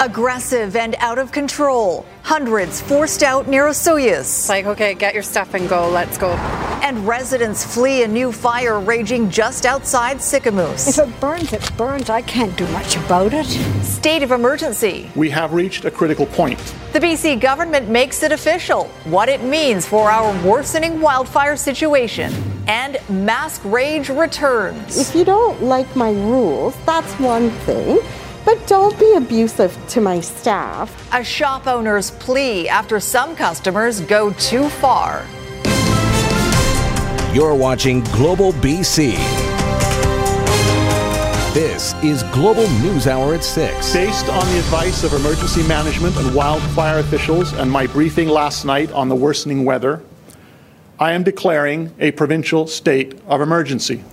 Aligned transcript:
Aggressive 0.00 0.74
and 0.74 0.96
out 0.98 1.18
of 1.18 1.30
control. 1.30 2.04
Hundreds 2.24 2.80
forced 2.80 3.22
out 3.22 3.46
near 3.46 3.66
Osoyoos. 3.66 4.48
Like, 4.48 4.66
okay, 4.66 4.94
get 4.94 5.14
your 5.14 5.22
stuff 5.22 5.54
and 5.54 5.68
go. 5.68 5.88
Let's 5.88 6.18
go. 6.18 6.32
And 6.82 7.06
residents 7.06 7.64
flee 7.64 8.02
a 8.02 8.08
new 8.08 8.32
fire 8.32 8.80
raging 8.80 9.30
just 9.30 9.64
outside 9.64 10.16
Sicamous. 10.16 10.88
If 10.88 10.98
it 10.98 11.20
burns, 11.20 11.52
it 11.52 11.70
burns. 11.76 12.10
I 12.10 12.22
can't 12.22 12.56
do 12.56 12.66
much 12.68 12.96
about 12.96 13.32
it. 13.34 13.46
State 13.84 14.24
of 14.24 14.32
emergency. 14.32 15.12
We 15.14 15.30
have 15.30 15.52
reached 15.52 15.84
a 15.84 15.92
critical 15.92 16.26
point. 16.26 16.58
The 16.92 16.98
BC 16.98 17.40
government 17.40 17.88
makes 17.88 18.24
it 18.24 18.32
official 18.32 18.86
what 19.04 19.28
it 19.28 19.44
means 19.44 19.86
for 19.86 20.10
our 20.10 20.32
worsening 20.44 21.00
wildfire 21.00 21.56
situation. 21.56 22.32
And 22.66 22.98
mask 23.08 23.62
rage 23.64 24.08
returns. 24.08 24.98
If 24.98 25.14
you 25.14 25.24
don't 25.24 25.62
like 25.62 25.94
my 25.94 26.10
rules, 26.10 26.74
that's 26.84 27.12
one 27.20 27.50
thing. 27.50 28.00
But 28.44 28.66
don't 28.66 28.98
be 28.98 29.14
abusive 29.14 29.76
to 29.88 30.00
my 30.00 30.20
staff. 30.20 31.12
A 31.14 31.24
shop 31.24 31.66
owner's 31.66 32.10
plea 32.10 32.68
after 32.68 33.00
some 33.00 33.34
customers 33.34 34.00
go 34.02 34.32
too 34.34 34.68
far. 34.68 35.24
You're 37.32 37.54
watching 37.54 38.02
Global 38.12 38.52
BC. 38.52 39.14
This 41.54 41.94
is 42.02 42.22
Global 42.24 42.68
News 42.80 43.06
Hour 43.06 43.34
at 43.34 43.44
6. 43.44 43.92
Based 43.92 44.28
on 44.28 44.46
the 44.52 44.58
advice 44.58 45.04
of 45.04 45.14
emergency 45.14 45.66
management 45.66 46.16
and 46.16 46.34
wildfire 46.34 46.98
officials 46.98 47.52
and 47.54 47.70
my 47.70 47.86
briefing 47.86 48.28
last 48.28 48.64
night 48.64 48.92
on 48.92 49.08
the 49.08 49.14
worsening 49.16 49.64
weather, 49.64 50.02
I 50.98 51.12
am 51.12 51.22
declaring 51.22 51.94
a 51.98 52.10
provincial 52.10 52.66
state 52.66 53.18
of 53.26 53.40
emergency. 53.40 54.04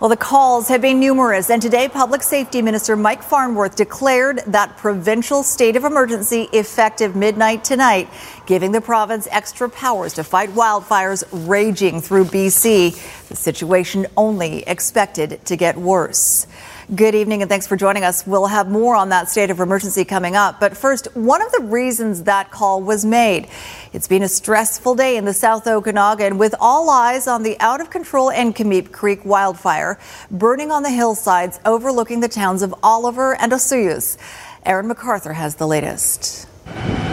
Well, 0.00 0.10
the 0.10 0.16
calls 0.16 0.68
have 0.68 0.80
been 0.80 1.00
numerous, 1.00 1.50
and 1.50 1.60
today 1.60 1.88
Public 1.88 2.22
Safety 2.22 2.62
Minister 2.62 2.94
Mike 2.94 3.20
Farnworth 3.20 3.74
declared 3.74 4.38
that 4.46 4.76
provincial 4.76 5.42
state 5.42 5.74
of 5.74 5.82
emergency 5.82 6.48
effective 6.52 7.16
midnight 7.16 7.64
tonight, 7.64 8.08
giving 8.46 8.70
the 8.70 8.80
province 8.80 9.26
extra 9.32 9.68
powers 9.68 10.12
to 10.12 10.22
fight 10.22 10.50
wildfires 10.50 11.24
raging 11.48 12.00
through 12.00 12.26
BC. 12.26 12.94
The 13.28 13.34
situation 13.34 14.06
only 14.16 14.62
expected 14.68 15.44
to 15.46 15.56
get 15.56 15.76
worse. 15.76 16.46
Good 16.94 17.14
evening 17.14 17.42
and 17.42 17.50
thanks 17.50 17.66
for 17.66 17.76
joining 17.76 18.02
us. 18.02 18.26
We'll 18.26 18.46
have 18.46 18.70
more 18.70 18.96
on 18.96 19.10
that 19.10 19.28
state 19.28 19.50
of 19.50 19.60
emergency 19.60 20.06
coming 20.06 20.36
up. 20.36 20.58
But 20.58 20.74
first, 20.74 21.06
one 21.14 21.42
of 21.42 21.52
the 21.52 21.60
reasons 21.64 22.22
that 22.22 22.50
call 22.50 22.80
was 22.80 23.04
made. 23.04 23.48
It's 23.92 24.08
been 24.08 24.22
a 24.22 24.28
stressful 24.28 24.94
day 24.94 25.18
in 25.18 25.26
the 25.26 25.34
South 25.34 25.66
Okanagan 25.66 26.38
with 26.38 26.54
all 26.58 26.88
eyes 26.88 27.26
on 27.26 27.42
the 27.42 27.60
out 27.60 27.82
of 27.82 27.90
control 27.90 28.30
Nk'Mip 28.30 28.90
Creek 28.90 29.22
wildfire 29.26 29.98
burning 30.30 30.70
on 30.70 30.82
the 30.82 30.88
hillsides 30.88 31.60
overlooking 31.66 32.20
the 32.20 32.28
towns 32.28 32.62
of 32.62 32.74
Oliver 32.82 33.36
and 33.36 33.52
Osoyoos. 33.52 34.16
Aaron 34.64 34.88
McArthur 34.88 35.34
has 35.34 35.56
the 35.56 35.66
latest. 35.66 36.48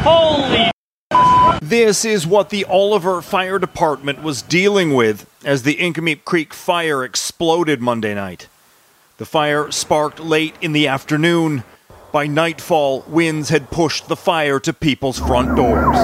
Holy 0.03 0.71
this 1.61 2.05
is 2.05 2.25
what 2.25 2.49
the 2.49 2.63
Oliver 2.65 3.21
Fire 3.21 3.59
Department 3.59 4.23
was 4.23 4.41
dealing 4.41 4.93
with 4.93 5.29
as 5.43 5.63
the 5.63 5.75
Nk'Mip 5.75 6.23
Creek 6.23 6.53
fire 6.53 7.03
exploded 7.03 7.81
Monday 7.81 8.13
night. 8.13 8.47
The 9.17 9.25
fire 9.25 9.71
sparked 9.71 10.19
late 10.19 10.55
in 10.59 10.73
the 10.73 10.89
afternoon. 10.89 11.63
By 12.11 12.27
nightfall, 12.27 13.05
winds 13.07 13.47
had 13.47 13.71
pushed 13.71 14.09
the 14.09 14.17
fire 14.17 14.59
to 14.59 14.73
people's 14.73 15.19
front 15.19 15.55
doors. 15.55 15.95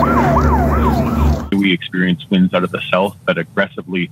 We 1.51 1.73
experienced 1.73 2.29
winds 2.29 2.53
out 2.53 2.63
of 2.63 2.71
the 2.71 2.79
south 2.89 3.17
that 3.27 3.37
aggressively 3.37 4.09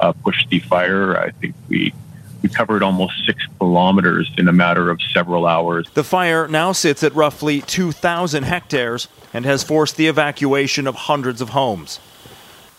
uh, 0.00 0.12
pushed 0.12 0.48
the 0.50 0.58
fire. 0.58 1.16
I 1.16 1.30
think 1.30 1.54
we 1.68 1.94
we 2.42 2.48
covered 2.48 2.82
almost 2.82 3.24
six 3.24 3.40
kilometers 3.58 4.28
in 4.36 4.48
a 4.48 4.52
matter 4.52 4.90
of 4.90 5.00
several 5.12 5.46
hours. 5.46 5.86
The 5.94 6.02
fire 6.02 6.48
now 6.48 6.72
sits 6.72 7.04
at 7.04 7.14
roughly 7.14 7.60
2,000 7.60 8.44
hectares 8.44 9.06
and 9.32 9.44
has 9.44 9.62
forced 9.62 9.96
the 9.96 10.08
evacuation 10.08 10.86
of 10.88 10.94
hundreds 10.94 11.40
of 11.40 11.50
homes. 11.50 12.00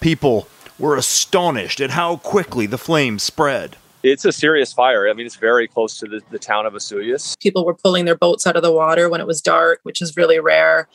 People 0.01 0.47
were 0.79 0.97
astonished 0.97 1.79
at 1.79 1.91
how 1.91 2.17
quickly 2.17 2.65
the 2.65 2.79
flames 2.79 3.23
spread 3.23 3.77
it's 4.03 4.25
a 4.25 4.31
serious 4.31 4.73
fire. 4.73 5.09
I 5.09 5.13
mean, 5.13 5.25
it's 5.25 5.35
very 5.35 5.67
close 5.67 5.97
to 5.99 6.07
the, 6.07 6.21
the 6.31 6.39
town 6.39 6.65
of 6.65 6.73
Osoyoos. 6.73 7.39
People 7.39 7.65
were 7.65 7.73
pulling 7.73 8.05
their 8.05 8.15
boats 8.15 8.47
out 8.47 8.55
of 8.55 8.63
the 8.63 8.71
water 8.71 9.09
when 9.09 9.21
it 9.21 9.27
was 9.27 9.41
dark, 9.41 9.79
which 9.83 10.01
is 10.01 10.17
really 10.17 10.39
rare. 10.39 10.87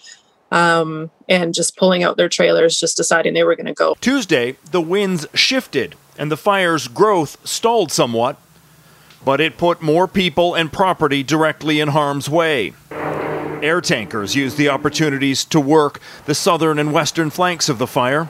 Um, 0.53 1.11
and 1.29 1.53
just 1.53 1.77
pulling 1.77 2.05
out 2.05 2.17
their 2.17 2.29
trailers, 2.29 2.79
just 2.79 2.97
deciding 2.97 3.35
they 3.35 3.43
were 3.43 3.57
going 3.57 3.67
to 3.67 3.75
go. 3.75 3.97
Tuesday, 4.01 4.57
the 4.71 4.81
winds 4.81 5.27
shifted 5.35 5.97
and 6.19 6.31
the 6.31 6.37
fire's 6.37 6.89
growth 6.89 7.45
stalled 7.47 7.91
somewhat, 7.91 8.37
but 9.25 9.41
it 9.41 9.59
put 9.59 9.83
more 9.83 10.07
people 10.07 10.55
and 10.55 10.73
property 10.73 11.25
directly 11.25 11.81
in 11.81 11.89
harm's 11.89 12.31
way. 12.31 12.75
Air 13.63 13.81
tankers 13.81 14.37
used 14.37 14.57
the 14.57 14.69
opportunities 14.69 15.45
to 15.47 15.59
work 15.59 16.01
the 16.27 16.35
southern 16.35 16.79
and 16.79 16.93
western 16.93 17.31
flanks 17.31 17.69
of 17.69 17.79
the 17.79 17.87
fire. 17.87 18.29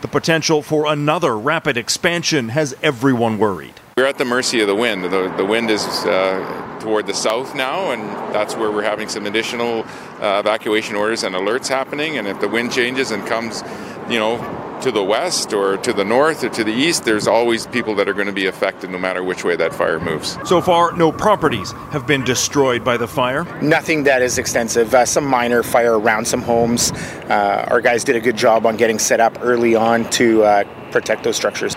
The 0.00 0.08
potential 0.08 0.62
for 0.62 0.86
another 0.86 1.36
rapid 1.36 1.76
expansion 1.76 2.50
has 2.50 2.74
everyone 2.82 3.38
worried. 3.38 3.74
We're 3.98 4.06
at 4.06 4.16
the 4.16 4.24
mercy 4.24 4.60
of 4.60 4.68
the 4.68 4.76
wind. 4.76 5.02
The, 5.02 5.34
the 5.36 5.44
wind 5.44 5.70
is 5.70 5.84
uh, 5.84 6.78
toward 6.80 7.08
the 7.08 7.14
south 7.14 7.56
now, 7.56 7.90
and 7.90 8.00
that's 8.32 8.54
where 8.54 8.70
we're 8.70 8.84
having 8.84 9.08
some 9.08 9.26
additional 9.26 9.82
uh, 10.20 10.38
evacuation 10.38 10.94
orders 10.94 11.24
and 11.24 11.34
alerts 11.34 11.66
happening. 11.66 12.16
And 12.16 12.28
if 12.28 12.40
the 12.40 12.46
wind 12.46 12.70
changes 12.70 13.10
and 13.10 13.26
comes, 13.26 13.64
you 14.08 14.20
know, 14.20 14.38
to 14.82 14.92
the 14.92 15.02
west 15.02 15.52
or 15.52 15.78
to 15.78 15.92
the 15.92 16.04
north 16.04 16.44
or 16.44 16.48
to 16.48 16.62
the 16.62 16.70
east, 16.70 17.06
there's 17.06 17.26
always 17.26 17.66
people 17.66 17.96
that 17.96 18.08
are 18.08 18.12
going 18.12 18.28
to 18.28 18.32
be 18.32 18.46
affected 18.46 18.88
no 18.88 18.98
matter 18.98 19.24
which 19.24 19.42
way 19.42 19.56
that 19.56 19.74
fire 19.74 19.98
moves. 19.98 20.38
So 20.48 20.60
far, 20.60 20.96
no 20.96 21.10
properties 21.10 21.72
have 21.90 22.06
been 22.06 22.22
destroyed 22.22 22.84
by 22.84 22.98
the 22.98 23.08
fire. 23.08 23.42
Nothing 23.60 24.04
that 24.04 24.22
is 24.22 24.38
extensive. 24.38 24.94
Uh, 24.94 25.06
some 25.06 25.24
minor 25.24 25.64
fire 25.64 25.98
around 25.98 26.24
some 26.24 26.42
homes. 26.42 26.92
Uh, 26.92 27.66
our 27.68 27.80
guys 27.80 28.04
did 28.04 28.14
a 28.14 28.20
good 28.20 28.36
job 28.36 28.64
on 28.64 28.76
getting 28.76 29.00
set 29.00 29.18
up 29.18 29.36
early 29.40 29.74
on 29.74 30.08
to 30.10 30.44
uh, 30.44 30.62
protect 30.92 31.24
those 31.24 31.34
structures. 31.34 31.74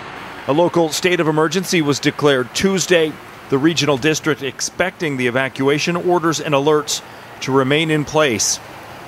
A 0.48 0.54
local 0.54 0.90
state 0.90 1.20
of 1.20 1.28
emergency 1.28 1.84
was 1.84 2.00
declared 2.00 2.54
Tuesday. 2.56 3.14
The 3.52 3.60
regional 3.60 3.96
district 3.96 4.42
expecting 4.42 5.18
the 5.18 5.28
evacuation 5.28 5.96
orders 5.96 6.40
and 6.40 6.56
alerts 6.56 7.04
to 7.42 7.52
remain 7.52 7.92
in 7.92 8.06
place 8.06 8.60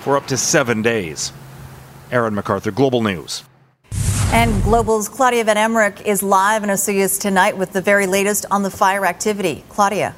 for 0.01 0.15
up 0.15 0.27
to 0.27 0.37
seven 0.37 0.83
days. 0.83 1.33
Aaron 2.11 2.35
McArthur, 2.35 2.73
Global 2.73 3.01
News. 3.01 3.43
And 4.31 4.61
Global's 4.61 5.09
Klaudia 5.09 5.43
Van 5.43 5.57
Emmerik 5.57 6.05
is 6.05 6.21
live 6.21 6.63
in 6.63 6.69
Osoyoos 6.69 7.19
tonight 7.19 7.57
with 7.57 7.73
the 7.73 7.81
very 7.81 8.05
latest 8.05 8.45
on 8.51 8.61
the 8.61 8.71
fire 8.71 9.03
activity. 9.03 9.63
Klaudia. 9.69 10.13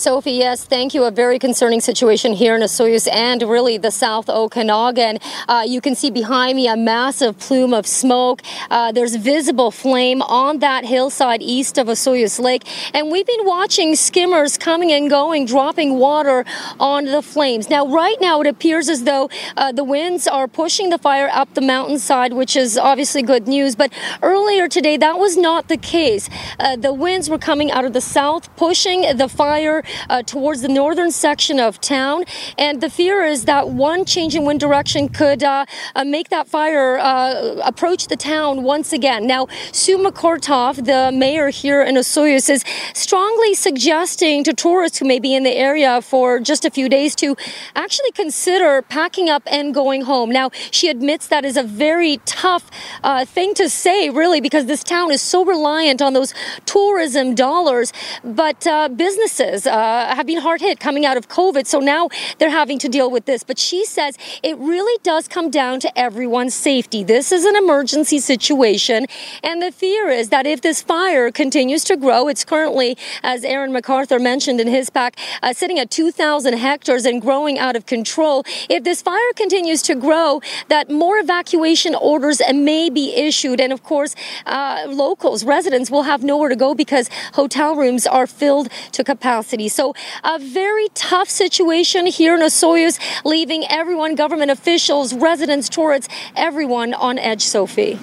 Sophie, 0.00 0.32
yes, 0.32 0.64
thank 0.64 0.94
you. 0.94 1.04
A 1.04 1.10
very 1.10 1.38
concerning 1.38 1.78
situation 1.78 2.32
here 2.32 2.56
in 2.56 2.62
Osoyoos 2.62 3.06
and 3.12 3.42
really 3.42 3.76
the 3.76 3.90
South 3.90 4.30
Okanagan. 4.30 5.18
Uh, 5.46 5.62
you 5.68 5.82
can 5.82 5.94
see 5.94 6.10
behind 6.10 6.56
me 6.56 6.68
a 6.68 6.74
massive 6.74 7.38
plume 7.38 7.74
of 7.74 7.86
smoke. 7.86 8.40
Uh, 8.70 8.92
there's 8.92 9.16
visible 9.16 9.70
flame 9.70 10.22
on 10.22 10.60
that 10.60 10.86
hillside 10.86 11.42
east 11.42 11.76
of 11.76 11.88
Osoyoos 11.88 12.40
Lake. 12.40 12.62
And 12.94 13.10
we've 13.10 13.26
been 13.26 13.44
watching 13.44 13.94
skimmers 13.94 14.56
coming 14.56 14.90
and 14.90 15.10
going, 15.10 15.44
dropping 15.44 15.98
water 15.98 16.46
on 16.78 17.04
the 17.04 17.20
flames. 17.20 17.68
Now, 17.68 17.86
right 17.86 18.16
now, 18.22 18.40
it 18.40 18.46
appears 18.46 18.88
as 18.88 19.04
though 19.04 19.28
uh, 19.58 19.70
the 19.70 19.84
winds 19.84 20.26
are 20.26 20.48
pushing 20.48 20.88
the 20.88 20.96
fire 20.96 21.28
up 21.30 21.52
the 21.52 21.60
mountainside, 21.60 22.32
which 22.32 22.56
is 22.56 22.78
obviously 22.78 23.20
good 23.20 23.46
news. 23.46 23.76
But 23.76 23.92
earlier 24.22 24.66
today, 24.66 24.96
that 24.96 25.18
was 25.18 25.36
not 25.36 25.68
the 25.68 25.76
case. 25.76 26.30
Uh, 26.58 26.76
the 26.76 26.94
winds 26.94 27.28
were 27.28 27.36
coming 27.36 27.70
out 27.70 27.84
of 27.84 27.92
the 27.92 28.00
south, 28.00 28.56
pushing 28.56 29.02
the 29.18 29.28
fire 29.28 29.82
uh, 30.08 30.22
towards 30.22 30.62
the 30.62 30.68
northern 30.68 31.10
section 31.10 31.60
of 31.60 31.80
town. 31.80 32.24
And 32.58 32.80
the 32.80 32.90
fear 32.90 33.24
is 33.24 33.44
that 33.44 33.68
one 33.68 34.04
change 34.04 34.34
in 34.34 34.44
wind 34.44 34.60
direction 34.60 35.08
could 35.08 35.42
uh, 35.42 35.66
uh 35.94 36.04
make 36.04 36.28
that 36.30 36.48
fire 36.48 36.98
uh, 36.98 37.60
approach 37.64 38.08
the 38.08 38.16
town 38.16 38.62
once 38.62 38.92
again. 38.92 39.26
Now, 39.26 39.46
Sue 39.72 39.98
McKortoff, 39.98 40.84
the 40.84 41.10
mayor 41.16 41.48
here 41.48 41.82
in 41.82 41.94
Osoyoos, 41.96 42.48
is 42.50 42.64
strongly 42.94 43.54
suggesting 43.54 44.44
to 44.44 44.52
tourists 44.52 44.98
who 44.98 45.06
may 45.06 45.18
be 45.18 45.34
in 45.34 45.42
the 45.42 45.56
area 45.56 46.00
for 46.02 46.40
just 46.40 46.64
a 46.64 46.70
few 46.70 46.88
days 46.88 47.14
to 47.16 47.36
actually 47.74 48.12
consider 48.12 48.82
packing 48.82 49.28
up 49.28 49.42
and 49.46 49.74
going 49.74 50.02
home. 50.02 50.30
Now, 50.30 50.50
she 50.70 50.88
admits 50.88 51.28
that 51.28 51.44
is 51.44 51.56
a 51.56 51.62
very 51.62 52.18
tough 52.24 52.70
uh, 53.02 53.24
thing 53.24 53.54
to 53.54 53.68
say, 53.68 54.10
really, 54.10 54.40
because 54.40 54.66
this 54.66 54.84
town 54.84 55.10
is 55.10 55.22
so 55.22 55.44
reliant 55.44 56.00
on 56.02 56.12
those 56.12 56.34
tourism 56.66 57.34
dollars. 57.34 57.92
But 58.22 58.66
uh, 58.66 58.88
businesses, 58.88 59.66
uh, 59.66 59.70
uh, 59.80 60.14
have 60.14 60.26
been 60.26 60.38
hard 60.38 60.60
hit 60.60 60.78
coming 60.78 61.06
out 61.06 61.16
of 61.16 61.28
COVID. 61.28 61.66
So 61.66 61.80
now 61.80 62.08
they're 62.38 62.50
having 62.50 62.78
to 62.80 62.88
deal 62.88 63.10
with 63.10 63.24
this. 63.24 63.42
But 63.42 63.58
she 63.58 63.84
says 63.84 64.16
it 64.42 64.56
really 64.58 64.98
does 65.02 65.26
come 65.26 65.50
down 65.50 65.80
to 65.80 65.98
everyone's 65.98 66.54
safety. 66.54 67.02
This 67.02 67.32
is 67.32 67.44
an 67.44 67.56
emergency 67.56 68.18
situation. 68.18 69.06
And 69.42 69.62
the 69.62 69.72
fear 69.72 70.08
is 70.08 70.28
that 70.28 70.46
if 70.46 70.60
this 70.60 70.82
fire 70.82 71.30
continues 71.30 71.84
to 71.84 71.96
grow, 71.96 72.28
it's 72.28 72.44
currently, 72.44 72.98
as 73.22 73.44
Aaron 73.44 73.72
McArthur 73.72 74.20
mentioned 74.20 74.60
in 74.60 74.68
his 74.68 74.90
pack, 74.90 75.18
uh, 75.42 75.52
sitting 75.52 75.78
at 75.78 75.90
2,000 75.90 76.54
hectares 76.54 77.06
and 77.06 77.22
growing 77.22 77.58
out 77.58 77.76
of 77.76 77.86
control. 77.86 78.44
If 78.68 78.84
this 78.84 79.00
fire 79.00 79.32
continues 79.34 79.82
to 79.82 79.94
grow, 79.94 80.42
that 80.68 80.90
more 80.90 81.18
evacuation 81.18 81.94
orders 81.94 82.42
may 82.52 82.90
be 82.90 83.14
issued. 83.14 83.60
And 83.60 83.72
of 83.72 83.82
course, 83.82 84.14
uh, 84.44 84.86
locals, 84.88 85.44
residents 85.44 85.90
will 85.90 86.02
have 86.02 86.22
nowhere 86.22 86.50
to 86.50 86.56
go 86.56 86.74
because 86.74 87.08
hotel 87.34 87.74
rooms 87.74 88.06
are 88.06 88.26
filled 88.26 88.68
to 88.92 89.02
capacity. 89.04 89.69
So 89.70 89.94
a 90.24 90.38
very 90.38 90.88
tough 90.94 91.28
situation 91.28 92.06
here 92.06 92.34
in 92.34 92.40
Osoyoos, 92.40 92.98
leaving 93.24 93.64
everyone, 93.70 94.14
government 94.14 94.50
officials, 94.50 95.14
residents, 95.14 95.68
tourists, 95.68 96.12
everyone 96.36 96.94
on 96.94 97.18
edge, 97.18 97.42
Sophie. 97.42 97.94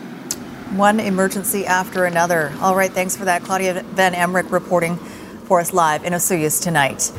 One 0.76 1.00
emergency 1.00 1.66
after 1.66 2.06
another. 2.06 2.54
All 2.60 2.76
right, 2.76 2.92
thanks 2.92 3.16
for 3.16 3.26
that. 3.26 3.42
Klaudia 3.44 3.84
Van 3.84 4.14
Emmerik 4.14 4.52
reporting 4.52 4.98
for 5.46 5.60
us 5.60 5.74
live 5.74 6.04
in 6.04 6.14
Osoyoos 6.14 6.62
tonight. 6.62 7.12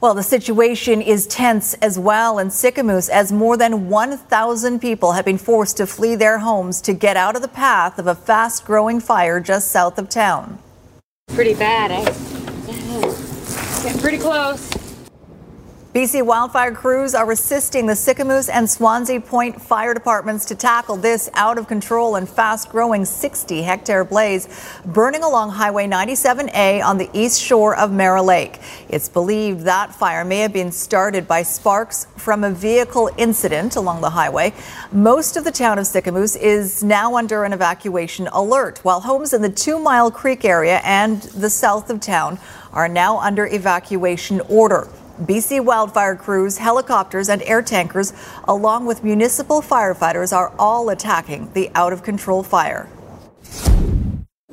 Well, 0.00 0.14
the 0.14 0.22
situation 0.24 1.00
is 1.00 1.28
tense 1.28 1.74
as 1.74 1.96
well 1.96 2.40
in 2.40 2.48
Sicamous 2.48 3.08
as 3.08 3.30
more 3.30 3.56
than 3.56 3.88
1,000 3.88 4.80
people 4.80 5.12
have 5.12 5.24
been 5.24 5.38
forced 5.38 5.76
to 5.76 5.86
flee 5.86 6.16
their 6.16 6.38
homes 6.38 6.80
to 6.82 6.92
get 6.92 7.16
out 7.16 7.36
of 7.36 7.42
the 7.42 7.48
path 7.48 8.00
of 8.00 8.08
a 8.08 8.14
fast 8.14 8.64
growing 8.64 8.98
fire 8.98 9.38
just 9.38 9.70
south 9.70 9.98
of 9.98 10.08
town. 10.08 10.58
Pretty 11.28 11.54
bad, 11.54 11.92
eh? 11.92 13.11
Getting 13.82 14.00
pretty 14.00 14.18
close. 14.18 14.70
BC 15.92 16.24
wildfire 16.24 16.72
crews 16.72 17.14
are 17.14 17.30
assisting 17.32 17.84
the 17.84 17.92
Sicamous 17.92 18.48
and 18.48 18.70
Swansea 18.70 19.20
Point 19.20 19.60
fire 19.60 19.92
departments 19.92 20.46
to 20.46 20.54
tackle 20.54 20.96
this 20.96 21.28
out 21.34 21.58
of 21.58 21.66
control 21.66 22.14
and 22.14 22.26
fast 22.26 22.70
growing 22.70 23.04
60 23.04 23.60
hectare 23.60 24.04
blaze 24.04 24.48
burning 24.86 25.22
along 25.22 25.50
Highway 25.50 25.86
97A 25.86 26.82
on 26.82 26.96
the 26.96 27.10
east 27.12 27.42
shore 27.42 27.76
of 27.76 27.92
Mara 27.92 28.22
Lake. 28.22 28.60
It's 28.88 29.08
believed 29.08 29.62
that 29.62 29.94
fire 29.94 30.24
may 30.24 30.38
have 30.38 30.52
been 30.52 30.72
started 30.72 31.28
by 31.28 31.42
sparks 31.42 32.06
from 32.16 32.44
a 32.44 32.50
vehicle 32.50 33.10
incident 33.18 33.76
along 33.76 34.00
the 34.00 34.10
highway. 34.10 34.54
Most 34.92 35.36
of 35.36 35.44
the 35.44 35.50
town 35.50 35.78
of 35.78 35.84
Sicamous 35.84 36.38
is 36.40 36.82
now 36.82 37.16
under 37.16 37.44
an 37.44 37.52
evacuation 37.52 38.28
alert, 38.28 38.78
while 38.82 39.00
homes 39.00 39.34
in 39.34 39.42
the 39.42 39.50
Two 39.50 39.78
Mile 39.78 40.10
Creek 40.10 40.44
area 40.44 40.80
and 40.84 41.20
the 41.22 41.50
south 41.50 41.90
of 41.90 42.00
town 42.00 42.38
are 42.72 42.88
now 42.88 43.18
under 43.18 43.46
evacuation 43.46 44.40
order. 44.48 44.88
BC 45.20 45.64
wildfire 45.64 46.16
crews, 46.16 46.58
helicopters, 46.58 47.28
and 47.28 47.42
air 47.42 47.62
tankers, 47.62 48.12
along 48.44 48.86
with 48.86 49.04
municipal 49.04 49.60
firefighters, 49.60 50.34
are 50.36 50.52
all 50.58 50.88
attacking 50.88 51.52
the 51.52 51.70
out 51.74 51.92
of 51.92 52.02
control 52.02 52.42
fire. 52.42 52.88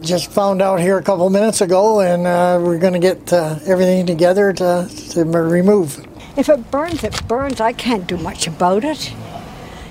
Just 0.02 0.32
found 0.32 0.62
out 0.62 0.80
here 0.80 0.98
a 0.98 1.04
couple 1.04 1.30
minutes 1.30 1.62
ago, 1.62 2.02
and 2.02 2.26
uh, 2.26 2.60
we're 2.62 2.78
going 2.78 2.94
to 2.94 3.00
get 3.00 3.34
uh, 3.34 3.60
everything 3.66 4.06
together 4.06 4.54
to, 4.54 4.88
to 5.10 5.26
remove. 5.26 6.06
If 6.38 6.48
it 6.48 6.72
burns, 6.72 7.04
it 7.04 7.28
burns. 7.28 7.60
I 7.60 7.74
can't 7.74 8.08
do 8.08 8.18
much 8.18 8.48
about 8.48 8.84
it. 8.84 9.14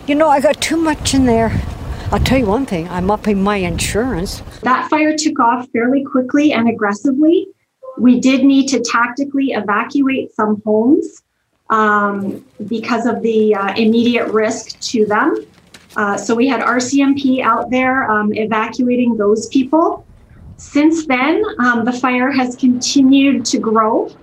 You 0.06 0.14
know, 0.14 0.28
I 0.28 0.40
got 0.40 0.60
too 0.62 0.78
much 0.78 1.12
in 1.12 1.26
there. 1.26 1.60
I'll 2.10 2.20
tell 2.20 2.38
you 2.38 2.46
one 2.46 2.64
thing 2.64 2.88
I'm 2.88 3.10
upping 3.10 3.42
my 3.42 3.56
insurance. 3.56 4.40
That 4.62 4.88
fire 4.88 5.14
took 5.14 5.38
off 5.40 5.68
fairly 5.74 6.04
quickly 6.04 6.52
and 6.52 6.66
aggressively. 6.68 7.48
We 7.98 8.20
did 8.20 8.44
need 8.44 8.68
to 8.68 8.80
tactically 8.80 9.52
evacuate 9.52 10.34
some 10.34 10.62
homes 10.64 11.22
um, 11.70 12.44
because 12.66 13.06
of 13.06 13.22
the 13.22 13.54
uh, 13.54 13.74
immediate 13.74 14.28
risk 14.28 14.78
to 14.80 15.06
them. 15.06 15.44
Uh, 15.96 16.16
so 16.16 16.34
we 16.34 16.46
had 16.46 16.60
RCMP 16.60 17.42
out 17.42 17.70
there 17.70 18.10
um, 18.10 18.32
evacuating 18.34 19.16
those 19.16 19.48
people. 19.48 20.06
Since 20.56 21.06
then, 21.06 21.42
um, 21.60 21.84
the 21.84 21.92
fire 21.92 22.30
has 22.30 22.56
continued 22.56 23.44
to 23.46 23.58
grow, 23.58 24.14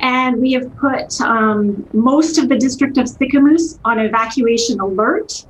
and 0.00 0.40
we 0.40 0.52
have 0.52 0.74
put 0.76 1.20
um, 1.20 1.88
most 1.92 2.38
of 2.38 2.48
the 2.48 2.56
district 2.56 2.98
of 2.98 3.06
Sicamous 3.06 3.78
on 3.84 3.98
evacuation 3.98 4.80
alert. 4.80 5.44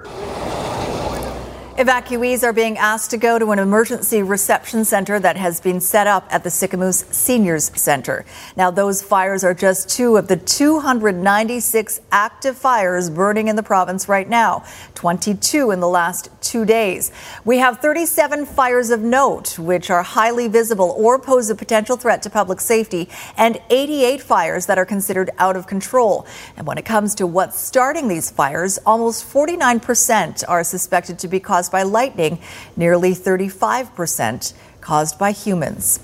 Evacuees 1.76 2.44
are 2.44 2.52
being 2.52 2.78
asked 2.78 3.10
to 3.10 3.16
go 3.16 3.36
to 3.36 3.50
an 3.50 3.58
emergency 3.58 4.22
reception 4.22 4.84
center 4.84 5.18
that 5.18 5.36
has 5.36 5.60
been 5.60 5.80
set 5.80 6.06
up 6.06 6.24
at 6.30 6.44
the 6.44 6.48
Sicamous 6.48 7.12
Seniors 7.12 7.72
Center. 7.74 8.24
Now, 8.56 8.70
those 8.70 9.02
fires 9.02 9.42
are 9.42 9.54
just 9.54 9.88
two 9.88 10.16
of 10.16 10.28
the 10.28 10.36
296 10.36 12.00
active 12.12 12.56
fires 12.56 13.10
burning 13.10 13.48
in 13.48 13.56
the 13.56 13.62
province 13.64 14.08
right 14.08 14.28
now, 14.28 14.62
22 14.94 15.72
in 15.72 15.80
the 15.80 15.88
last 15.88 16.28
two 16.40 16.64
days. 16.64 17.10
We 17.44 17.58
have 17.58 17.80
37 17.80 18.46
fires 18.46 18.90
of 18.90 19.00
note, 19.00 19.58
which 19.58 19.90
are 19.90 20.04
highly 20.04 20.46
visible 20.46 20.94
or 20.96 21.18
pose 21.18 21.50
a 21.50 21.56
potential 21.56 21.96
threat 21.96 22.22
to 22.22 22.30
public 22.30 22.60
safety, 22.60 23.08
and 23.36 23.60
88 23.68 24.22
fires 24.22 24.66
that 24.66 24.78
are 24.78 24.86
considered 24.86 25.30
out 25.38 25.56
of 25.56 25.66
control. 25.66 26.24
And 26.56 26.68
when 26.68 26.78
it 26.78 26.84
comes 26.84 27.16
to 27.16 27.26
what's 27.26 27.58
starting 27.58 28.06
these 28.06 28.30
fires, 28.30 28.78
almost 28.86 29.24
49% 29.24 30.44
are 30.46 30.62
suspected 30.62 31.18
to 31.18 31.26
be 31.26 31.40
caused 31.40 31.63
by 31.70 31.82
lightning, 31.82 32.38
nearly 32.76 33.12
35% 33.12 34.52
caused 34.80 35.18
by 35.18 35.32
humans. 35.32 36.00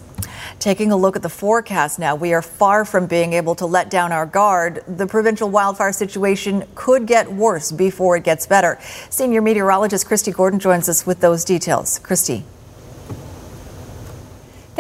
Taking 0.59 0.93
a 0.93 0.97
look 0.97 1.17
at 1.17 1.23
the 1.23 1.29
forecast 1.29 1.99
now, 1.99 2.15
we 2.15 2.33
are 2.35 2.43
far 2.43 2.85
from 2.85 3.07
being 3.07 3.33
able 3.33 3.55
to 3.57 3.67
let 3.67 3.91
down 3.91 4.12
our 4.12 4.27
guard. 4.27 4.83
The 4.87 5.07
provincial 5.07 5.49
wildfire 5.49 5.93
situation 5.93 6.65
could 6.75 7.07
get 7.07 7.33
worse 7.33 7.73
before 7.73 8.17
it 8.17 8.25
gets 8.25 8.47
better. 8.47 8.79
Senior 9.09 9.43
meteorologist 9.43 10.07
Kristi 10.07 10.35
Gordon 10.35 10.61
joins 10.61 10.89
us 10.89 11.07
with 11.07 11.21
those 11.21 11.45
details. 11.45 11.99
Kristi. 12.01 12.43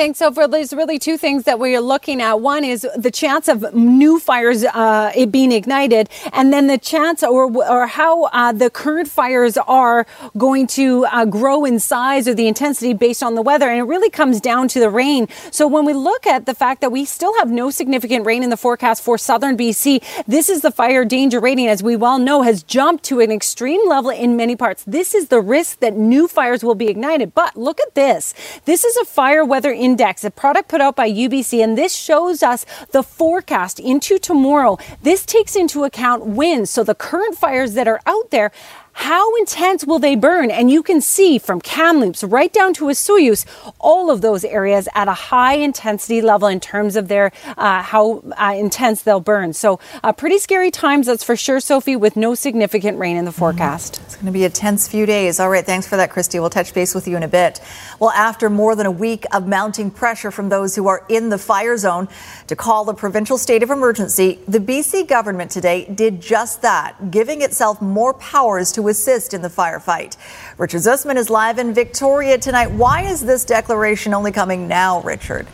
So, 0.00 0.32
for 0.32 0.48
there's 0.48 0.72
really 0.72 0.98
two 0.98 1.18
things 1.18 1.44
that 1.44 1.58
we 1.58 1.76
are 1.76 1.80
looking 1.80 2.22
at. 2.22 2.40
One 2.40 2.64
is 2.64 2.88
the 2.96 3.10
chance 3.10 3.48
of 3.48 3.74
new 3.74 4.18
fires 4.18 4.64
uh, 4.64 5.12
being 5.30 5.52
ignited, 5.52 6.08
and 6.32 6.54
then 6.54 6.68
the 6.68 6.78
chance 6.78 7.22
or 7.22 7.54
or 7.54 7.86
how 7.86 8.24
uh, 8.32 8.52
the 8.52 8.70
current 8.70 9.08
fires 9.08 9.58
are 9.58 10.06
going 10.38 10.66
to 10.68 11.04
uh, 11.04 11.26
grow 11.26 11.66
in 11.66 11.78
size 11.78 12.26
or 12.26 12.32
the 12.32 12.48
intensity 12.48 12.94
based 12.94 13.22
on 13.22 13.34
the 13.34 13.42
weather. 13.42 13.68
And 13.68 13.78
it 13.78 13.82
really 13.82 14.08
comes 14.08 14.40
down 14.40 14.68
to 14.68 14.80
the 14.80 14.88
rain. 14.88 15.28
So, 15.50 15.68
when 15.68 15.84
we 15.84 15.92
look 15.92 16.26
at 16.26 16.46
the 16.46 16.54
fact 16.54 16.80
that 16.80 16.90
we 16.90 17.04
still 17.04 17.36
have 17.36 17.50
no 17.50 17.70
significant 17.70 18.24
rain 18.24 18.42
in 18.42 18.48
the 18.48 18.56
forecast 18.56 19.02
for 19.02 19.18
southern 19.18 19.58
BC, 19.58 20.02
this 20.26 20.48
is 20.48 20.62
the 20.62 20.70
fire 20.70 21.04
danger 21.04 21.40
rating, 21.40 21.68
as 21.68 21.82
we 21.82 21.94
well 21.94 22.18
know, 22.18 22.40
has 22.40 22.62
jumped 22.62 23.04
to 23.04 23.20
an 23.20 23.30
extreme 23.30 23.86
level 23.86 24.10
in 24.10 24.34
many 24.34 24.56
parts. 24.56 24.82
This 24.86 25.14
is 25.14 25.28
the 25.28 25.42
risk 25.42 25.80
that 25.80 25.94
new 25.94 26.26
fires 26.26 26.64
will 26.64 26.74
be 26.74 26.88
ignited. 26.88 27.34
But 27.34 27.54
look 27.54 27.82
at 27.82 27.94
this. 27.94 28.32
This 28.64 28.82
is 28.86 28.96
a 28.96 29.04
fire 29.04 29.44
weather 29.44 29.70
index, 29.90 30.22
a 30.22 30.30
product 30.30 30.68
put 30.68 30.80
out 30.80 30.94
by 30.94 31.10
UBC, 31.10 31.62
and 31.64 31.76
this 31.76 31.94
shows 31.94 32.44
us 32.44 32.64
the 32.92 33.02
forecast 33.02 33.80
into 33.80 34.18
tomorrow. 34.18 34.78
This 35.02 35.26
takes 35.26 35.56
into 35.56 35.82
account 35.82 36.24
winds. 36.24 36.70
So 36.70 36.84
the 36.84 36.94
current 36.94 37.36
fires 37.36 37.74
that 37.74 37.88
are 37.88 38.00
out 38.06 38.30
there 38.30 38.52
how 38.92 39.34
intense 39.36 39.84
will 39.84 39.98
they 39.98 40.16
burn? 40.16 40.50
And 40.50 40.70
you 40.70 40.82
can 40.82 41.00
see 41.00 41.38
from 41.38 41.60
Kamloops 41.60 42.24
right 42.24 42.52
down 42.52 42.74
to 42.74 42.84
Osoyoos, 42.86 43.46
all 43.78 44.10
of 44.10 44.20
those 44.20 44.44
areas 44.44 44.88
at 44.94 45.08
a 45.08 45.12
high 45.12 45.54
intensity 45.54 46.20
level 46.20 46.48
in 46.48 46.60
terms 46.60 46.96
of 46.96 47.08
their 47.08 47.32
uh, 47.56 47.82
how 47.82 48.22
uh, 48.36 48.54
intense 48.56 49.02
they'll 49.02 49.20
burn. 49.20 49.52
So 49.52 49.80
uh, 50.02 50.12
pretty 50.12 50.38
scary 50.38 50.70
times, 50.70 51.06
that's 51.06 51.24
for 51.24 51.36
sure, 51.36 51.60
Sophie, 51.60 51.96
with 51.96 52.16
no 52.16 52.34
significant 52.34 52.98
rain 52.98 53.16
in 53.16 53.24
the 53.24 53.32
forecast. 53.32 53.94
Mm-hmm. 53.94 54.04
It's 54.04 54.16
going 54.16 54.26
to 54.26 54.32
be 54.32 54.44
a 54.44 54.50
tense 54.50 54.88
few 54.88 55.06
days. 55.06 55.40
All 55.40 55.50
right, 55.50 55.64
thanks 55.64 55.86
for 55.86 55.96
that, 55.96 56.10
Kristi. 56.10 56.40
We'll 56.40 56.50
touch 56.50 56.74
base 56.74 56.94
with 56.94 57.06
you 57.06 57.16
in 57.16 57.22
a 57.22 57.28
bit. 57.28 57.60
Well, 57.98 58.10
after 58.10 58.50
more 58.50 58.74
than 58.74 58.86
a 58.86 58.90
week 58.90 59.24
of 59.32 59.46
mounting 59.46 59.90
pressure 59.90 60.30
from 60.30 60.48
those 60.48 60.74
who 60.74 60.88
are 60.88 61.04
in 61.08 61.28
the 61.28 61.38
fire 61.38 61.76
zone 61.76 62.08
to 62.48 62.56
call 62.56 62.84
the 62.84 62.94
provincial 62.94 63.38
state 63.38 63.62
of 63.62 63.70
emergency, 63.70 64.40
the 64.46 64.58
BC 64.58 65.08
government 65.08 65.50
today 65.50 65.86
did 65.86 66.20
just 66.20 66.62
that, 66.62 67.10
giving 67.10 67.42
itself 67.42 67.80
more 67.80 68.14
powers 68.14 68.72
to 68.72 68.79
assist 68.88 69.34
in 69.34 69.42
the 69.42 69.48
firefight. 69.48 70.16
Richard 70.58 70.80
Zussman 70.82 71.16
is 71.16 71.30
live 71.30 71.58
in 71.58 71.74
Victoria 71.74 72.38
tonight. 72.38 72.70
Why 72.70 73.02
is 73.02 73.20
this 73.20 73.44
declaration 73.44 74.14
only 74.14 74.32
coming 74.32 74.68
now, 74.68 75.00
Richard? 75.02 75.46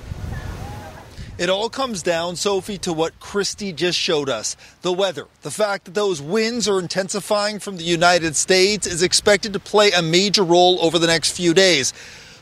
It 1.38 1.50
all 1.50 1.68
comes 1.68 2.02
down, 2.02 2.36
Sophie, 2.36 2.78
to 2.78 2.94
what 2.94 3.20
Kristi 3.20 3.76
just 3.76 3.98
showed 3.98 4.30
us 4.30 4.56
the 4.80 4.92
weather. 4.92 5.26
The 5.42 5.50
fact 5.50 5.84
that 5.84 5.92
those 5.92 6.22
winds 6.22 6.66
are 6.66 6.78
intensifying 6.78 7.58
from 7.58 7.76
the 7.76 7.84
United 7.84 8.36
States 8.36 8.86
is 8.86 9.02
expected 9.02 9.52
to 9.52 9.58
play 9.58 9.90
a 9.90 10.00
major 10.00 10.42
role 10.42 10.78
over 10.80 10.98
the 10.98 11.06
next 11.06 11.36
few 11.36 11.52
days. 11.52 11.92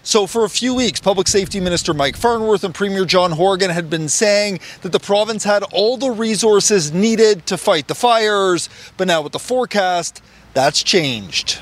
So, 0.05 0.29
for 0.29 0.45
a 0.45 0.49
few 0.49 0.75
weeks, 0.75 1.00
Public 1.00 1.26
Safety 1.26 1.59
Minister 1.59 1.93
Mike 1.93 2.14
Farnworth 2.14 2.62
and 2.62 2.73
Premier 2.73 3.05
John 3.05 3.33
Horgan 3.33 3.71
had 3.71 3.91
been 3.91 4.09
saying 4.09 4.61
that 4.83 4.93
the 4.93 5.00
province 5.00 5.43
had 5.43 5.64
all 5.73 5.97
the 5.97 6.11
resources 6.11 6.93
needed 6.93 7.47
to 7.47 7.57
fight 7.57 7.88
the 7.88 7.95
fires. 7.97 8.69
But 8.97 9.09
now, 9.09 9.23
with 9.23 9.33
the 9.33 9.38
forecast, 9.41 10.23
that's 10.54 10.82
changed. 10.82 11.61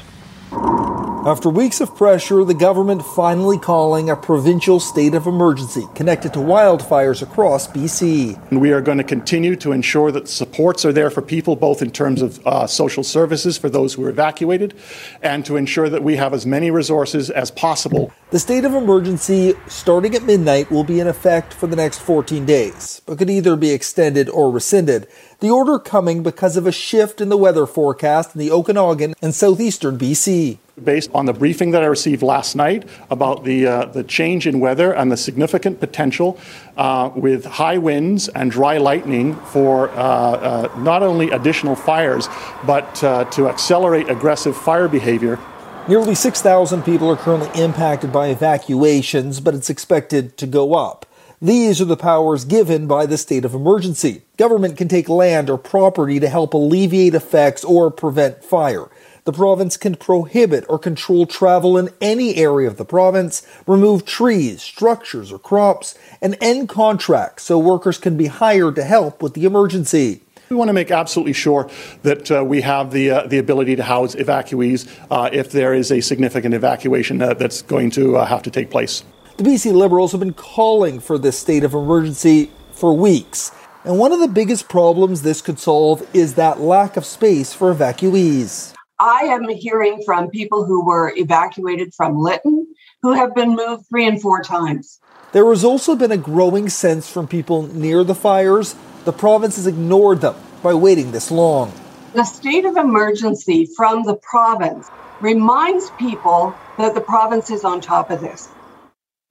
After 1.25 1.49
weeks 1.49 1.81
of 1.81 1.95
pressure, 1.95 2.43
the 2.43 2.53
government 2.53 3.05
finally 3.05 3.57
calling 3.57 4.11
a 4.11 4.17
provincial 4.17 4.81
state 4.81 5.15
of 5.15 5.29
emergency 5.29 5.85
connected 5.95 6.33
to 6.33 6.41
wildfires 6.41 7.23
across 7.23 7.69
BC. 7.69 8.51
And 8.51 8.61
we 8.61 8.73
are 8.73 8.81
going 8.81 8.99
to 8.99 9.05
continue 9.05 9.55
to 9.55 9.71
ensure 9.71 10.11
that 10.11 10.27
supports 10.27 10.85
are 10.85 10.93
there 10.93 11.11
for 11.11 11.23
people, 11.23 11.55
both 11.55 11.81
in 11.81 11.93
terms 11.93 12.23
of 12.23 12.45
uh, 12.45 12.67
social 12.67 13.05
services 13.05 13.57
for 13.57 13.71
those 13.71 13.95
who 13.95 14.05
are 14.05 14.09
evacuated, 14.09 14.75
and 15.23 15.47
to 15.47 15.57
ensure 15.57 15.89
that 15.89 16.03
we 16.03 16.17
have 16.17 16.35
as 16.35 16.45
many 16.45 16.73
resources 16.73 17.31
as 17.31 17.53
possible. 17.53 18.13
The 18.31 18.41
state 18.41 18.65
of 18.65 18.75
emergency, 18.75 19.55
starting 19.69 20.17
at 20.17 20.25
midnight, 20.25 20.73
will 20.73 20.83
be 20.83 20.99
in 20.99 21.07
effect 21.07 21.55
for 21.55 21.69
the 21.69 21.77
next 21.77 22.01
14 22.01 22.45
days, 22.45 23.01
but 23.07 23.19
could 23.19 23.31
either 23.31 23.55
be 23.55 23.71
extended 23.71 24.29
or 24.29 24.51
rescinded. 24.51 25.07
The 25.43 25.51
order 25.51 25.81
coming 25.81 26.23
because 26.23 26.57
of 26.57 26.69
a 26.69 26.71
shift 26.71 27.21
in 27.21 27.29
the 27.29 27.37
weather 27.37 27.67
forecast 27.67 28.37
in 28.37 28.39
the 28.39 28.53
Okanagan 28.53 29.15
and 29.21 29.35
southeastern 29.35 29.99
BC. 29.99 30.59
Based 30.85 31.11
on 31.13 31.27
the 31.27 31.33
briefing 31.33 31.73
that 31.73 31.83
I 31.83 31.87
received 31.87 32.23
last 32.23 32.55
night 32.55 32.89
about 33.11 33.43
the, 33.43 33.67
uh, 33.67 33.85
the 33.87 34.05
change 34.05 34.47
in 34.47 34.61
weather 34.61 34.93
and 34.95 35.11
the 35.11 35.17
significant 35.17 35.81
potential 35.81 36.39
uh, 36.77 37.11
with 37.17 37.45
high 37.45 37.77
winds 37.77 38.29
and 38.29 38.53
dry 38.53 38.79
lightning 38.79 39.35
for 39.35 39.91
uh, 39.91 39.95
uh 39.95 40.79
not 40.79 41.03
only 41.03 41.33
additional 41.33 41.75
fires, 41.75 42.29
but 42.65 43.03
uh, 43.03 43.25
to 43.33 43.49
accelerate 43.49 44.09
aggressive 44.09 44.57
fire 44.57 44.87
behavior. 44.87 45.41
Nearly 45.89 46.15
6,000 46.15 46.85
people 46.85 47.11
are 47.11 47.17
currently 47.17 47.61
impacted 47.61 48.13
by 48.13 48.29
evacuations, 48.29 49.41
but 49.41 49.57
it's 49.57 49.71
expected 49.71 50.37
to 50.37 50.47
go 50.47 50.75
up. 50.75 51.05
These 51.43 51.81
are 51.81 51.87
the 51.87 51.97
powers 51.97 52.45
given 52.45 52.87
by 52.87 53.05
the 53.05 53.19
state 53.19 53.45
of 53.45 53.53
emergency. 53.53 54.23
Government 54.37 54.77
can 54.77 54.87
take 54.87 55.09
land 55.09 55.51
or 55.51 55.59
property 55.59 56.21
to 56.21 56.29
help 56.29 56.55
alleviate 56.55 57.17
effects 57.17 57.65
or 57.65 57.91
prevent 57.91 58.45
fire. 58.45 58.87
The 59.25 59.33
province 59.33 59.77
can 59.77 59.97
prohibit 59.97 60.65
or 60.69 60.79
control 60.79 61.27
travel 61.27 61.77
in 61.77 61.91
any 62.01 62.37
area 62.37 62.69
of 62.69 62.77
the 62.77 62.85
province, 62.85 63.45
remove 63.67 64.05
trees, 64.05 64.63
structures, 64.63 65.33
or 65.33 65.39
crops, 65.41 65.99
and 66.21 66.39
end 66.41 66.69
contracts 66.69 67.43
so 67.43 67.59
workers 67.59 67.99
can 67.99 68.17
be 68.17 68.27
hired 68.27 68.77
to 68.77 68.85
help 68.85 69.21
with 69.21 69.35
the 69.35 69.45
emergency. 69.45 70.21
We 70.49 70.55
want 70.55 70.69
to 70.69 70.75
make 70.75 70.93
absolutely 70.93 71.33
sure 71.33 71.69
that 72.05 72.31
uh, 72.31 72.45
we 72.45 72.61
have 72.61 72.93
the 72.93 73.11
uh, 73.11 73.27
the 73.27 73.39
ability 73.39 73.75
to 73.75 73.83
house 73.83 74.15
evacuees 74.15 74.89
uh, 75.11 75.29
if 75.33 75.51
there 75.51 75.75
is 75.75 75.91
a 75.91 76.03
significant 76.03 76.55
evacuation 76.55 77.21
uh, 77.21 77.35
that's 77.35 77.63
going 77.63 77.91
to 77.93 78.19
uh, 78.19 78.27
have 78.27 78.43
to 78.43 78.51
take 78.51 78.71
place. 78.71 79.03
The 79.39 79.45
BC 79.45 79.73
Liberals 79.73 80.13
have 80.13 80.21
been 80.21 80.35
calling 80.35 81.01
for 81.01 81.17
this 81.17 81.39
state 81.39 81.65
of 81.65 81.73
emergency 81.73 82.51
for 82.73 82.93
weeks. 82.93 83.51
And 83.83 83.99
one 83.99 84.13
of 84.13 84.21
the 84.21 84.29
biggest 84.29 84.69
problems 84.69 85.23
this 85.23 85.41
could 85.41 85.59
solve 85.59 86.07
is 86.15 86.35
that 86.35 86.61
lack 86.61 86.99
of 86.99 87.07
space 87.07 87.55
for 87.55 87.75
evacuees. 87.75 88.75
I 88.99 89.21
am 89.23 89.49
hearing 89.49 90.03
from 90.05 90.29
people 90.29 90.67
who 90.67 90.85
were 90.85 91.15
evacuated 91.17 91.95
from 91.95 92.19
Lytton 92.19 92.67
who 93.01 93.15
have 93.15 93.35
been 93.35 93.57
moved 93.57 93.87
three 93.89 94.07
and 94.07 94.21
four 94.21 94.43
times. 94.43 95.01
There 95.33 95.49
has 95.49 95.65
also 95.65 95.97
been 95.97 96.13
a 96.13 96.19
growing 96.19 96.69
sense 96.69 97.09
from 97.09 97.27
people 97.27 97.63
near 97.69 98.05
the 98.05 98.15
fires 98.15 98.77
the 99.07 99.13
province 99.13 99.57
has 99.57 99.67
ignored 99.67 100.21
them 100.21 100.37
by 100.63 100.75
waiting 100.75 101.11
this 101.11 101.31
long. 101.31 101.73
The 102.13 102.25
state 102.25 102.67
of 102.67 102.77
emergency 102.77 103.67
from 103.77 104.03
the 104.03 104.17
province 104.17 104.89
reminds 105.23 105.91
people 105.93 106.55
that 106.77 106.95
the 106.95 107.01
province 107.01 107.51
is 107.51 107.65
on 107.65 107.81
top 107.81 108.11
of 108.11 108.21
this. 108.21 108.51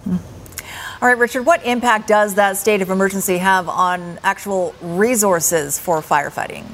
All 0.08 1.08
right, 1.08 1.18
Richard, 1.18 1.46
what 1.46 1.66
impact 1.66 2.08
does 2.08 2.36
that 2.36 2.58
state 2.58 2.82
of 2.82 2.90
emergency 2.90 3.40
have 3.40 3.68
on 3.68 4.20
actual 4.24 4.76
resources 4.82 5.80
for 5.80 6.02
firefighting? 6.02 6.66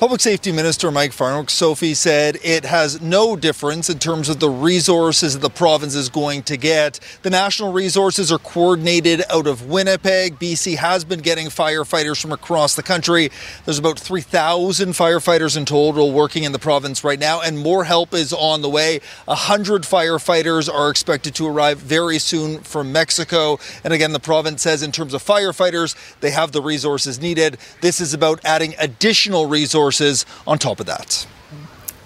Public 0.00 0.22
Safety 0.22 0.50
Minister 0.50 0.90
Mike 0.90 1.12
Farnworth, 1.12 1.50
Sophie, 1.50 1.92
said 1.92 2.38
it 2.42 2.64
has 2.64 3.02
no 3.02 3.36
difference 3.36 3.90
in 3.90 3.98
terms 3.98 4.30
of 4.30 4.40
the 4.40 4.48
resources 4.48 5.34
that 5.34 5.40
the 5.40 5.50
province 5.50 5.94
is 5.94 6.08
going 6.08 6.42
to 6.44 6.56
get. 6.56 6.98
The 7.20 7.28
national 7.28 7.70
resources 7.70 8.32
are 8.32 8.38
coordinated 8.38 9.22
out 9.28 9.46
of 9.46 9.68
Winnipeg. 9.68 10.38
BC 10.38 10.76
has 10.76 11.04
been 11.04 11.20
getting 11.20 11.48
firefighters 11.48 12.18
from 12.18 12.32
across 12.32 12.76
the 12.76 12.82
country. 12.82 13.30
There's 13.66 13.78
about 13.78 13.98
3,000 13.98 14.92
firefighters 14.92 15.54
in 15.54 15.66
total 15.66 16.12
working 16.12 16.44
in 16.44 16.52
the 16.52 16.58
province 16.58 17.04
right 17.04 17.18
now, 17.18 17.42
and 17.42 17.58
more 17.58 17.84
help 17.84 18.14
is 18.14 18.32
on 18.32 18.62
the 18.62 18.70
way. 18.70 19.00
100 19.26 19.82
firefighters 19.82 20.72
are 20.72 20.88
expected 20.88 21.34
to 21.34 21.46
arrive 21.46 21.76
very 21.78 22.18
soon 22.18 22.60
from 22.60 22.90
Mexico. 22.90 23.58
And 23.84 23.92
again, 23.92 24.14
the 24.14 24.18
province 24.18 24.62
says 24.62 24.82
in 24.82 24.92
terms 24.92 25.12
of 25.12 25.22
firefighters, 25.22 25.94
they 26.20 26.30
have 26.30 26.52
the 26.52 26.62
resources 26.62 27.20
needed. 27.20 27.58
This 27.82 28.00
is 28.00 28.14
about 28.14 28.40
adding 28.46 28.74
additional 28.78 29.44
resources 29.44 29.89
resources 29.90 30.26
on 30.46 30.58
top 30.58 30.80
of 30.80 30.86
that. 30.86 31.26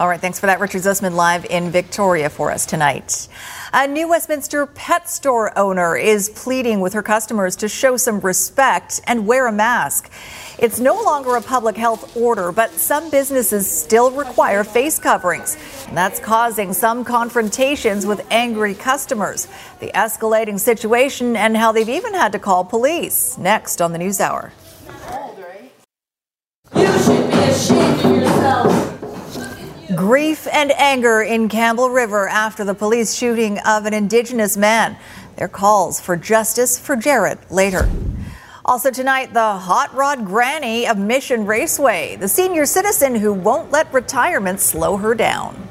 All 0.01 0.09
right, 0.09 0.21
thanks 0.21 0.41
for 0.41 0.47
that. 0.47 0.59
Richard 0.59 0.83
Zussman 0.83 1.15
live 1.15 1.45
in 1.45 1.71
Victoria 1.71 2.29
for 2.29 2.51
us 2.51 2.67
tonight. 2.67 3.29
A 3.73 3.87
New 3.87 4.09
Westminster 4.09 4.67
pet 4.67 5.09
store 5.09 5.57
owner 5.57 5.97
is 5.97 6.31
pleading 6.31 6.81
with 6.81 6.95
her 6.95 7.03
customers 7.03 7.55
to 7.57 7.69
show 7.69 7.97
some 7.97 8.19
respect 8.21 9.01
and 9.07 9.25
wear 9.25 9.47
a 9.47 9.53
mask. 9.53 10.11
It's 10.59 10.81
no 10.81 11.01
longer 11.01 11.37
a 11.37 11.41
public 11.41 11.77
health 11.77 12.17
order, 12.17 12.51
but 12.51 12.73
some 12.73 13.09
businesses 13.09 13.71
still 13.71 14.11
require 14.11 14.65
face 14.65 14.99
coverings. 14.99 15.57
And 15.87 15.97
that's 15.97 16.19
causing 16.19 16.73
some 16.73 17.05
confrontations 17.05 18.05
with 18.05 18.27
angry 18.33 18.75
customers. 18.75 19.47
The 19.79 19.93
escalating 19.95 20.59
situation 20.59 21.37
and 21.37 21.57
how 21.57 21.71
they've 21.71 21.89
even 21.89 22.15
had 22.15 22.33
to 22.33 22.41
call 22.41 22.65
police. 22.65 23.39
Next 23.39 23.81
on 23.81 23.93
the 23.93 23.99
News 23.99 24.21
Hour. 24.21 24.53
Grief 29.95 30.47
and 30.53 30.73
anger 30.73 31.23
in 31.23 31.49
Campbell 31.49 31.91
River 31.91 32.27
after 32.29 32.65
the 32.65 32.75
police 32.75 33.15
shooting 33.15 33.59
of 33.67 33.85
an 33.87 33.93
Indigenous 33.93 34.57
man. 34.57 34.97
Their 35.37 35.49
calls 35.49 36.01
for 36.01 36.17
justice 36.17 36.79
for 36.79 36.97
Jared 36.97 37.39
later. 37.51 37.91
Also 38.65 38.91
tonight, 38.91 39.35
the 39.35 39.59
hot 39.59 39.93
rod 39.95 40.25
granny 40.25 40.87
of 40.87 40.97
Mission 40.97 41.45
Raceway, 41.45 42.17
the 42.17 42.29
senior 42.29 42.65
citizen 42.65 43.17
who 43.17 43.33
won't 43.33 43.71
let 43.71 43.93
retirement 43.93 44.61
slow 44.61 44.97
her 44.97 45.15
down. 45.15 45.69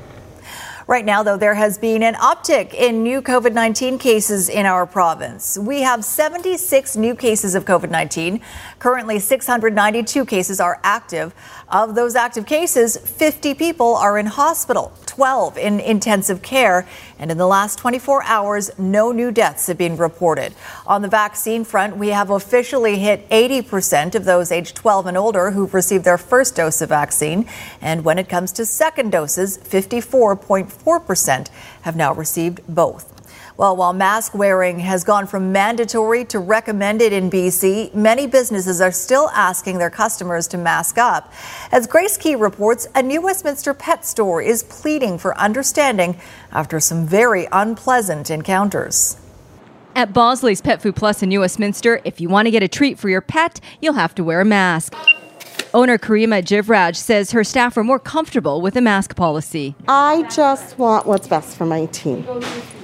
Right 0.85 1.05
now, 1.05 1.23
though, 1.23 1.37
there 1.37 1.55
has 1.55 1.77
been 1.77 2.03
an 2.03 2.15
uptick 2.15 2.73
in 2.73 3.03
new 3.03 3.21
COVID 3.21 3.53
19 3.53 3.97
cases 3.97 4.49
in 4.49 4.65
our 4.65 4.85
province. 4.85 5.57
We 5.57 5.81
have 5.81 6.03
76 6.03 6.97
new 6.97 7.15
cases 7.15 7.55
of 7.55 7.63
COVID 7.63 7.89
19. 7.89 8.41
Currently, 8.79 9.19
692 9.19 10.25
cases 10.25 10.59
are 10.59 10.81
active. 10.83 11.33
Of 11.73 11.95
those 11.95 12.15
active 12.15 12.45
cases, 12.45 12.97
50 12.97 13.55
people 13.55 13.95
are 13.95 14.19
in 14.19 14.27
hospital, 14.27 14.93
12 15.07 15.57
in 15.57 15.79
intensive 15.79 16.43
care, 16.43 16.87
and 17.17 17.31
in 17.31 17.39
the 17.39 17.47
last 17.47 17.79
24 17.79 18.21
hours, 18.25 18.69
no 18.77 19.11
new 19.11 19.31
deaths 19.31 19.65
have 19.65 19.79
been 19.79 19.97
reported. 19.97 20.53
On 20.85 21.01
the 21.01 21.07
vaccine 21.07 21.63
front, 21.63 21.97
we 21.97 22.09
have 22.09 22.29
officially 22.29 22.99
hit 22.99 23.27
80% 23.31 24.13
of 24.13 24.23
those 24.23 24.51
aged 24.51 24.75
12 24.75 25.07
and 25.07 25.17
older 25.17 25.49
who've 25.49 25.73
received 25.73 26.05
their 26.05 26.19
first 26.19 26.55
dose 26.55 26.79
of 26.79 26.89
vaccine. 26.89 27.47
And 27.81 28.05
when 28.05 28.19
it 28.19 28.29
comes 28.29 28.51
to 28.51 28.67
second 28.67 29.11
doses, 29.11 29.57
54.4% 29.57 31.49
have 31.81 31.95
now 31.95 32.13
received 32.13 32.61
both. 32.69 33.12
Well, 33.55 33.75
while 33.75 33.93
mask 33.93 34.33
wearing 34.33 34.79
has 34.79 35.03
gone 35.03 35.27
from 35.27 35.51
mandatory 35.51 36.25
to 36.25 36.39
recommended 36.39 37.13
in 37.13 37.29
BC, 37.29 37.93
many 37.93 38.25
businesses 38.25 38.81
are 38.81 38.91
still 38.91 39.29
asking 39.29 39.77
their 39.77 39.91
customers 39.91 40.47
to 40.49 40.57
mask 40.57 40.97
up. 40.97 41.31
As 41.71 41.85
Grace 41.85 42.17
Ke 42.17 42.35
reports, 42.35 42.87
a 42.95 43.03
new 43.03 43.21
Westminster 43.21 43.75
pet 43.75 44.05
store 44.05 44.41
is 44.41 44.63
pleading 44.63 45.19
for 45.19 45.37
understanding 45.37 46.19
after 46.51 46.79
some 46.79 47.05
very 47.05 47.47
unpleasant 47.51 48.31
encounters. 48.31 49.17
At 49.95 50.13
Bosley's 50.13 50.59
Pet 50.59 50.81
Food 50.81 50.95
Plus 50.95 51.21
in 51.21 51.29
New 51.29 51.41
Westminster, 51.41 52.01
if 52.03 52.19
you 52.19 52.29
want 52.29 52.47
to 52.47 52.51
get 52.51 52.63
a 52.63 52.67
treat 52.67 52.97
for 52.97 53.09
your 53.09 53.21
pet, 53.21 53.59
you'll 53.79 53.93
have 53.93 54.15
to 54.15 54.23
wear 54.23 54.41
a 54.41 54.45
mask. 54.45 54.95
Owner 55.75 55.99
Karima 55.99 56.41
Jivraj 56.41 56.95
says 56.95 57.31
her 57.31 57.43
staff 57.43 57.77
are 57.77 57.83
more 57.83 57.99
comfortable 57.99 58.61
with 58.61 58.73
the 58.73 58.81
mask 58.81 59.15
policy. 59.15 59.75
I 59.87 60.23
just 60.23 60.79
want 60.79 61.05
what's 61.05 61.27
best 61.27 61.55
for 61.55 61.67
my 61.67 61.85
team. 61.87 62.25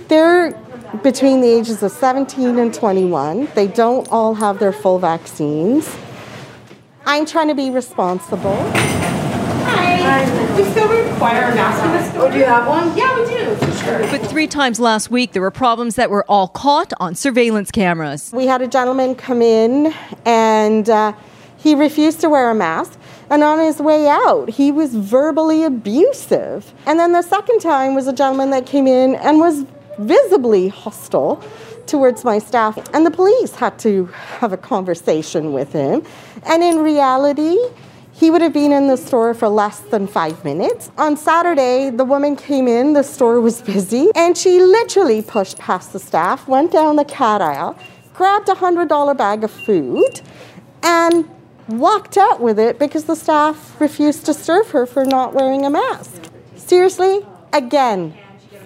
They're 0.10 0.52
between 1.04 1.42
the 1.42 1.48
ages 1.48 1.84
of 1.84 1.92
17 1.92 2.58
and 2.58 2.74
21. 2.74 3.48
They 3.54 3.68
don't 3.68 4.08
all 4.10 4.34
have 4.34 4.58
their 4.58 4.74
full 4.74 4.98
vaccines. 4.98 5.96
I'm 7.06 7.28
trying 7.28 7.48
to 7.48 7.56
be 7.56 7.70
responsible. 7.70 8.56
Hi. 9.66 10.26
Do 10.56 10.64
you 10.64 10.72
still 10.72 10.90
require 10.90 11.52
a 11.52 11.56
mask 11.56 11.86
in 11.86 11.92
the 11.92 12.04
store? 12.10 12.28
Oh, 12.28 12.32
do 12.32 12.40
you 12.40 12.46
have 12.46 12.68
one? 12.68 12.98
Yeah, 12.98 13.20
we 13.20 13.26
do, 13.28 13.74
sure. 13.78 14.00
But 14.10 14.26
three 14.28 14.48
times 14.48 14.80
last 14.80 15.12
week, 15.12 15.34
there 15.34 15.44
were 15.44 15.52
problems 15.52 15.94
that 15.96 16.10
were 16.10 16.26
all 16.28 16.48
caught 16.48 16.92
on 17.00 17.14
surveillance 17.14 17.70
cameras. 17.70 18.32
We 18.34 18.48
had 18.48 18.64
a 18.64 18.68
gentleman 18.68 19.14
come 19.14 19.44
in 19.44 19.94
and 20.26 20.90
uh, 20.90 21.14
he 21.58 21.76
refused 21.76 22.20
to 22.22 22.30
wear 22.30 22.50
a 22.50 22.56
mask. 22.56 23.00
And 23.30 23.44
on 23.44 23.60
his 23.60 23.80
way 23.80 24.08
out, 24.08 24.50
he 24.50 24.72
was 24.72 24.96
verbally 24.96 25.64
abusive. 25.64 26.74
And 26.88 27.00
then 27.00 27.12
the 27.12 27.22
second 27.22 27.60
time 27.60 27.94
was 27.94 28.08
a 28.08 28.14
gentleman 28.14 28.50
that 28.50 28.66
came 28.66 28.88
in 28.88 29.14
and 29.14 29.38
was 29.38 29.66
visibly 30.00 30.70
hostile 30.70 31.44
towards 31.86 32.24
my 32.24 32.40
staff. 32.40 32.78
And 32.94 33.06
the 33.06 33.12
police 33.12 33.56
had 33.56 33.78
to 33.80 34.06
have 34.40 34.54
a 34.54 34.58
conversation 34.58 35.54
with 35.54 35.74
him. 35.74 36.04
And 36.46 36.64
in 36.64 36.80
reality, 36.80 37.58
he 38.20 38.30
would 38.30 38.42
have 38.42 38.54
been 38.54 38.72
in 38.72 38.88
the 38.88 38.98
store 38.98 39.34
for 39.34 39.48
less 39.48 39.80
than 39.80 40.06
five 40.06 40.44
minutes. 40.44 40.92
On 40.98 41.16
Saturday, 41.16 41.90
the 41.90 42.04
woman 42.04 42.36
came 42.36 42.68
in, 42.68 42.94
the 42.94 43.04
store 43.04 43.40
was 43.40 43.62
busy, 43.62 44.10
and 44.14 44.38
she 44.38 44.60
literally 44.60 45.22
pushed 45.22 45.58
past 45.58 45.94
the 45.94 46.00
staff, 46.00 46.48
went 46.48 46.72
down 46.72 46.98
the 46.98 47.06
cat 47.06 47.42
aisle, 47.42 47.78
grabbed 48.14 48.50
a 48.50 48.56
$100 48.56 49.18
bag 49.18 49.46
of 49.46 49.52
food, 49.52 50.22
and 50.84 51.30
walked 51.70 52.18
out 52.18 52.42
with 52.42 52.60
it 52.60 52.78
because 52.78 53.06
the 53.06 53.16
staff 53.16 53.80
refused 53.80 54.26
to 54.26 54.34
serve 54.34 54.70
her 54.72 54.86
for 54.86 55.06
not 55.06 55.34
wearing 55.34 55.66
a 55.66 55.70
mask. 55.70 56.30
Seriously, 56.56 57.26
again, 57.54 58.14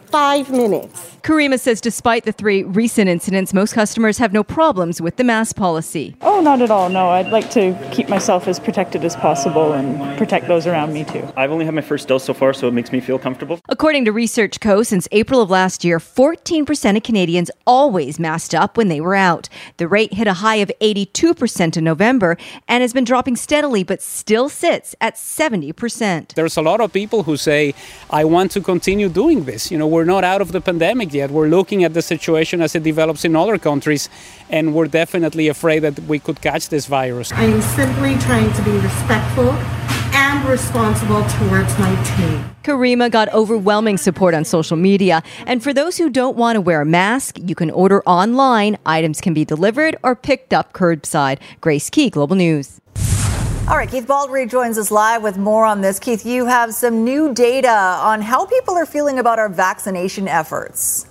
five 0.05 0.49
minutes. 0.49 1.12
Karima 1.23 1.57
says 1.57 1.79
despite 1.79 2.25
the 2.25 2.33
three 2.33 2.63
recent 2.63 3.07
incidents, 3.07 3.53
most 3.53 3.73
customers 3.73 4.17
have 4.17 4.33
no 4.33 4.43
problems 4.43 4.99
with 4.99 5.15
the 5.15 5.23
mask 5.23 5.55
policy. 5.55 6.17
Oh, 6.19 6.41
not 6.41 6.61
at 6.61 6.69
all. 6.69 6.89
No, 6.89 7.11
I'd 7.11 7.29
like 7.29 7.49
to 7.51 7.79
keep 7.93 8.09
myself 8.09 8.45
as 8.45 8.59
protected 8.59 9.05
as 9.05 9.15
possible 9.15 9.71
and 9.71 10.17
protect 10.17 10.49
those 10.49 10.67
around 10.67 10.91
me 10.91 11.05
too. 11.05 11.25
I've 11.37 11.49
only 11.49 11.63
had 11.63 11.73
my 11.73 11.81
first 11.81 12.09
dose 12.09 12.25
so 12.25 12.33
far, 12.33 12.53
so 12.53 12.67
it 12.67 12.73
makes 12.73 12.91
me 12.91 12.99
feel 12.99 13.17
comfortable. 13.17 13.61
According 13.69 14.03
to 14.03 14.11
Research 14.11 14.59
Co., 14.59 14.83
since 14.83 15.07
April 15.13 15.39
of 15.39 15.49
last 15.49 15.85
year, 15.85 15.97
14% 15.97 16.97
of 16.97 17.03
Canadians 17.03 17.49
always 17.65 18.19
masked 18.19 18.53
up 18.53 18.75
when 18.75 18.89
they 18.89 18.99
were 18.99 19.15
out. 19.15 19.47
The 19.77 19.87
rate 19.87 20.15
hit 20.15 20.27
a 20.27 20.33
high 20.33 20.57
of 20.57 20.73
82% 20.81 21.77
in 21.77 21.85
November 21.85 22.35
and 22.67 22.81
has 22.81 22.91
been 22.91 23.05
dropping 23.05 23.37
steadily, 23.37 23.85
but 23.85 24.01
still 24.01 24.49
sits 24.49 24.93
at 24.99 25.15
70%. 25.15 26.33
There's 26.33 26.57
a 26.57 26.61
lot 26.61 26.81
of 26.81 26.91
people 26.91 27.23
who 27.23 27.37
say, 27.37 27.73
I 28.09 28.25
want 28.25 28.51
to 28.51 28.59
continue 28.59 29.07
doing 29.07 29.45
this. 29.45 29.71
You 29.71 29.77
know, 29.77 29.87
we're 29.87 30.03
not 30.03 30.25
out 30.25 30.41
of 30.41 30.51
the 30.51 30.59
pandemic 30.59 31.12
yet. 31.13 31.31
We're 31.31 31.47
looking 31.47 31.83
at 31.83 31.93
the 31.93 32.01
situation 32.01 32.61
as 32.61 32.75
it 32.75 32.83
develops 32.83 33.25
in 33.25 33.35
other 33.35 33.57
countries, 33.57 34.09
and 34.49 34.73
we're 34.73 34.87
definitely 34.87 35.47
afraid 35.47 35.79
that 35.79 35.99
we 36.01 36.19
could 36.19 36.41
catch 36.41 36.69
this 36.69 36.85
virus. 36.85 37.31
I 37.31 37.43
am 37.43 37.61
simply 37.61 38.17
trying 38.19 38.51
to 38.53 38.61
be 38.63 38.71
respectful 38.71 39.49
and 40.15 40.47
responsible 40.47 41.23
towards 41.23 41.77
my 41.79 41.95
team. 42.03 42.43
Karima 42.63 43.09
got 43.09 43.33
overwhelming 43.33 43.97
support 43.97 44.33
on 44.33 44.45
social 44.45 44.77
media. 44.77 45.21
And 45.45 45.63
for 45.63 45.73
those 45.73 45.97
who 45.97 46.09
don't 46.09 46.37
want 46.37 46.55
to 46.55 46.61
wear 46.61 46.81
a 46.81 46.85
mask, 46.85 47.37
you 47.41 47.55
can 47.55 47.71
order 47.71 48.03
online. 48.05 48.77
Items 48.85 49.21
can 49.21 49.33
be 49.33 49.43
delivered 49.43 49.95
or 50.03 50.15
picked 50.15 50.53
up 50.53 50.73
curbside. 50.73 51.39
Grace 51.61 51.89
Ke, 51.89 52.11
Global 52.11 52.35
News. 52.35 52.82
All 53.65 53.77
right, 53.77 53.89
Keith 53.89 54.05
Baldrey 54.05 54.47
joins 54.49 54.77
us 54.77 54.91
live 54.91 55.23
with 55.23 55.37
more 55.37 55.63
on 55.63 55.79
this. 55.79 55.97
Keith, 55.97 56.25
you 56.25 56.45
have 56.47 56.73
some 56.73 57.05
new 57.05 57.33
data 57.33 57.69
on 57.69 58.21
how 58.21 58.45
people 58.45 58.73
are 58.73 58.85
feeling 58.85 59.19
about 59.19 59.39
our 59.39 59.47
vaccination 59.47 60.27
efforts. 60.27 61.05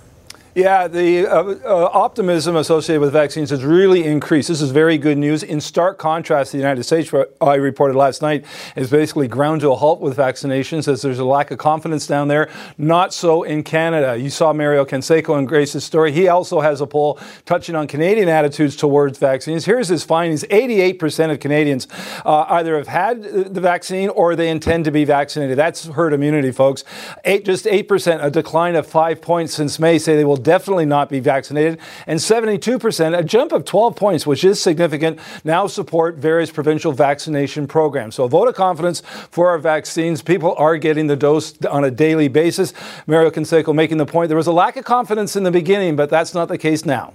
Yeah, 0.55 0.87
the 0.87 1.25
uh, 1.25 1.55
uh, 1.65 1.89
optimism 1.93 2.55
associated 2.55 3.01
with 3.01 3.11
vaccines 3.11 3.49
has 3.49 3.63
really 3.63 4.03
increased. 4.03 4.49
This 4.49 4.61
is 4.61 4.69
very 4.69 4.99
good 4.99 5.17
news. 5.17 5.41
In 5.41 5.59
stark 5.59 5.97
contrast 5.97 6.51
the 6.51 6.59
United 6.59 6.83
States, 6.83 7.11
where 7.11 7.27
I 7.41 7.55
reported 7.55 7.97
last 7.97 8.21
night, 8.21 8.45
is 8.75 8.91
basically 8.91 9.27
ground 9.27 9.61
to 9.61 9.71
a 9.71 9.75
halt 9.75 9.99
with 9.99 10.15
vaccinations 10.15 10.87
as 10.87 11.01
there's 11.01 11.17
a 11.17 11.25
lack 11.25 11.49
of 11.49 11.57
confidence 11.57 12.05
down 12.05 12.27
there. 12.27 12.51
Not 12.77 13.15
so 13.15 13.41
in 13.41 13.63
Canada. 13.63 14.15
You 14.15 14.29
saw 14.29 14.53
Mario 14.53 14.85
Canseco 14.85 15.39
in 15.39 15.45
Grace's 15.45 15.83
story. 15.83 16.11
He 16.11 16.27
also 16.27 16.59
has 16.59 16.81
a 16.81 16.85
poll 16.85 17.19
touching 17.47 17.73
on 17.73 17.87
Canadian 17.87 18.29
attitudes 18.29 18.75
towards 18.75 19.17
vaccines. 19.17 19.65
Here's 19.65 19.87
his 19.87 20.03
findings 20.03 20.43
88% 20.43 21.31
of 21.31 21.39
Canadians 21.39 21.87
uh, 22.25 22.45
either 22.49 22.77
have 22.77 22.87
had 22.87 23.23
the 23.23 23.61
vaccine 23.61 24.09
or 24.09 24.35
they 24.35 24.49
intend 24.49 24.85
to 24.85 24.91
be 24.91 25.03
vaccinated. 25.03 25.57
That's 25.57 25.87
herd 25.87 26.13
immunity, 26.13 26.51
folks. 26.51 26.83
Eight, 27.25 27.43
just 27.43 27.65
8%, 27.65 28.23
a 28.23 28.29
decline 28.29 28.75
of 28.75 28.85
five 28.85 29.19
points 29.19 29.55
since 29.55 29.79
May, 29.79 29.97
say 29.97 30.15
they 30.15 30.25
will 30.25 30.42
definitely 30.43 30.85
not 30.85 31.09
be 31.09 31.19
vaccinated. 31.19 31.79
And 32.07 32.19
72%, 32.19 33.17
a 33.17 33.23
jump 33.23 33.51
of 33.51 33.65
12 33.65 33.95
points, 33.95 34.27
which 34.27 34.43
is 34.43 34.61
significant, 34.61 35.19
now 35.43 35.67
support 35.67 36.15
various 36.15 36.51
provincial 36.51 36.91
vaccination 36.91 37.67
programs. 37.67 38.15
So 38.15 38.25
a 38.25 38.29
vote 38.29 38.47
of 38.47 38.55
confidence 38.55 39.01
for 39.31 39.49
our 39.49 39.57
vaccines. 39.57 40.21
People 40.21 40.55
are 40.57 40.77
getting 40.77 41.07
the 41.07 41.15
dose 41.15 41.53
on 41.65 41.83
a 41.83 41.91
daily 41.91 42.27
basis. 42.27 42.73
Mario 43.07 43.31
Canseco 43.31 43.73
making 43.73 43.97
the 43.97 44.05
point 44.05 44.27
there 44.27 44.37
was 44.37 44.47
a 44.47 44.51
lack 44.51 44.77
of 44.77 44.85
confidence 44.85 45.35
in 45.35 45.43
the 45.43 45.51
beginning, 45.51 45.95
but 45.95 46.09
that's 46.09 46.33
not 46.33 46.47
the 46.47 46.57
case 46.57 46.85
now 46.85 47.13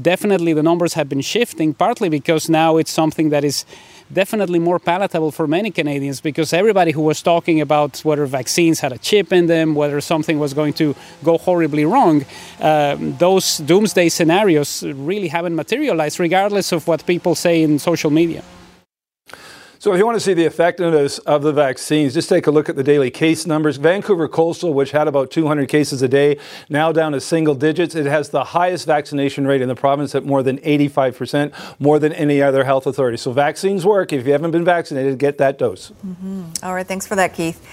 definitely 0.00 0.52
the 0.52 0.62
numbers 0.62 0.94
have 0.94 1.08
been 1.08 1.20
shifting, 1.20 1.74
partly 1.74 2.08
because 2.08 2.48
now 2.48 2.76
it's 2.76 2.90
something 2.90 3.30
that 3.30 3.44
is 3.44 3.64
definitely 4.12 4.58
more 4.58 4.78
palatable 4.78 5.32
for 5.32 5.46
many 5.46 5.70
Canadians 5.70 6.20
because 6.20 6.52
everybody 6.52 6.92
who 6.92 7.02
was 7.02 7.22
talking 7.22 7.60
about 7.60 8.00
whether 8.00 8.26
vaccines 8.26 8.80
had 8.80 8.92
a 8.92 8.98
chip 8.98 9.32
in 9.32 9.46
them, 9.46 9.74
whether 9.74 10.00
something 10.00 10.38
was 10.38 10.54
going 10.54 10.72
to 10.74 10.94
go 11.24 11.38
horribly 11.38 11.84
wrong, 11.84 12.24
um, 12.60 13.16
those 13.18 13.58
doomsday 13.58 14.08
scenarios 14.08 14.82
really 14.82 15.28
haven't 15.28 15.54
materialized, 15.54 16.20
regardless 16.20 16.72
of 16.72 16.86
what 16.86 17.04
people 17.06 17.34
say 17.34 17.62
in 17.62 17.78
social 17.78 18.10
media. 18.10 18.42
So, 19.86 19.92
if 19.92 19.98
you 19.98 20.04
want 20.04 20.16
to 20.16 20.20
see 20.20 20.34
the 20.34 20.46
effectiveness 20.46 21.20
of 21.20 21.42
the 21.42 21.52
vaccines, 21.52 22.12
just 22.12 22.28
take 22.28 22.48
a 22.48 22.50
look 22.50 22.68
at 22.68 22.74
the 22.74 22.82
daily 22.82 23.08
case 23.08 23.46
numbers. 23.46 23.76
Vancouver 23.76 24.26
Coastal, 24.26 24.74
which 24.74 24.90
had 24.90 25.06
about 25.06 25.30
200 25.30 25.68
cases 25.68 26.02
a 26.02 26.08
day, 26.08 26.38
now 26.68 26.90
down 26.90 27.12
to 27.12 27.20
single 27.20 27.54
digits. 27.54 27.94
It 27.94 28.06
has 28.06 28.30
the 28.30 28.42
highest 28.42 28.84
vaccination 28.84 29.46
rate 29.46 29.62
in 29.62 29.68
the 29.68 29.76
province 29.76 30.16
at 30.16 30.24
more 30.24 30.42
than 30.42 30.58
85%, 30.58 31.52
more 31.78 32.00
than 32.00 32.12
any 32.14 32.42
other 32.42 32.64
health 32.64 32.88
authority. 32.88 33.16
So, 33.16 33.30
vaccines 33.30 33.86
work. 33.86 34.12
If 34.12 34.26
you 34.26 34.32
haven't 34.32 34.50
been 34.50 34.64
vaccinated, 34.64 35.20
get 35.20 35.38
that 35.38 35.56
dose. 35.56 35.92
Mm-hmm. 36.04 36.64
All 36.64 36.74
right, 36.74 36.84
thanks 36.84 37.06
for 37.06 37.14
that, 37.14 37.32
Keith. 37.32 37.64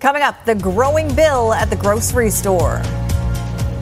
Coming 0.00 0.22
up, 0.22 0.46
the 0.46 0.54
growing 0.54 1.14
bill 1.14 1.52
at 1.52 1.68
the 1.68 1.76
grocery 1.76 2.30
store. 2.30 2.82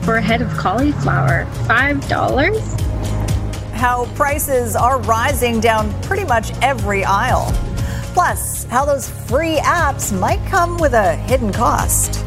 For 0.01 0.17
a 0.17 0.21
head 0.21 0.41
of 0.41 0.49
cauliflower, 0.57 1.45
$5? 1.69 3.71
How 3.71 4.13
prices 4.15 4.75
are 4.75 4.99
rising 5.03 5.61
down 5.61 5.93
pretty 6.01 6.25
much 6.25 6.51
every 6.61 7.05
aisle. 7.05 7.53
Plus, 8.17 8.63
how 8.63 8.83
those 8.83 9.07
free 9.29 9.57
apps 9.57 10.11
might 10.11 10.43
come 10.47 10.79
with 10.79 10.95
a 10.95 11.15
hidden 11.15 11.53
cost. 11.53 12.25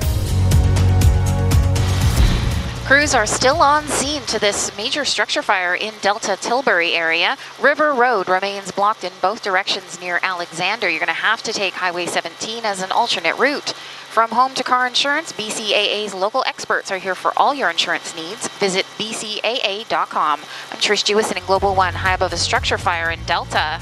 Crews 2.87 3.12
are 3.12 3.26
still 3.26 3.61
on 3.61 3.85
scene 3.88 4.22
to 4.26 4.38
this 4.38 4.70
major 4.76 5.05
structure 5.05 5.42
fire 5.42 5.74
in 5.74 5.92
Delta 6.00 6.38
Tilbury 6.40 6.92
area. 6.92 7.37
River 7.61 7.92
Road 7.92 8.29
remains 8.29 8.70
blocked 8.70 9.03
in 9.03 9.11
both 9.20 9.42
directions 9.42 10.00
near 10.00 10.20
Alexander. 10.22 10.88
You're 10.88 11.00
going 11.00 11.09
to 11.09 11.12
have 11.12 11.42
to 11.42 11.53
take 11.53 11.74
Highway 11.74 12.07
17 12.07 12.64
as 12.64 12.81
an 12.83 12.92
alternate 12.92 13.37
route. 13.37 13.70
From 13.70 14.31
home 14.31 14.55
to 14.55 14.62
car 14.62 14.87
insurance, 14.87 15.33
BCAA's 15.33 16.14
local 16.14 16.44
experts 16.46 16.92
are 16.92 16.98
here 16.98 17.16
for 17.16 17.33
all 17.37 17.53
your 17.53 17.68
insurance 17.68 18.14
needs. 18.14 18.46
Visit 18.61 18.87
bcaa.com. 18.96 20.40
I'm 20.70 20.79
Trish 20.79 21.12
Jewison 21.12 21.37
in 21.37 21.44
Global 21.46 21.74
One, 21.74 21.94
high 21.94 22.14
above 22.14 22.33
a 22.33 22.37
structure 22.37 22.79
fire 22.79 23.11
in 23.11 23.24
Delta. 23.24 23.81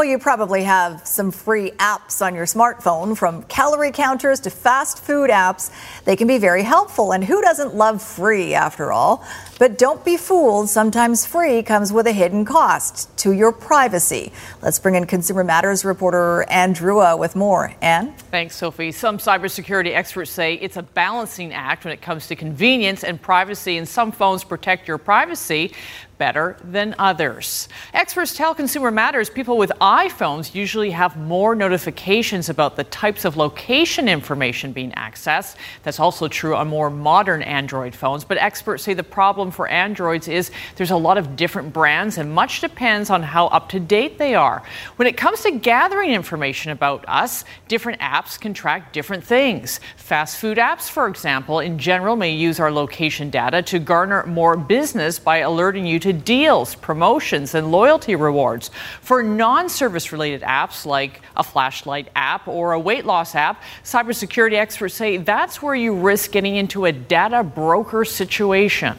Well, 0.00 0.08
you 0.08 0.18
probably 0.18 0.62
have 0.62 1.06
some 1.06 1.30
free 1.30 1.72
apps 1.72 2.24
on 2.24 2.34
your 2.34 2.46
smartphone, 2.46 3.14
from 3.14 3.42
calorie 3.42 3.92
counters 3.92 4.40
to 4.40 4.48
fast 4.48 5.04
food 5.04 5.28
apps. 5.28 5.70
They 6.06 6.16
can 6.16 6.26
be 6.26 6.38
very 6.38 6.62
helpful, 6.62 7.12
and 7.12 7.22
who 7.22 7.42
doesn't 7.42 7.74
love 7.74 8.00
free 8.00 8.54
after 8.54 8.92
all? 8.92 9.22
But 9.58 9.76
don't 9.76 10.02
be 10.02 10.16
fooled, 10.16 10.70
sometimes 10.70 11.26
free 11.26 11.62
comes 11.62 11.92
with 11.92 12.06
a 12.06 12.12
hidden 12.12 12.46
cost 12.46 13.14
to 13.18 13.32
your 13.32 13.52
privacy. 13.52 14.32
Let's 14.62 14.78
bring 14.78 14.94
in 14.94 15.04
Consumer 15.04 15.44
Matters 15.44 15.84
reporter 15.84 16.46
Anne 16.48 16.74
Drewa 16.74 17.18
with 17.18 17.36
more. 17.36 17.74
Anne? 17.82 18.14
Thanks, 18.30 18.56
Sophie. 18.56 18.92
Some 18.92 19.18
cybersecurity 19.18 19.94
experts 19.94 20.30
say 20.30 20.54
it's 20.54 20.78
a 20.78 20.82
balancing 20.82 21.52
act 21.52 21.84
when 21.84 21.92
it 21.92 22.00
comes 22.00 22.26
to 22.28 22.36
convenience 22.36 23.04
and 23.04 23.20
privacy, 23.20 23.76
and 23.76 23.86
some 23.86 24.12
phones 24.12 24.44
protect 24.44 24.88
your 24.88 24.96
privacy 24.96 25.74
better 26.20 26.54
than 26.62 26.94
others. 26.98 27.66
Experts 27.94 28.36
tell 28.36 28.54
Consumer 28.54 28.90
Matters 28.90 29.30
people 29.30 29.56
with 29.56 29.72
iPhones 29.80 30.54
usually 30.54 30.90
have 30.90 31.16
more 31.16 31.54
notifications 31.54 32.50
about 32.50 32.76
the 32.76 32.84
types 32.84 33.24
of 33.24 33.38
location 33.38 34.06
information 34.06 34.70
being 34.70 34.92
accessed. 34.92 35.56
That's 35.82 35.98
also 35.98 36.28
true 36.28 36.54
on 36.54 36.68
more 36.68 36.90
modern 36.90 37.40
Android 37.42 37.94
phones, 37.94 38.22
but 38.22 38.36
experts 38.36 38.84
say 38.84 38.92
the 38.92 39.02
problem 39.02 39.50
for 39.50 39.66
Androids 39.66 40.28
is 40.28 40.50
there's 40.76 40.90
a 40.90 40.96
lot 40.96 41.16
of 41.16 41.36
different 41.36 41.72
brands 41.72 42.18
and 42.18 42.30
much 42.30 42.60
depends 42.60 43.08
on 43.08 43.22
how 43.22 43.46
up 43.46 43.70
to 43.70 43.80
date 43.80 44.18
they 44.18 44.34
are. 44.34 44.62
When 44.96 45.08
it 45.08 45.16
comes 45.16 45.40
to 45.44 45.52
gathering 45.52 46.10
information 46.10 46.70
about 46.70 47.02
us, 47.08 47.46
different 47.66 47.98
apps 48.02 48.38
can 48.38 48.52
track 48.52 48.92
different 48.92 49.24
things. 49.24 49.80
Fast 49.96 50.36
food 50.36 50.58
apps, 50.58 50.90
for 50.90 51.08
example, 51.08 51.60
in 51.60 51.78
general 51.78 52.14
may 52.14 52.34
use 52.34 52.60
our 52.60 52.70
location 52.70 53.30
data 53.30 53.62
to 53.62 53.78
garner 53.78 54.26
more 54.26 54.54
business 54.54 55.18
by 55.18 55.38
alerting 55.38 55.86
you 55.86 55.98
to 55.98 56.09
deals, 56.12 56.74
promotions, 56.74 57.54
and 57.54 57.70
loyalty 57.70 58.16
rewards. 58.16 58.70
For 59.00 59.22
non 59.22 59.68
service 59.68 60.12
related 60.12 60.42
apps 60.42 60.86
like 60.86 61.22
a 61.36 61.42
flashlight 61.42 62.08
app 62.14 62.48
or 62.48 62.72
a 62.72 62.80
weight 62.80 63.06
loss 63.06 63.34
app, 63.34 63.62
cybersecurity 63.84 64.54
experts 64.54 64.94
say 64.94 65.16
that's 65.16 65.62
where 65.62 65.74
you 65.74 65.94
risk 65.94 66.32
getting 66.32 66.56
into 66.56 66.84
a 66.84 66.92
data 66.92 67.42
broker 67.42 68.04
situation. 68.04 68.96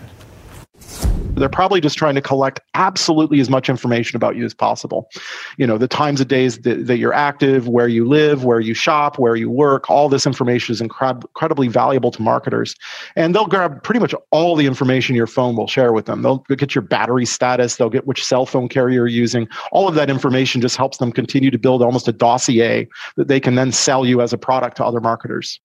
They're 1.35 1.49
probably 1.49 1.79
just 1.79 1.97
trying 1.97 2.15
to 2.15 2.21
collect 2.21 2.59
absolutely 2.73 3.39
as 3.39 3.49
much 3.49 3.69
information 3.69 4.15
about 4.15 4.35
you 4.35 4.43
as 4.43 4.53
possible. 4.53 5.09
You 5.57 5.65
know, 5.65 5.77
the 5.77 5.87
times 5.87 6.19
of 6.19 6.27
days 6.27 6.59
that, 6.59 6.87
that 6.87 6.97
you're 6.97 7.13
active, 7.13 7.67
where 7.67 7.87
you 7.87 8.07
live, 8.07 8.43
where 8.43 8.59
you 8.59 8.73
shop, 8.73 9.17
where 9.17 9.35
you 9.35 9.49
work, 9.49 9.89
all 9.89 10.09
this 10.09 10.27
information 10.27 10.73
is 10.73 10.81
incred- 10.81 11.23
incredibly 11.23 11.67
valuable 11.67 12.11
to 12.11 12.21
marketers. 12.21 12.75
And 13.15 13.33
they'll 13.33 13.47
grab 13.47 13.81
pretty 13.81 13.99
much 13.99 14.13
all 14.31 14.55
the 14.55 14.65
information 14.65 15.15
your 15.15 15.27
phone 15.27 15.55
will 15.55 15.67
share 15.67 15.93
with 15.93 16.05
them. 16.05 16.21
They'll 16.21 16.39
get 16.49 16.75
your 16.75 16.81
battery 16.81 17.25
status, 17.25 17.77
they'll 17.77 17.89
get 17.89 18.05
which 18.05 18.23
cell 18.23 18.45
phone 18.45 18.67
carrier 18.67 18.91
you're 18.91 19.07
using. 19.07 19.47
All 19.71 19.87
of 19.87 19.95
that 19.95 20.09
information 20.09 20.61
just 20.61 20.75
helps 20.75 20.97
them 20.97 21.11
continue 21.11 21.49
to 21.49 21.57
build 21.57 21.81
almost 21.81 22.07
a 22.07 22.13
dossier 22.13 22.87
that 23.15 23.29
they 23.29 23.39
can 23.39 23.55
then 23.55 23.71
sell 23.71 24.05
you 24.05 24.21
as 24.21 24.33
a 24.33 24.37
product 24.37 24.77
to 24.77 24.85
other 24.85 24.99
marketers. 24.99 25.59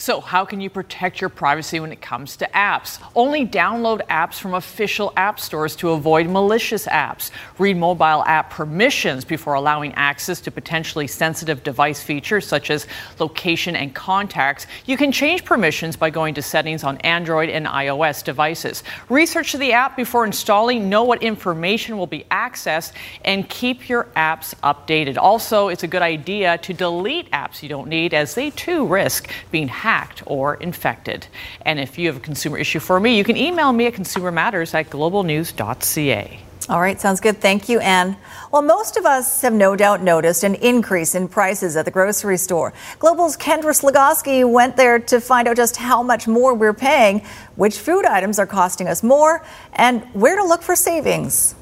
So, 0.00 0.20
how 0.20 0.44
can 0.44 0.60
you 0.60 0.70
protect 0.70 1.20
your 1.20 1.28
privacy 1.28 1.80
when 1.80 1.90
it 1.90 2.00
comes 2.00 2.36
to 2.36 2.48
apps? 2.54 3.00
Only 3.16 3.44
download 3.44 4.06
apps 4.06 4.34
from 4.34 4.54
official 4.54 5.12
app 5.16 5.40
stores 5.40 5.74
to 5.76 5.90
avoid 5.90 6.28
malicious 6.28 6.86
apps. 6.86 7.32
Read 7.58 7.76
mobile 7.76 8.22
app 8.24 8.50
permissions 8.50 9.24
before 9.24 9.54
allowing 9.54 9.92
access 9.94 10.40
to 10.42 10.52
potentially 10.52 11.08
sensitive 11.08 11.64
device 11.64 12.00
features 12.00 12.46
such 12.46 12.70
as 12.70 12.86
location 13.18 13.74
and 13.74 13.92
contacts. 13.92 14.68
You 14.86 14.96
can 14.96 15.10
change 15.10 15.44
permissions 15.44 15.96
by 15.96 16.10
going 16.10 16.34
to 16.34 16.42
settings 16.42 16.84
on 16.84 16.98
Android 16.98 17.48
and 17.48 17.66
iOS 17.66 18.22
devices. 18.22 18.84
Research 19.08 19.52
the 19.54 19.72
app 19.72 19.96
before 19.96 20.24
installing, 20.24 20.88
know 20.88 21.02
what 21.02 21.22
information 21.24 21.98
will 21.98 22.06
be 22.06 22.24
accessed, 22.30 22.92
and 23.24 23.48
keep 23.48 23.88
your 23.88 24.04
apps 24.16 24.54
updated. 24.62 25.16
Also, 25.16 25.68
it's 25.68 25.82
a 25.82 25.88
good 25.88 26.02
idea 26.02 26.58
to 26.58 26.72
delete 26.72 27.28
apps 27.32 27.62
you 27.62 27.68
don't 27.68 27.88
need 27.88 28.14
as 28.14 28.36
they 28.36 28.50
too 28.50 28.86
risk 28.86 29.28
being 29.50 29.57
hacked 29.66 29.88
hacked 29.98 30.22
or 30.26 30.54
infected. 30.56 31.26
And 31.62 31.80
if 31.80 31.98
you 31.98 32.06
have 32.08 32.16
a 32.16 32.20
consumer 32.20 32.58
issue 32.58 32.80
for 32.80 33.00
me, 33.00 33.16
you 33.16 33.24
can 33.24 33.36
email 33.36 33.72
me 33.72 33.86
at 33.86 33.94
consumermatters 33.94 34.74
at 34.74 34.90
globalnews.ca. 34.90 36.40
All 36.68 36.80
right, 36.82 37.00
sounds 37.00 37.20
good. 37.20 37.40
Thank 37.40 37.70
you, 37.70 37.78
Anne. 37.80 38.14
Well, 38.52 38.60
most 38.60 38.98
of 38.98 39.06
us 39.06 39.40
have 39.40 39.54
no 39.54 39.74
doubt 39.74 40.02
noticed 40.02 40.44
an 40.44 40.54
increase 40.56 41.14
in 41.14 41.26
prices 41.26 41.76
at 41.76 41.86
the 41.86 41.90
grocery 41.90 42.36
store. 42.36 42.74
Global's 42.98 43.38
Kendra 43.38 43.72
Slugoski 43.72 44.44
went 44.48 44.76
there 44.76 44.98
to 44.98 45.18
find 45.18 45.48
out 45.48 45.56
just 45.56 45.76
how 45.76 46.02
much 46.02 46.28
more 46.28 46.52
we're 46.52 46.74
paying, 46.74 47.22
which 47.56 47.78
food 47.78 48.04
items 48.04 48.38
are 48.38 48.46
costing 48.46 48.86
us 48.86 49.02
more, 49.02 49.42
and 49.72 50.02
where 50.12 50.36
to 50.36 50.44
look 50.44 50.62
for 50.62 50.76
savings. 50.76 51.54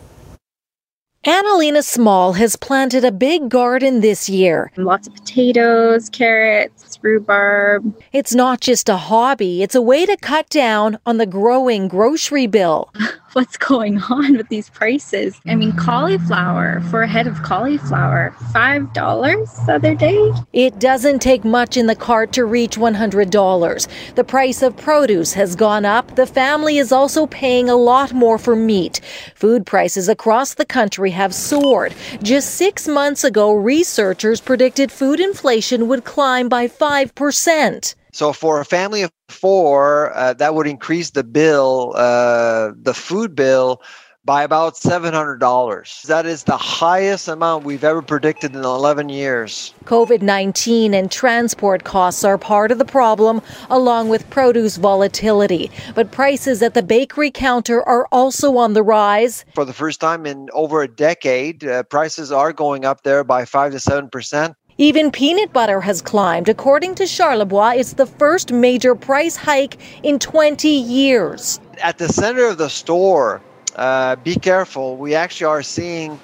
Annalena 1.27 1.83
Small 1.83 2.35
has 2.35 2.55
planted 2.55 3.05
a 3.05 3.11
big 3.11 3.49
garden 3.49 4.01
this 4.01 4.29
year. 4.29 4.71
Lots 4.77 5.09
of 5.09 5.15
potatoes, 5.15 6.09
carrots, 6.09 6.96
rhubarb. 7.07 7.95
It's 8.13 8.35
not 8.35 8.61
just 8.61 8.89
a 8.89 8.97
hobby, 8.97 9.63
it's 9.63 9.75
a 9.75 9.83
way 9.83 10.07
to 10.07 10.17
cut 10.17 10.49
down 10.49 10.99
on 11.07 11.19
the 11.19 11.27
growing 11.27 11.89
grocery 11.89 12.47
bill. 12.47 12.93
What's 13.37 13.59
going 13.59 13.99
on 14.11 14.39
with 14.39 14.49
these 14.49 14.71
prices? 14.71 15.39
I 15.47 15.57
mean, 15.57 15.77
cauliflower 15.77 16.81
for 16.91 17.03
a 17.03 17.07
head 17.07 17.27
of 17.27 17.43
cauliflower, 17.43 18.35
$5 18.55 19.67
the 19.67 19.75
other 19.75 19.95
day. 19.95 20.33
It 20.55 20.79
doesn't 20.79 21.19
take 21.19 21.45
much 21.45 21.77
in 21.77 21.87
the 21.87 21.95
cart 21.95 22.33
to 22.33 22.47
reach 22.47 22.79
$100. 22.79 24.15
The 24.15 24.25
price 24.25 24.63
of 24.63 24.75
produce 24.79 25.35
has 25.35 25.55
gone 25.55 25.85
up. 25.85 26.17
The 26.17 26.27
family 26.27 26.79
is 26.79 26.93
also 26.93 27.27
paying 27.27 27.69
a 27.69 27.77
lot 27.77 28.15
more 28.15 28.39
for 28.39 28.57
meat. 28.57 29.03
Food 29.35 29.67
prices 29.67 30.09
across 30.09 30.55
the 30.55 30.65
country 30.65 31.11
have 31.11 31.35
soared. 31.35 31.95
Just 32.23 32.55
six 32.55 32.89
months 32.89 33.23
ago, 33.23 33.53
researchers 33.53 34.41
predicted 34.41 34.91
food 34.91 35.21
inflation 35.21 35.89
would 35.89 36.05
climb 36.05 36.49
by 36.49 36.69
5%. 36.69 37.95
So 38.17 38.33
for 38.33 38.63
a 38.63 38.65
family 38.65 39.03
of 39.03 39.13
four, 39.29 40.11
uh, 40.17 40.33
that 40.33 40.55
would 40.55 40.67
increase 40.67 41.11
the 41.11 41.23
bill, 41.23 41.93
uh, 41.95 42.71
the 42.75 42.95
food 42.95 43.35
bill, 43.35 43.83
by 44.25 44.43
about 44.43 44.75
$700. 44.75 46.03
That 46.05 46.25
is 46.25 46.45
the 46.45 46.57
highest 46.57 47.29
amount 47.29 47.67
we've 47.67 47.85
ever 47.85 48.01
predicted 48.01 48.55
in 48.57 48.65
11 48.65 49.11
years. 49.11 49.75
COVID 49.85 50.23
19 50.23 50.95
and 50.95 51.13
transport 51.13 51.85
costs 51.85 52.25
are 52.25 52.39
part 52.39 52.73
of 52.73 52.79
the 52.79 52.87
problem, 52.87 53.43
along 53.69 54.09
with 54.09 54.29
produce 54.31 54.79
volatility. 54.79 55.71
But 55.95 56.11
prices 56.11 56.63
at 56.63 56.73
the 56.73 56.83
bakery 56.83 57.31
counter 57.31 57.87
are 57.87 58.09
also 58.11 58.57
on 58.57 58.73
the 58.73 58.83
rise. 58.83 59.45
For 59.55 59.67
the 59.67 59.75
first 59.75 60.01
time 60.01 60.25
in 60.25 60.49
over 60.55 60.81
a 60.81 60.89
decade, 60.89 61.67
uh, 61.67 61.83
prices 61.83 62.33
are 62.33 62.55
going 62.55 62.87
up 62.87 63.03
there 63.03 63.25
by 63.25 63.45
5 63.45 63.73
to 63.73 63.79
7%. 63.79 64.55
Even 64.79 65.11
peanut 65.11 65.55
butter 65.55 65.81
has 65.81 66.03
climbed. 66.03 66.51
According 66.51 66.97
to 66.97 67.05
Charlebois, 67.05 67.79
it's 67.79 67.95
the 67.95 68.05
first 68.05 68.53
major 68.53 68.95
price 68.95 69.35
hike 69.35 69.79
in 70.03 70.19
20 70.19 70.69
years. 70.69 71.59
At 71.83 71.97
the 71.97 72.09
center 72.09 72.47
of 72.47 72.59
the 72.59 72.69
store, 72.69 73.41
uh, 73.77 74.17
be 74.17 74.35
careful. 74.35 74.99
We 74.99 75.15
actually 75.15 75.47
are 75.47 75.63
seeing 75.63 76.21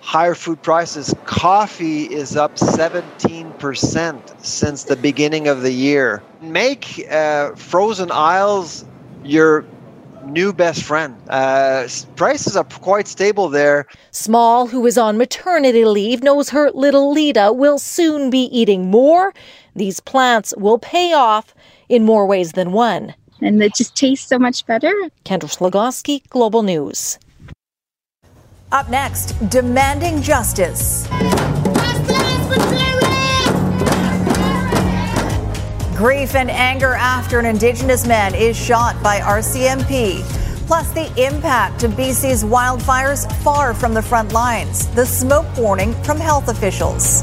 higher 0.00 0.34
food 0.34 0.60
prices. 0.62 1.14
Coffee 1.26 2.06
is 2.06 2.36
up 2.36 2.56
17% 2.56 4.44
since 4.44 4.82
the 4.82 4.96
beginning 4.96 5.46
of 5.46 5.62
the 5.62 5.72
year. 5.72 6.24
Make 6.40 7.06
uh, 7.08 7.54
frozen 7.54 8.10
aisles 8.10 8.84
your 9.22 9.64
new 10.24 10.52
best 10.52 10.82
friend. 10.82 11.16
Uh, 11.28 11.88
prices 12.16 12.56
are 12.56 12.64
quite 12.64 13.08
stable 13.08 13.48
there. 13.48 13.86
Small, 14.10 14.66
who 14.66 14.86
is 14.86 14.98
on 14.98 15.18
maternity 15.18 15.84
leave, 15.84 16.22
knows 16.22 16.50
her 16.50 16.70
little 16.70 17.12
Lita 17.12 17.52
will 17.52 17.78
soon 17.78 18.30
be 18.30 18.44
eating 18.56 18.90
more. 18.90 19.32
These 19.74 20.00
plants 20.00 20.54
will 20.56 20.78
pay 20.78 21.12
off 21.12 21.54
in 21.88 22.04
more 22.04 22.26
ways 22.26 22.52
than 22.52 22.72
one. 22.72 23.14
And 23.40 23.62
it 23.62 23.74
just 23.74 23.96
tastes 23.96 24.28
so 24.28 24.38
much 24.38 24.64
better. 24.66 24.92
Kendra 25.24 25.50
Slugoski, 25.50 26.28
Global 26.28 26.62
News. 26.62 27.18
Up 28.70 28.88
next, 28.88 29.32
demanding 29.50 30.22
justice. 30.22 31.06
Grief 36.02 36.34
and 36.34 36.50
anger 36.50 36.94
after 36.94 37.38
an 37.38 37.46
Indigenous 37.46 38.08
man 38.08 38.34
is 38.34 38.56
shot 38.56 39.00
by 39.04 39.20
RCMP. 39.20 40.20
Plus, 40.66 40.90
the 40.90 41.06
impact 41.24 41.84
of 41.84 41.92
BC's 41.92 42.42
wildfires 42.42 43.32
far 43.44 43.72
from 43.72 43.94
the 43.94 44.02
front 44.02 44.32
lines. 44.32 44.88
The 44.96 45.06
smoke 45.06 45.46
warning 45.56 45.94
from 46.02 46.18
health 46.18 46.48
officials. 46.48 47.22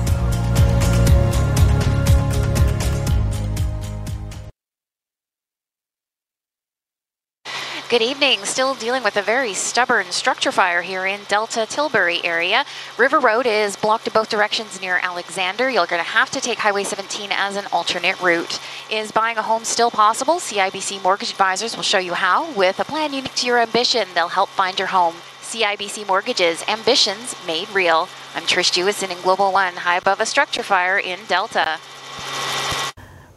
Good 7.90 8.04
evening. 8.04 8.46
Still 8.46 8.76
dealing 8.76 9.02
with 9.02 9.18
a 9.18 9.24
very 9.24 9.56
stubborn 9.56 10.12
structure 10.12 10.52
fire 10.52 10.84
here 10.84 11.08
in 11.08 11.22
Delta 11.28 11.66
Tilbury 11.68 12.24
area. 12.24 12.64
River 13.00 13.18
Road 13.18 13.48
is 13.48 13.76
blocked 13.76 14.06
in 14.06 14.14
both 14.14 14.30
directions 14.30 14.80
near 14.80 15.00
Alexander. 15.02 15.72
You're 15.72 15.88
going 15.88 16.04
to 16.04 16.08
have 16.08 16.30
to 16.30 16.40
take 16.40 16.60
Highway 16.60 16.84
17 16.84 17.32
as 17.32 17.56
an 17.56 17.66
alternate 17.72 18.22
route. 18.22 18.60
Is 18.92 19.12
buying 19.12 19.38
a 19.38 19.42
home 19.42 19.64
still 19.64 19.90
possible? 19.90 20.36
CIBC 20.36 21.02
Mortgage 21.02 21.32
Advisors 21.32 21.76
will 21.76 21.82
show 21.82 21.98
you 21.98 22.14
how. 22.14 22.54
With 22.54 22.80
a 22.80 22.86
plan 22.86 23.12
unique 23.12 23.34
to 23.34 23.48
your 23.48 23.58
ambition, 23.58 24.08
they'll 24.14 24.28
help 24.28 24.50
find 24.50 24.78
your 24.78 24.90
home. 24.90 25.16
CIBC 25.42 26.06
Mortgages, 26.06 26.64
ambitions 26.68 27.36
made 27.48 27.72
real. 27.72 28.08
I'm 28.36 28.44
Trish 28.44 28.72
Jewison 28.72 29.10
in 29.10 29.20
Global 29.24 29.52
One, 29.52 29.78
high 29.78 29.98
above 29.98 30.20
a 30.20 30.28
structure 30.28 30.62
fire 30.62 31.00
in 31.00 31.18
Delta. 31.28 31.80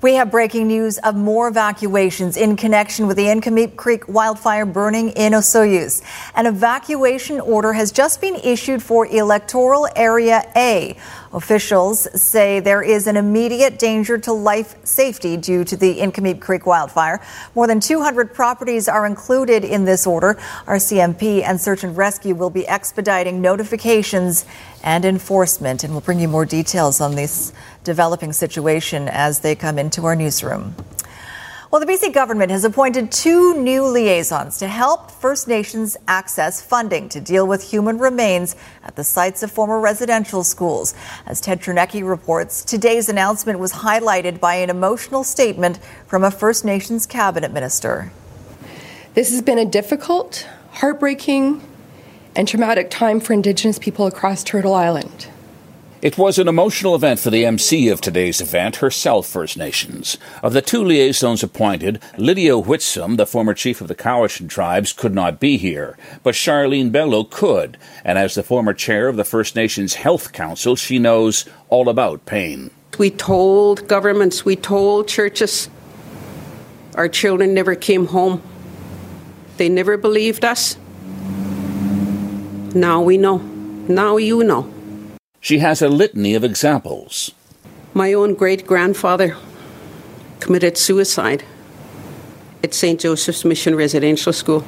We 0.03 0.15
have 0.15 0.33
breaking 0.33 0.67
news 0.67 0.99
of 0.99 1.15
more 1.15 1.47
evacuations 1.47 2.37
in 2.37 2.57
connection 2.57 3.07
with 3.07 3.17
the 3.17 3.27
Nk'Mip 3.27 3.77
Creek 3.77 4.09
wildfire 4.09 4.67
burning 4.67 5.11
in 5.11 5.33
Osoyoos. 5.33 6.03
An 6.35 6.47
evacuation 6.47 7.39
order 7.39 7.73
has 7.73 7.93
just 7.93 8.21
been 8.21 8.35
issued 8.35 8.83
for 8.83 9.07
Electoral 9.07 9.87
Area 9.95 10.43
A. 10.57 10.97
Officials 11.33 12.07
say 12.21 12.61
there 12.61 12.83
is 12.83 13.07
an 13.07 13.17
immediate 13.17 13.79
danger 13.79 14.19
to 14.19 14.35
life 14.35 14.77
safety 14.85 15.39
due 15.39 15.65
to 15.65 15.77
the 15.79 15.99
Nk'Mip 15.99 16.43
Creek 16.43 16.67
wildfire. 16.67 17.23
More 17.55 17.67
than 17.67 17.81
200 17.81 18.35
properties 18.35 18.87
are 18.87 19.07
included 19.07 19.65
in 19.65 19.87
this 19.87 20.07
order. 20.07 20.35
RCMP 20.67 21.43
and 21.43 21.59
Search 21.59 21.85
and 21.85 21.97
Rescue 21.97 22.35
will 22.35 22.51
be 22.51 22.69
expediting 22.69 23.41
notifications 23.41 24.45
and 24.83 25.07
enforcement, 25.07 25.85
and 25.85 25.95
we'll 25.95 26.03
bring 26.03 26.21
you 26.21 26.29
more 26.29 26.45
details 26.45 27.01
on 27.01 27.15
this 27.15 27.55
developing 27.83 28.35
situation 28.35 29.09
as 29.09 29.41
they 29.41 29.55
come 29.55 29.79
into 29.79 30.05
our 30.05 30.15
newsroom. 30.15 30.75
Well, 31.73 31.81
the 31.81 31.91
BC 31.91 32.13
government 32.13 32.51
has 32.51 32.67
appointed 32.67 33.11
two 33.11 33.57
new 33.57 33.87
liaisons 33.87 34.59
to 34.59 34.69
help 34.69 35.11
First 35.11 35.49
Nations 35.49 35.97
access 36.07 36.61
funding 36.61 37.09
to 37.09 37.19
deal 37.19 37.47
with 37.47 37.63
human 37.63 37.97
remains 37.97 38.57
at 38.85 38.95
the 38.95 39.03
sites 39.03 39.43
of 39.43 39.51
former 39.51 39.81
residential 39.81 40.45
schools. 40.45 40.93
As 41.25 41.41
Ted 41.41 41.63
Chernecki 41.63 42.07
reports, 42.07 42.63
today's 42.63 43.09
announcement 43.09 43.59
was 43.59 43.73
highlighted 43.73 44.39
by 44.39 44.57
an 44.57 44.69
emotional 44.69 45.25
statement 45.25 45.79
from 46.07 46.25
a 46.25 46.31
First 46.31 46.63
Nations 46.63 47.07
cabinet 47.07 47.55
minister. 47.55 48.13
This 49.15 49.31
has 49.31 49.41
been 49.41 49.57
a 49.57 49.65
difficult, 49.65 50.47
heartbreaking, 50.73 51.67
and 52.37 52.47
traumatic 52.47 52.91
time 52.91 53.19
for 53.19 53.33
Indigenous 53.33 53.79
people 53.79 54.07
across 54.07 54.45
Turtle 54.45 54.75
Island. 54.75 55.29
It 56.03 56.19
was 56.19 56.37
an 56.37 56.49
emotional 56.49 56.97
event 56.97 57.21
for 57.21 57.31
the 57.31 57.45
MC 57.45 57.89
of 57.89 58.01
today's 58.01 58.41
event, 58.41 58.77
herself 58.77 59.29
First 59.29 59.57
Nations. 59.57 60.19
Of 60.43 60.53
the 60.53 60.61
two 60.61 60.83
liaisons 60.83 61.45
appointed, 61.45 62.03
Lydia 62.19 62.55
Hwitsum, 62.55 63.17
the 63.17 63.25
former 63.25 63.55
chief 63.55 63.81
of 63.81 63.87
the 63.87 63.95
Cowichan 63.95 64.49
tribes, 64.49 64.93
could 64.93 65.15
not 65.15 65.39
be 65.39 65.59
here, 65.59 65.97
but 66.25 66.35
Charlene 66.35 66.91
Belleau 66.91 67.31
could, 67.31 67.79
and 68.05 68.19
as 68.19 68.35
the 68.35 68.43
former 68.43 68.75
chair 68.75 69.07
of 69.07 69.15
the 69.15 69.23
First 69.23 69.55
Nations 69.55 69.95
Health 69.95 70.33
Council, 70.33 70.75
she 70.75 70.99
knows 70.99 71.45
all 71.69 71.89
about 71.89 72.27
pain. 72.27 72.73
We 72.99 73.09
told 73.11 73.87
governments, 73.87 74.45
we 74.45 74.57
told 74.57 75.07
churches, 75.07 75.71
our 76.97 77.09
children 77.09 77.55
never 77.55 77.77
came 77.77 78.07
home. 78.07 78.43
They 79.57 79.69
never 79.69 79.97
believed 79.97 80.45
us. 80.45 80.77
Now 82.75 83.03
we 83.03 83.19
know. 83.19 83.39
Now 83.39 84.17
you 84.17 84.43
know. 84.43 84.82
She 85.43 85.59
has 85.59 85.83
a 85.83 85.89
litany 85.89 86.37
of 86.37 86.45
examples. 86.45 87.33
My 87.95 88.13
own 88.13 88.35
great 88.35 88.65
grandfather 88.65 89.37
committed 90.39 90.79
suicide 90.79 91.43
at 92.63 92.73
St. 92.73 93.01
Joseph's 93.01 93.45
Mission 93.45 93.75
Residential 93.75 94.33
School. 94.33 94.65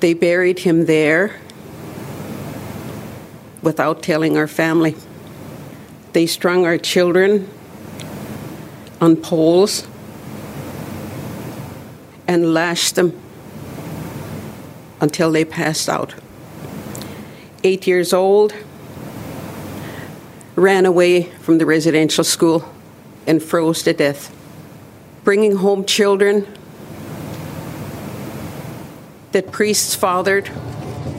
They 0.00 0.12
buried 0.12 0.58
him 0.58 0.84
there 0.84 1.40
without 3.62 4.02
telling 4.02 4.36
our 4.36 4.46
family. 4.46 4.94
They 6.12 6.26
strung 6.26 6.66
our 6.66 6.76
children 6.76 7.48
on 9.00 9.16
poles 9.16 9.88
and 12.26 12.52
lashed 12.52 12.94
them 12.94 13.18
until 15.00 15.32
they 15.32 15.46
passed 15.46 15.88
out. 15.88 16.14
Eight 17.68 17.86
years 17.86 18.14
old, 18.14 18.54
ran 20.56 20.86
away 20.86 21.24
from 21.24 21.58
the 21.58 21.66
residential 21.66 22.24
school 22.24 22.66
and 23.26 23.42
froze 23.42 23.82
to 23.82 23.92
death. 23.92 24.34
Bringing 25.22 25.56
home 25.56 25.84
children 25.84 26.46
that 29.32 29.52
priests 29.52 29.94
fathered. 29.94 30.50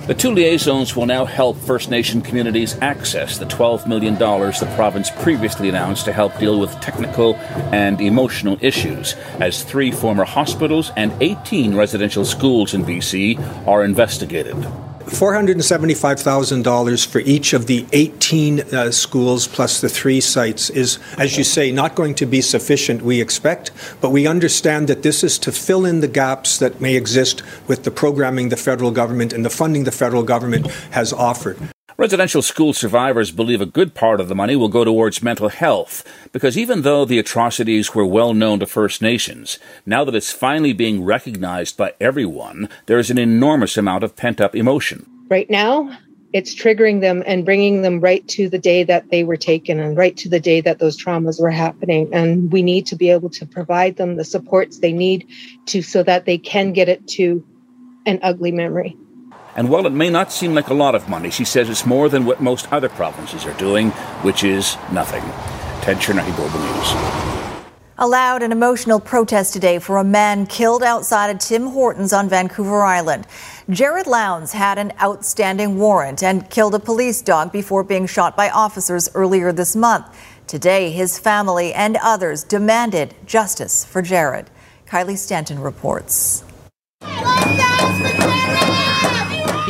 The 0.08 0.16
two 0.16 0.32
liaisons 0.32 0.96
will 0.96 1.06
now 1.06 1.26
help 1.26 1.56
First 1.56 1.92
Nation 1.92 2.20
communities 2.20 2.76
access 2.82 3.38
the 3.38 3.46
$12 3.46 3.86
million 3.86 4.16
the 4.16 4.74
province 4.76 5.12
previously 5.20 5.70
announced 5.70 6.06
to 6.06 6.14
help 6.14 6.36
deal 6.40 6.60
with 6.60 6.72
technical 6.82 7.36
and 7.72 8.02
emotional 8.02 8.58
issues, 8.60 9.14
as 9.40 9.64
three 9.64 9.92
former 9.92 10.24
hospitals 10.24 10.92
and 10.98 11.14
18 11.22 11.76
residential 11.76 12.26
schools 12.26 12.74
in 12.74 12.84
BC 12.84 13.68
are 13.68 13.84
investigated. 13.84 14.58
$475,000 15.10 17.06
for 17.06 17.20
each 17.20 17.54
of 17.54 17.68
the 17.68 17.86
18 17.92 18.60
uh, 18.60 18.92
schools 18.92 19.48
plus 19.48 19.82
the 19.82 19.90
three 19.90 20.22
sites 20.22 20.70
is, 20.70 21.00
as 21.18 21.38
you 21.38 21.44
say, 21.44 21.72
not 21.72 21.96
going 21.96 22.16
to 22.16 22.26
be 22.26 22.42
sufficient, 22.42 23.02
we 23.02 23.22
expect, 23.22 23.72
but 24.02 24.12
we 24.12 24.28
understand 24.28 24.88
that 24.88 25.04
this 25.04 25.24
is 25.24 25.38
to 25.40 25.52
fill 25.52 25.86
in 25.86 26.02
the 26.02 26.08
gaps 26.08 26.58
that 26.60 26.82
may 26.82 26.96
exist 26.96 27.42
with 27.68 27.84
the 27.84 27.92
programming 27.92 28.50
the 28.50 28.58
federal 28.58 28.92
government 28.92 29.34
and 29.34 29.46
the 29.46 29.50
funding 29.50 29.84
the 29.84 29.92
federal 29.92 30.24
government 30.24 30.68
has 30.92 31.14
offered. 31.14 31.58
Residential 32.00 32.42
school 32.42 32.72
survivors 32.72 33.30
believe 33.30 33.60
a 33.60 33.66
good 33.66 33.94
part 33.94 34.22
of 34.22 34.30
the 34.30 34.34
money 34.34 34.56
will 34.56 34.70
go 34.70 34.86
towards 34.86 35.22
mental 35.22 35.50
health 35.50 36.02
because 36.32 36.58
even 36.58 36.84
though 36.84 37.04
the 37.04 37.20
atrocities 37.20 37.94
were 37.94 38.06
well 38.06 38.34
known 38.34 38.62
to 38.62 38.66
First 38.66 39.02
Nations, 39.02 39.60
now 39.86 40.06
that 40.06 40.16
it's 40.16 40.32
finally 40.32 40.72
being 40.72 41.04
recognized 41.04 41.76
by 41.76 41.94
everyone, 42.00 42.70
there 42.86 43.00
is 43.00 43.12
an 43.12 43.18
enormous 43.18 43.76
amount 43.76 44.06
of 44.06 44.16
pent 44.16 44.40
up 44.40 44.56
emotion. 44.56 45.06
Right 45.28 45.50
now, 45.50 45.94
it's 46.32 46.56
triggering 46.56 47.02
them 47.02 47.22
and 47.28 47.44
bringing 47.44 47.82
them 47.82 48.00
right 48.00 48.26
to 48.30 48.48
the 48.48 48.60
day 48.60 48.86
that 48.86 49.10
they 49.12 49.26
were 49.26 49.36
taken 49.36 49.82
and 49.82 49.98
right 49.98 50.16
to 50.16 50.30
the 50.30 50.40
day 50.40 50.62
that 50.62 50.80
those 50.80 50.96
traumas 50.96 51.42
were 51.42 51.52
happening 51.52 52.08
and 52.14 52.50
we 52.50 52.62
need 52.62 52.86
to 52.86 52.96
be 52.96 53.10
able 53.10 53.30
to 53.32 53.46
provide 53.46 53.98
them 53.98 54.16
the 54.16 54.24
supports 54.24 54.80
they 54.80 54.94
need 54.94 55.28
to 55.66 55.82
so 55.82 56.02
that 56.02 56.24
they 56.24 56.38
can 56.38 56.72
get 56.72 56.88
it 56.88 57.06
to 57.10 57.46
an 58.06 58.20
ugly 58.24 58.54
memory 58.54 58.96
and 59.56 59.70
while 59.70 59.86
it 59.86 59.92
may 59.92 60.10
not 60.10 60.32
seem 60.32 60.54
like 60.54 60.70
a 60.70 60.74
lot 60.74 60.96
of 60.96 61.10
money, 61.10 61.30
she 61.30 61.46
says 61.46 61.70
it's 61.70 61.86
more 61.86 62.10
than 62.10 62.26
what 62.26 62.42
most 62.42 62.72
other 62.72 62.90
provinces 62.90 63.46
are 63.46 63.58
doing, 63.58 63.92
which 64.22 64.44
is 64.44 64.78
nothing. 64.92 65.22
Ted 65.82 65.98
Chernecki, 65.98 66.36
Global 66.36 66.60
News. 66.60 67.40
A 68.02 68.08
loud 68.08 68.44
and 68.44 68.54
emotional 68.54 69.02
protest 69.02 69.52
today 69.52 69.78
for 69.78 69.98
a 69.98 70.06
man 70.06 70.46
killed 70.46 70.84
outside 70.84 71.30
of 71.30 71.40
Tim 71.40 71.68
Hortons 71.68 72.14
on 72.14 72.30
Vancouver 72.30 72.82
Island. 72.82 73.28
Jared 73.70 74.08
Lowndes 74.08 74.54
had 74.54 74.78
an 74.78 74.94
outstanding 75.02 75.78
warrant 75.78 76.24
and 76.24 76.50
killed 76.50 76.76
a 76.76 76.80
police 76.80 77.22
dog 77.22 77.52
before 77.52 77.84
being 77.84 78.08
shot 78.08 78.38
by 78.38 78.50
officers 78.52 79.10
earlier 79.16 79.52
this 79.52 79.76
month. 79.76 80.06
Today, 80.48 80.92
his 80.92 81.20
family 81.20 81.74
and 81.74 81.98
others 82.02 82.46
demanded 82.46 83.16
justice 83.26 83.84
for 83.84 84.02
Jared. 84.02 84.50
Kylie 84.88 85.18
Stanton 85.18 85.60
reports. 85.60 86.46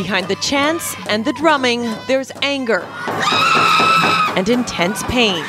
Behind 0.02 0.30
the 0.30 0.36
chants 0.36 0.96
and 1.10 1.26
the 1.26 1.34
drumming, 1.34 1.82
there's 2.08 2.32
anger 2.42 2.88
and 4.38 4.48
intense 4.48 5.04
pain. 5.04 5.44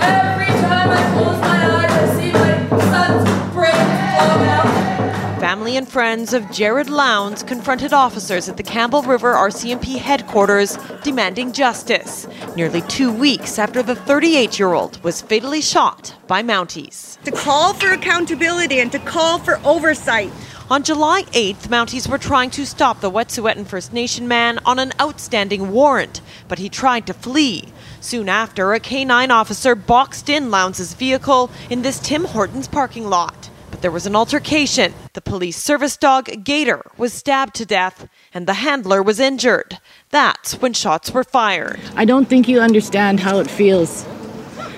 Every 0.00 0.46
time 0.46 0.90
I 0.90 1.12
close 1.14 1.40
my 1.40 1.66
eyes, 1.66 1.90
I 1.90 2.20
see 2.20 2.32
my 2.32 2.78
son's 2.92 3.52
brain 3.52 3.74
out. 3.74 5.40
Family 5.40 5.76
and 5.76 5.88
friends 5.88 6.32
of 6.32 6.48
Jared 6.52 6.88
Lowndes 6.88 7.42
confronted 7.42 7.92
officers 7.92 8.48
at 8.48 8.56
the 8.56 8.62
Campbell 8.62 9.02
River 9.02 9.34
RCMP 9.34 9.98
headquarters 9.98 10.78
demanding 11.02 11.50
justice, 11.50 12.28
nearly 12.54 12.82
two 12.82 13.12
weeks 13.12 13.58
after 13.58 13.82
the 13.82 13.96
38 13.96 14.60
year 14.60 14.74
old 14.74 15.02
was 15.02 15.22
fatally 15.22 15.60
shot 15.60 16.14
by 16.28 16.40
Mounties. 16.40 17.20
To 17.24 17.32
call 17.32 17.74
for 17.74 17.90
accountability 17.90 18.78
and 18.78 18.92
to 18.92 19.00
call 19.00 19.40
for 19.40 19.58
oversight. 19.64 20.30
On 20.70 20.82
July 20.82 21.22
8th, 21.32 21.68
Mounties 21.68 22.06
were 22.06 22.18
trying 22.18 22.50
to 22.50 22.66
stop 22.66 23.00
the 23.00 23.10
Wet'suwet'en 23.10 23.66
First 23.66 23.94
Nation 23.94 24.28
man 24.28 24.58
on 24.66 24.78
an 24.78 24.92
outstanding 25.00 25.70
warrant, 25.72 26.20
but 26.46 26.58
he 26.58 26.68
tried 26.68 27.06
to 27.06 27.14
flee. 27.14 27.64
Soon 28.02 28.28
after, 28.28 28.74
a 28.74 28.78
K9 28.78 29.30
officer 29.30 29.74
boxed 29.74 30.28
in 30.28 30.50
Lowndes' 30.50 30.92
vehicle 30.92 31.50
in 31.70 31.80
this 31.80 31.98
Tim 31.98 32.26
Hortons 32.26 32.68
parking 32.68 33.08
lot. 33.08 33.48
But 33.70 33.80
there 33.80 33.90
was 33.90 34.04
an 34.04 34.14
altercation. 34.14 34.92
The 35.14 35.22
police 35.22 35.56
service 35.56 35.96
dog, 35.96 36.44
Gator, 36.44 36.82
was 36.98 37.14
stabbed 37.14 37.54
to 37.54 37.64
death, 37.64 38.06
and 38.34 38.46
the 38.46 38.60
handler 38.60 39.02
was 39.02 39.18
injured. 39.18 39.78
That's 40.10 40.60
when 40.60 40.74
shots 40.74 41.10
were 41.12 41.24
fired. 41.24 41.80
I 41.96 42.04
don't 42.04 42.26
think 42.26 42.46
you 42.46 42.60
understand 42.60 43.20
how 43.20 43.38
it 43.38 43.50
feels 43.50 44.06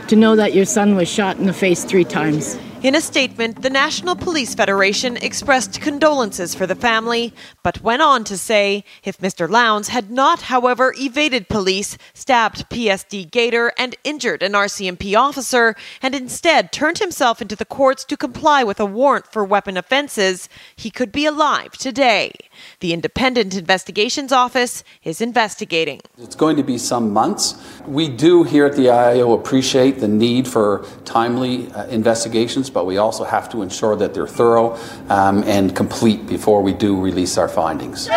to 0.06 0.14
know 0.14 0.36
that 0.36 0.54
your 0.54 0.66
son 0.66 0.94
was 0.94 1.08
shot 1.08 1.38
in 1.38 1.46
the 1.46 1.52
face 1.52 1.82
three 1.82 2.04
times. 2.04 2.56
In 2.82 2.94
a 2.94 3.02
statement, 3.02 3.60
the 3.60 3.68
National 3.68 4.16
Police 4.16 4.54
Federation 4.54 5.18
expressed 5.18 5.82
condolences 5.82 6.54
for 6.54 6.66
the 6.66 6.74
family, 6.74 7.34
but 7.62 7.82
went 7.82 8.00
on 8.00 8.24
to 8.24 8.38
say 8.38 8.84
if 9.04 9.18
Mr. 9.18 9.46
Lowndes 9.46 9.88
had 9.88 10.10
not, 10.10 10.40
however, 10.40 10.94
evaded 10.96 11.50
police, 11.50 11.98
stabbed 12.14 12.70
PSD 12.70 13.30
Gator, 13.30 13.70
and 13.76 13.96
injured 14.02 14.42
an 14.42 14.52
RCMP 14.52 15.14
officer, 15.14 15.76
and 16.00 16.14
instead 16.14 16.72
turned 16.72 17.00
himself 17.00 17.42
into 17.42 17.54
the 17.54 17.66
courts 17.66 18.02
to 18.06 18.16
comply 18.16 18.64
with 18.64 18.80
a 18.80 18.86
warrant 18.86 19.30
for 19.30 19.44
weapon 19.44 19.76
offenses, 19.76 20.48
he 20.74 20.90
could 20.90 21.12
be 21.12 21.26
alive 21.26 21.72
today. 21.72 22.32
The 22.80 22.92
Independent 22.92 23.54
Investigations 23.54 24.32
Office 24.32 24.84
is 25.04 25.20
investigating. 25.20 26.00
It's 26.18 26.36
going 26.36 26.56
to 26.56 26.62
be 26.62 26.78
some 26.78 27.12
months. 27.12 27.54
We 27.86 28.08
do 28.08 28.42
here 28.42 28.66
at 28.66 28.76
the 28.76 28.86
IAO 28.86 29.38
appreciate 29.38 30.00
the 30.00 30.08
need 30.08 30.46
for 30.46 30.84
timely 31.04 31.70
uh, 31.72 31.86
investigations, 31.86 32.70
but 32.70 32.86
we 32.86 32.98
also 32.98 33.24
have 33.24 33.48
to 33.50 33.62
ensure 33.62 33.96
that 33.96 34.14
they're 34.14 34.26
thorough 34.26 34.76
um, 35.08 35.42
and 35.44 35.74
complete 35.74 36.26
before 36.26 36.62
we 36.62 36.72
do 36.72 37.00
release 37.00 37.38
our 37.38 37.48
findings. 37.48 38.08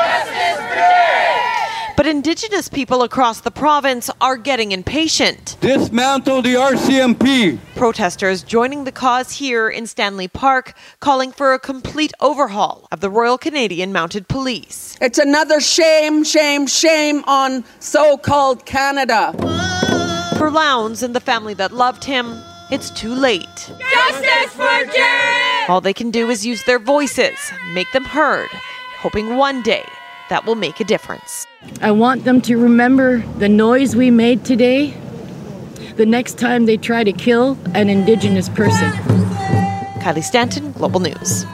But 1.96 2.08
Indigenous 2.08 2.70
people 2.70 3.04
across 3.04 3.42
the 3.42 3.52
province 3.52 4.10
are 4.20 4.36
getting 4.36 4.72
impatient. 4.72 5.58
Dismantle 5.62 6.42
the 6.42 6.56
RCMP. 6.56 7.60
Protesters 7.76 8.42
joining 8.42 8.84
the 8.84 8.92
cause 8.92 9.34
here 9.34 9.70
in 9.70 9.86
Stanley 9.86 10.28
Park, 10.28 10.74
calling 11.00 11.32
for 11.32 11.54
a 11.54 11.60
complete 11.60 12.12
overhaul 12.20 12.88
of 12.92 13.00
the 13.00 13.12
Royal 13.12 13.38
Canadian 13.38 13.94
Mounted 13.94 14.28
Police. 14.28 14.98
It's 15.02 15.20
another 15.20 15.62
shame, 15.62 16.24
shame, 16.24 16.66
shame 16.66 17.24
on 17.26 17.64
so 17.80 18.18
called 18.18 18.66
Canada. 18.66 19.34
For 20.40 20.50
Lowndes 20.50 21.04
and 21.04 21.16
the 21.16 21.20
family 21.20 21.54
that 21.54 21.72
loved 21.72 22.06
him, 22.06 22.42
it's 22.72 22.90
too 22.90 23.14
late. 23.14 23.44
Justice 23.68 24.54
for 24.54 24.86
Jared! 24.92 25.70
All 25.70 25.80
they 25.80 25.94
can 25.94 26.10
do 26.10 26.32
is 26.32 26.44
use 26.44 26.64
their 26.64 26.80
voices, 26.80 27.38
make 27.72 27.92
them 27.92 28.06
heard, 28.06 28.50
hoping 28.98 29.36
one 29.36 29.62
day 29.62 29.86
that 30.30 30.46
will 30.46 30.56
make 30.56 30.80
a 30.80 30.84
difference. 30.84 31.46
I 31.82 31.92
want 31.92 32.24
them 32.24 32.42
to 32.42 32.58
remember 32.58 33.20
the 33.38 33.50
noise 33.50 33.96
we 33.96 34.12
made 34.12 34.46
today 34.46 34.92
the 35.96 36.06
next 36.06 36.38
time 36.38 36.66
they 36.66 36.78
try 36.78 37.04
to 37.04 37.14
kill 37.14 37.58
an 37.74 37.90
Indigenous 37.90 38.50
person. 38.50 38.92
Kylie 40.00 40.24
Stanton, 40.24 40.72
Global 40.72 41.00
News. 41.00 41.46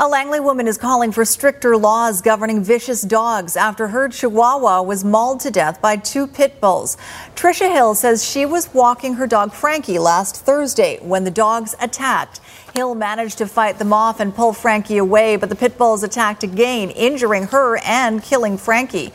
A 0.00 0.06
Langley 0.06 0.38
woman 0.38 0.68
is 0.68 0.78
calling 0.78 1.10
for 1.10 1.24
stricter 1.24 1.76
laws 1.76 2.22
governing 2.22 2.62
vicious 2.62 3.02
dogs 3.02 3.56
after 3.56 3.88
her 3.88 4.08
Chihuahua 4.08 4.82
was 4.82 5.04
mauled 5.04 5.40
to 5.40 5.50
death 5.50 5.80
by 5.80 5.96
two 5.96 6.28
pit 6.28 6.60
bulls. 6.60 6.96
Trisha 7.34 7.68
Hill 7.72 7.96
says 7.96 8.24
she 8.24 8.46
was 8.46 8.72
walking 8.72 9.14
her 9.14 9.26
dog 9.26 9.52
Frankie 9.52 9.98
last 9.98 10.44
Thursday 10.44 11.00
when 11.02 11.24
the 11.24 11.32
dogs 11.32 11.74
attacked. 11.80 12.40
Hill 12.78 12.94
managed 12.94 13.38
to 13.38 13.46
fight 13.48 13.80
them 13.80 13.92
off 13.92 14.20
and 14.20 14.32
pull 14.32 14.52
Frankie 14.52 14.98
away, 14.98 15.34
but 15.34 15.48
the 15.48 15.56
pit 15.56 15.76
bulls 15.76 16.04
attacked 16.04 16.44
again, 16.44 16.90
injuring 16.90 17.48
her 17.48 17.76
and 17.84 18.22
killing 18.22 18.56
Frankie. 18.56 19.12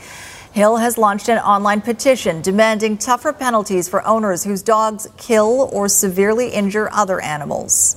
Hill 0.51 0.75
has 0.75 0.97
launched 0.97 1.29
an 1.29 1.37
online 1.37 1.79
petition 1.79 2.41
demanding 2.41 2.97
tougher 2.97 3.31
penalties 3.31 3.87
for 3.87 4.05
owners 4.05 4.43
whose 4.43 4.61
dogs 4.61 5.07
kill 5.15 5.69
or 5.71 5.87
severely 5.87 6.49
injure 6.49 6.89
other 6.91 7.21
animals. 7.21 7.95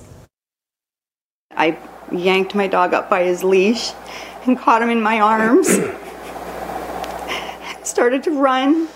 I 1.50 1.76
yanked 2.12 2.54
my 2.54 2.68
dog 2.68 2.94
up 2.94 3.10
by 3.10 3.24
his 3.24 3.42
leash 3.42 3.90
and 4.46 4.56
caught 4.56 4.82
him 4.82 4.90
in 4.90 5.02
my 5.02 5.18
arms. 5.18 5.66
started 7.82 8.22
to 8.22 8.30
run, 8.30 8.86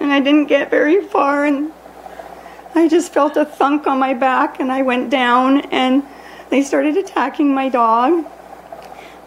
and 0.00 0.10
I 0.10 0.20
didn't 0.20 0.46
get 0.46 0.70
very 0.70 1.04
far. 1.04 1.44
And 1.44 1.72
I 2.76 2.88
just 2.88 3.12
felt 3.12 3.38
a 3.38 3.46
thunk 3.46 3.86
on 3.86 3.98
my 3.98 4.12
back 4.12 4.60
and 4.60 4.70
I 4.70 4.82
went 4.82 5.08
down 5.08 5.62
and 5.72 6.02
they 6.50 6.62
started 6.62 6.98
attacking 6.98 7.54
my 7.54 7.70
dog. 7.70 8.26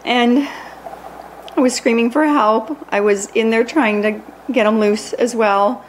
And 0.04 0.48
I 1.56 1.60
was 1.60 1.74
screaming 1.74 2.12
for 2.12 2.24
help. 2.24 2.78
I 2.90 3.00
was 3.00 3.26
in 3.30 3.50
there 3.50 3.64
trying 3.64 4.02
to 4.02 4.22
get 4.52 4.66
him 4.66 4.78
loose 4.78 5.12
as 5.14 5.34
well. 5.34 5.84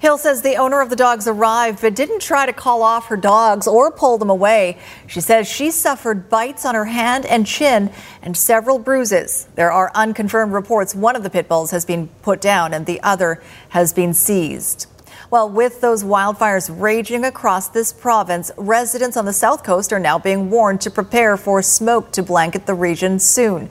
Hill 0.00 0.18
says 0.18 0.42
the 0.42 0.56
owner 0.56 0.80
of 0.80 0.90
the 0.90 0.96
dogs 0.96 1.28
arrived 1.28 1.80
but 1.80 1.94
didn't 1.94 2.22
try 2.22 2.44
to 2.44 2.52
call 2.52 2.82
off 2.82 3.06
her 3.06 3.16
dogs 3.16 3.68
or 3.68 3.90
pull 3.92 4.18
them 4.18 4.30
away. 4.30 4.78
She 5.06 5.20
says 5.20 5.48
she 5.48 5.70
suffered 5.70 6.28
bites 6.28 6.64
on 6.64 6.74
her 6.74 6.86
hand 6.86 7.24
and 7.26 7.46
chin 7.46 7.90
and 8.20 8.36
several 8.36 8.80
bruises. 8.80 9.48
There 9.54 9.70
are 9.70 9.92
unconfirmed 9.94 10.52
reports 10.52 10.94
one 10.94 11.14
of 11.14 11.22
the 11.22 11.30
pit 11.30 11.48
bulls 11.48 11.70
has 11.70 11.84
been 11.84 12.08
put 12.22 12.40
down 12.40 12.74
and 12.74 12.84
the 12.84 13.00
other 13.02 13.40
has 13.70 13.92
been 13.92 14.12
seized. 14.12 14.86
Well, 15.30 15.50
with 15.50 15.82
those 15.82 16.04
wildfires 16.04 16.74
raging 16.80 17.26
across 17.26 17.68
this 17.68 17.92
province, 17.92 18.50
residents 18.56 19.14
on 19.14 19.26
the 19.26 19.32
south 19.34 19.62
coast 19.62 19.92
are 19.92 20.00
now 20.00 20.18
being 20.18 20.48
warned 20.48 20.80
to 20.82 20.90
prepare 20.90 21.36
for 21.36 21.60
smoke 21.60 22.12
to 22.12 22.22
blanket 22.22 22.64
the 22.64 22.72
region 22.72 23.18
soon. 23.18 23.68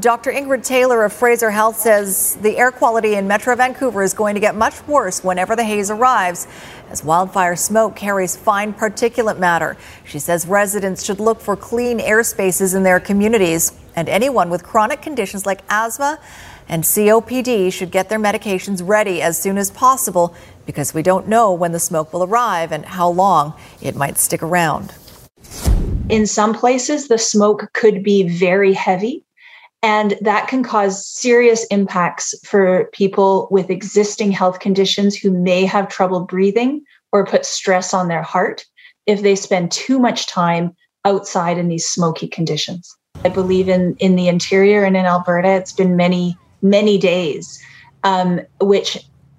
Dr. 0.00 0.32
Ingrid 0.32 0.66
Tyler 0.66 1.04
of 1.04 1.12
Fraser 1.12 1.52
Health 1.52 1.78
says 1.78 2.36
the 2.42 2.58
air 2.58 2.72
quality 2.72 3.14
in 3.14 3.28
Metro 3.28 3.54
Vancouver 3.54 4.02
is 4.02 4.12
going 4.12 4.34
to 4.34 4.40
get 4.40 4.56
much 4.56 4.84
worse 4.88 5.22
whenever 5.22 5.54
the 5.54 5.62
haze 5.62 5.88
arrives, 5.88 6.48
as 6.90 7.04
wildfire 7.04 7.54
smoke 7.54 7.94
carries 7.94 8.36
fine 8.36 8.74
particulate 8.74 9.38
matter. 9.38 9.76
She 10.04 10.18
says 10.18 10.48
residents 10.48 11.04
should 11.04 11.20
look 11.20 11.40
for 11.40 11.54
clean 11.54 12.00
air 12.00 12.24
spaces 12.24 12.74
in 12.74 12.82
their 12.82 12.98
communities, 12.98 13.72
and 13.94 14.08
anyone 14.08 14.50
with 14.50 14.64
chronic 14.64 15.00
conditions 15.00 15.46
like 15.46 15.62
asthma 15.68 16.18
and 16.68 16.84
COPD 16.84 17.72
should 17.72 17.90
get 17.90 18.08
their 18.08 18.18
medications 18.18 18.86
ready 18.86 19.22
as 19.22 19.40
soon 19.40 19.56
as 19.56 19.70
possible 19.70 20.34
because 20.68 20.92
we 20.92 21.02
don't 21.02 21.26
know 21.26 21.50
when 21.50 21.72
the 21.72 21.80
smoke 21.80 22.12
will 22.12 22.22
arrive 22.22 22.72
and 22.72 22.84
how 22.84 23.08
long 23.08 23.54
it 23.80 23.96
might 23.96 24.18
stick 24.18 24.42
around. 24.42 24.92
In 26.10 26.26
some 26.26 26.52
places, 26.52 27.08
the 27.08 27.16
smoke 27.16 27.70
could 27.72 28.02
be 28.02 28.28
very 28.28 28.74
heavy 28.74 29.24
and 29.82 30.18
that 30.20 30.46
can 30.46 30.62
cause 30.62 31.08
serious 31.08 31.64
impacts 31.70 32.34
for 32.44 32.90
people 32.92 33.48
with 33.50 33.70
existing 33.70 34.30
health 34.30 34.60
conditions 34.60 35.16
who 35.16 35.30
may 35.30 35.64
have 35.64 35.88
trouble 35.88 36.20
breathing 36.20 36.84
or 37.12 37.24
put 37.24 37.46
stress 37.46 37.94
on 37.94 38.08
their 38.08 38.22
heart 38.22 38.66
if 39.06 39.22
they 39.22 39.36
spend 39.36 39.72
too 39.72 39.98
much 39.98 40.26
time 40.26 40.76
outside 41.06 41.56
in 41.56 41.68
these 41.68 41.88
smoky 41.88 42.28
conditions. 42.28 42.94
I 43.24 43.30
believe 43.30 43.70
in, 43.70 43.96
in 44.00 44.16
the 44.16 44.28
interior 44.28 44.84
and 44.84 44.98
in 44.98 45.06
Alberta, 45.06 45.48
it's 45.48 45.72
been 45.72 45.96
many, 45.96 46.36
many 46.60 46.98
days, 46.98 47.58
um, 48.04 48.42
which 48.60 48.98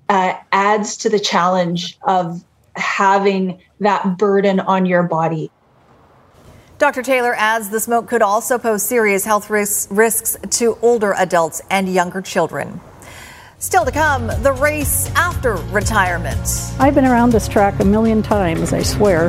uh, 0.09 0.33
adds 0.51 0.97
to 0.97 1.09
the 1.09 1.19
challenge 1.19 1.97
of 2.03 2.43
having 2.75 3.59
that 3.79 4.17
burden 4.17 4.59
on 4.59 4.85
your 4.85 5.03
body 5.03 5.49
Dr. 6.79 7.03
Taylor 7.03 7.35
adds 7.35 7.69
the 7.69 7.79
smoke 7.81 8.07
could 8.07 8.21
also 8.21 8.57
pose 8.57 8.83
serious 8.83 9.25
health 9.25 9.49
risks, 9.49 9.91
risks 9.91 10.37
to 10.51 10.77
older 10.81 11.13
adults 11.17 11.61
and 11.69 11.93
younger 11.93 12.21
children. 12.21 12.79
Still 13.57 13.83
to 13.83 13.91
come, 13.91 14.27
the 14.43 14.53
race 14.53 15.11
after 15.13 15.55
retirement. 15.73 16.39
I've 16.79 16.95
been 16.95 17.03
around 17.03 17.33
this 17.33 17.49
track 17.49 17.81
a 17.81 17.83
million 17.83 18.23
times, 18.23 18.71
I 18.71 18.81
swear. 18.83 19.27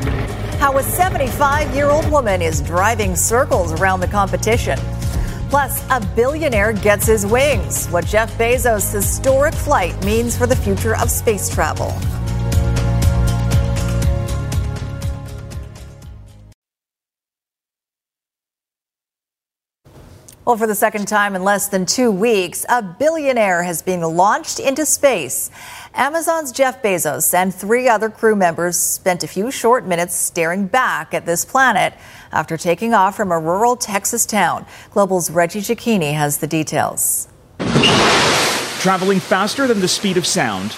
How 0.60 0.78
a 0.78 0.82
75 0.84 1.74
year 1.74 1.90
old 1.90 2.08
woman 2.08 2.40
is 2.40 2.60
driving 2.60 3.16
circles 3.16 3.72
around 3.72 3.98
the 3.98 4.06
competition. 4.06 4.78
Plus, 5.50 5.84
a 5.90 6.00
billionaire 6.14 6.72
gets 6.72 7.06
his 7.06 7.26
wings. 7.26 7.88
What 7.88 8.06
Jeff 8.06 8.32
Bezos' 8.38 8.92
historic 8.92 9.52
flight 9.52 10.00
means 10.04 10.38
for 10.38 10.46
the 10.46 10.54
future 10.54 10.96
of 10.96 11.10
space 11.10 11.52
travel. 11.52 11.90
Well, 20.50 20.58
for 20.58 20.66
the 20.66 20.74
second 20.74 21.06
time 21.06 21.36
in 21.36 21.44
less 21.44 21.68
than 21.68 21.86
two 21.86 22.10
weeks, 22.10 22.66
a 22.68 22.82
billionaire 22.82 23.62
has 23.62 23.82
been 23.82 24.00
launched 24.00 24.58
into 24.58 24.84
space. 24.84 25.48
Amazon's 25.94 26.50
Jeff 26.50 26.82
Bezos 26.82 27.32
and 27.32 27.54
three 27.54 27.88
other 27.88 28.10
crew 28.10 28.34
members 28.34 28.76
spent 28.76 29.22
a 29.22 29.28
few 29.28 29.52
short 29.52 29.86
minutes 29.86 30.16
staring 30.16 30.66
back 30.66 31.14
at 31.14 31.24
this 31.24 31.44
planet 31.44 31.94
after 32.32 32.56
taking 32.56 32.94
off 32.94 33.16
from 33.16 33.30
a 33.30 33.38
rural 33.38 33.76
Texas 33.76 34.26
town. 34.26 34.66
Global's 34.90 35.30
Reggie 35.30 35.60
Cecchini 35.60 36.14
has 36.14 36.38
the 36.38 36.48
details. 36.48 37.28
Traveling 38.80 39.20
faster 39.20 39.68
than 39.68 39.78
the 39.78 39.86
speed 39.86 40.16
of 40.16 40.26
sound, 40.26 40.72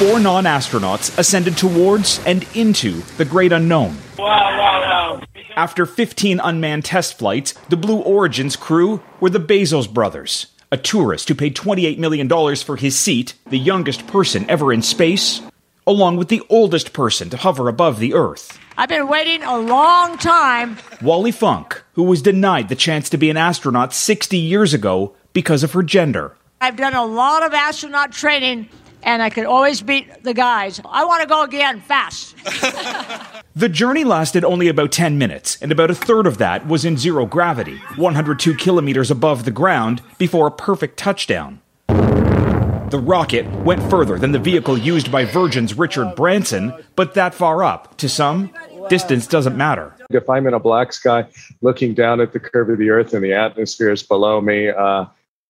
four 0.00 0.18
non 0.18 0.44
astronauts 0.44 1.16
ascended 1.18 1.58
towards 1.58 2.24
and 2.24 2.46
into 2.54 3.02
the 3.18 3.24
great 3.26 3.52
unknown. 3.52 3.94
Wow, 4.18 4.26
wow, 4.26 4.80
wow. 4.80 5.22
After 5.56 5.84
15 5.84 6.40
unmanned 6.40 6.86
test 6.86 7.18
flights, 7.18 7.52
the 7.68 7.76
Blue 7.76 8.00
Origin's 8.00 8.56
crew 8.56 9.02
were 9.20 9.28
the 9.28 9.38
Bezos 9.38 9.92
brothers, 9.92 10.46
a 10.72 10.78
tourist 10.78 11.28
who 11.28 11.34
paid 11.34 11.54
$28 11.54 11.98
million 11.98 12.56
for 12.56 12.76
his 12.76 12.98
seat, 12.98 13.34
the 13.50 13.58
youngest 13.58 14.06
person 14.06 14.48
ever 14.48 14.72
in 14.72 14.80
space, 14.80 15.42
along 15.86 16.16
with 16.16 16.28
the 16.28 16.40
oldest 16.48 16.94
person 16.94 17.28
to 17.28 17.36
hover 17.36 17.68
above 17.68 17.98
the 17.98 18.14
Earth. 18.14 18.58
I've 18.78 18.88
been 18.88 19.06
waiting 19.06 19.42
a 19.42 19.58
long 19.58 20.16
time. 20.16 20.78
Wally 21.02 21.30
Funk, 21.30 21.82
who 21.92 22.04
was 22.04 22.22
denied 22.22 22.70
the 22.70 22.74
chance 22.74 23.10
to 23.10 23.18
be 23.18 23.28
an 23.28 23.36
astronaut 23.36 23.92
60 23.92 24.38
years 24.38 24.72
ago 24.72 25.14
because 25.34 25.62
of 25.62 25.72
her 25.72 25.82
gender. 25.82 26.38
I've 26.62 26.76
done 26.76 26.94
a 26.94 27.04
lot 27.04 27.42
of 27.42 27.52
astronaut 27.52 28.12
training 28.12 28.70
and 29.02 29.22
I 29.22 29.30
could 29.30 29.46
always 29.46 29.80
beat 29.80 30.22
the 30.22 30.34
guys. 30.34 30.80
I 30.84 31.04
want 31.04 31.22
to 31.22 31.28
go 31.28 31.42
again 31.42 31.80
fast. 31.80 32.36
the 33.56 33.68
journey 33.68 34.04
lasted 34.04 34.44
only 34.44 34.68
about 34.68 34.92
10 34.92 35.18
minutes, 35.18 35.58
and 35.60 35.72
about 35.72 35.90
a 35.90 35.94
third 35.94 36.26
of 36.26 36.38
that 36.38 36.66
was 36.66 36.84
in 36.84 36.96
zero 36.96 37.26
gravity, 37.26 37.76
102 37.96 38.54
kilometers 38.54 39.10
above 39.10 39.44
the 39.44 39.50
ground, 39.50 40.02
before 40.18 40.46
a 40.46 40.50
perfect 40.50 40.96
touchdown. 40.96 41.60
The 41.88 43.00
rocket 43.00 43.48
went 43.64 43.88
further 43.88 44.18
than 44.18 44.32
the 44.32 44.38
vehicle 44.40 44.76
used 44.76 45.12
by 45.12 45.24
Virgin's 45.24 45.74
Richard 45.78 46.16
Branson, 46.16 46.72
but 46.96 47.14
that 47.14 47.34
far 47.34 47.62
up, 47.62 47.96
to 47.98 48.08
some, 48.08 48.52
distance 48.88 49.28
doesn't 49.28 49.56
matter. 49.56 49.94
If 50.10 50.28
I'm 50.28 50.48
in 50.48 50.54
a 50.54 50.58
black 50.58 50.92
sky 50.92 51.26
looking 51.60 51.94
down 51.94 52.20
at 52.20 52.32
the 52.32 52.40
curve 52.40 52.68
of 52.68 52.78
the 52.78 52.90
Earth 52.90 53.14
and 53.14 53.22
the 53.22 53.32
atmosphere 53.32 53.92
is 53.92 54.02
below 54.02 54.40
me, 54.40 54.70
uh, 54.70 55.04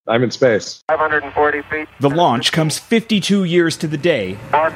I'm 0.07 0.23
in 0.23 0.31
space. 0.31 0.83
540 0.89 1.61
feet. 1.63 1.87
The 1.99 2.09
launch 2.09 2.51
comes 2.51 2.79
52 2.79 3.43
years 3.43 3.77
to 3.77 3.87
the 3.87 3.97
day. 3.97 4.33
One 4.51 4.73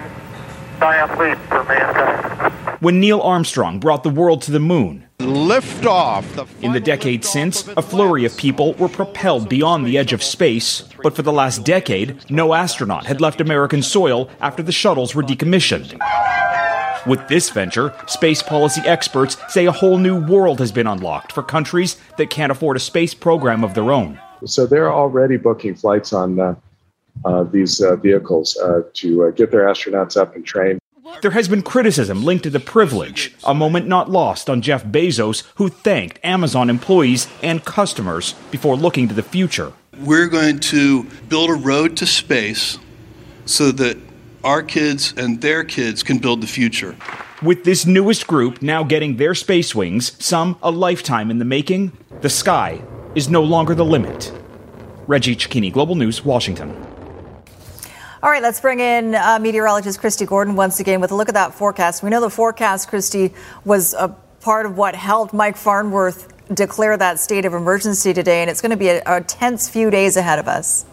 leap 1.18 1.38
for 1.50 1.64
mankind. 1.64 2.54
When 2.80 3.00
Neil 3.00 3.22
Armstrong 3.22 3.80
brought 3.80 4.04
the 4.04 4.10
world 4.10 4.44
to 4.44 4.52
the 4.52 4.60
moon. 4.60 5.08
Lift 5.20 5.86
off. 5.86 6.32
The 6.36 6.46
in 6.62 6.74
the 6.74 6.80
decades 6.80 7.28
since, 7.28 7.68
a 7.70 7.82
flurry 7.82 8.26
of 8.26 8.38
people 8.38 8.74
were 8.74 8.90
propelled 8.90 9.50
beyond 9.50 9.88
the 9.88 9.98
edge 9.98 10.14
of 10.14 10.22
space, 10.22 10.84
but 11.02 11.16
for 11.16 11.24
the 11.24 11.34
last 11.34 11.64
decade, 11.64 12.30
no 12.30 12.54
astronaut 12.54 13.08
had 13.08 13.22
left 13.22 13.42
American 13.42 13.82
soil 13.82 14.30
after 14.42 14.62
the 14.62 14.72
shuttles 14.72 15.16
were 15.16 15.24
decommissioned. 15.24 15.98
With 17.08 17.28
this 17.28 17.50
venture, 17.50 17.96
space 18.08 18.44
policy 18.44 18.82
experts 18.82 19.38
say 19.48 19.66
a 19.66 19.72
whole 19.72 19.98
new 19.98 20.20
world 20.24 20.60
has 20.60 20.72
been 20.72 20.88
unlocked 20.88 21.32
for 21.32 21.42
countries 21.42 21.98
that 22.18 22.30
can't 22.30 22.52
afford 22.52 22.78
a 22.78 22.80
space 22.80 23.14
program 23.14 23.64
of 23.64 23.74
their 23.74 23.92
own. 23.92 24.20
So 24.44 24.66
they're 24.66 24.92
already 24.92 25.38
booking 25.38 25.76
flights 25.76 26.14
on 26.14 26.40
uh, 26.40 26.56
uh, 27.24 27.44
these 27.44 27.82
uh, 27.82 27.96
vehicles 27.96 28.58
uh, 28.58 28.82
to 28.94 29.26
uh, 29.26 29.30
get 29.32 29.52
their 29.52 29.68
astronauts 29.68 30.18
up 30.18 30.36
and 30.36 30.46
trained. 30.46 30.80
There 31.22 31.32
has 31.32 31.48
been 31.48 31.62
criticism 31.62 32.24
linked 32.24 32.44
to 32.44 32.50
the 32.50 32.60
privilege, 32.60 33.34
a 33.44 33.54
moment 33.54 33.88
not 33.88 34.10
lost 34.10 34.50
on 34.50 34.62
Jeff 34.62 34.84
Bezos, 34.84 35.44
who 35.56 35.70
thanked 35.70 36.20
Amazon 36.24 36.70
employees 36.70 37.28
and 37.42 37.64
customers 37.64 38.34
before 38.52 38.76
looking 38.76 39.08
to 39.08 39.14
the 39.14 39.24
future. 39.24 39.72
We're 40.00 40.28
going 40.28 40.60
to 40.60 41.04
build 41.30 41.50
a 41.50 41.54
road 41.54 41.96
to 41.98 42.06
space 42.06 42.78
so 43.46 43.72
that 43.72 43.98
our 44.44 44.62
kids 44.62 45.14
and 45.16 45.42
their 45.42 45.64
kids 45.64 46.04
can 46.04 46.18
build 46.18 46.42
the 46.42 46.48
future. 46.48 46.96
With 47.42 47.64
this 47.64 47.86
newest 47.86 48.28
group 48.28 48.62
now 48.62 48.84
getting 48.84 49.18
their 49.18 49.36
space 49.36 49.74
wings, 49.74 50.12
some 50.24 50.58
a 50.62 50.72
lifetime 50.72 51.32
in 51.32 51.40
the 51.40 51.46
making, 51.46 51.92
the 52.22 52.30
sky 52.30 52.82
is 53.16 53.30
no 53.30 53.42
longer 53.42 53.74
the 53.74 53.86
limit. 53.86 54.32
Reggie 55.08 55.36
Cecchini, 55.36 55.72
Global 55.72 55.96
News, 55.96 56.24
Washington. 56.24 56.70
All 58.22 58.32
right, 58.32 58.42
let's 58.42 58.60
bring 58.60 58.80
in 58.80 59.16
uh, 59.16 59.40
meteorologist 59.40 60.02
Kristi 60.02 60.26
Gordon 60.26 60.56
once 60.56 60.80
again 60.80 61.00
with 61.00 61.12
a 61.12 61.16
look 61.16 61.30
at 61.30 61.36
that 61.36 61.54
forecast. 61.54 62.02
We 62.02 62.10
know 62.10 62.22
the 62.22 62.30
forecast, 62.30 62.90
Kristi, 62.90 63.34
was 63.64 63.94
a 63.94 64.10
part 64.42 64.66
of 64.66 64.78
what 64.78 64.96
helped 64.96 65.34
Mike 65.34 65.58
Farnworth 65.58 66.32
declare 66.54 66.98
that 66.98 67.20
state 67.20 67.46
of 67.46 67.54
emergency 67.54 68.14
today, 68.14 68.42
and 68.42 68.50
it's 68.50 68.62
going 68.62 68.72
to 68.72 68.78
be 68.78 68.90
a, 68.90 69.02
a 69.06 69.22
tense 69.22 69.70
few 69.70 69.90
days 69.90 70.18
ahead 70.18 70.40
of 70.40 70.48
us. 70.48 70.86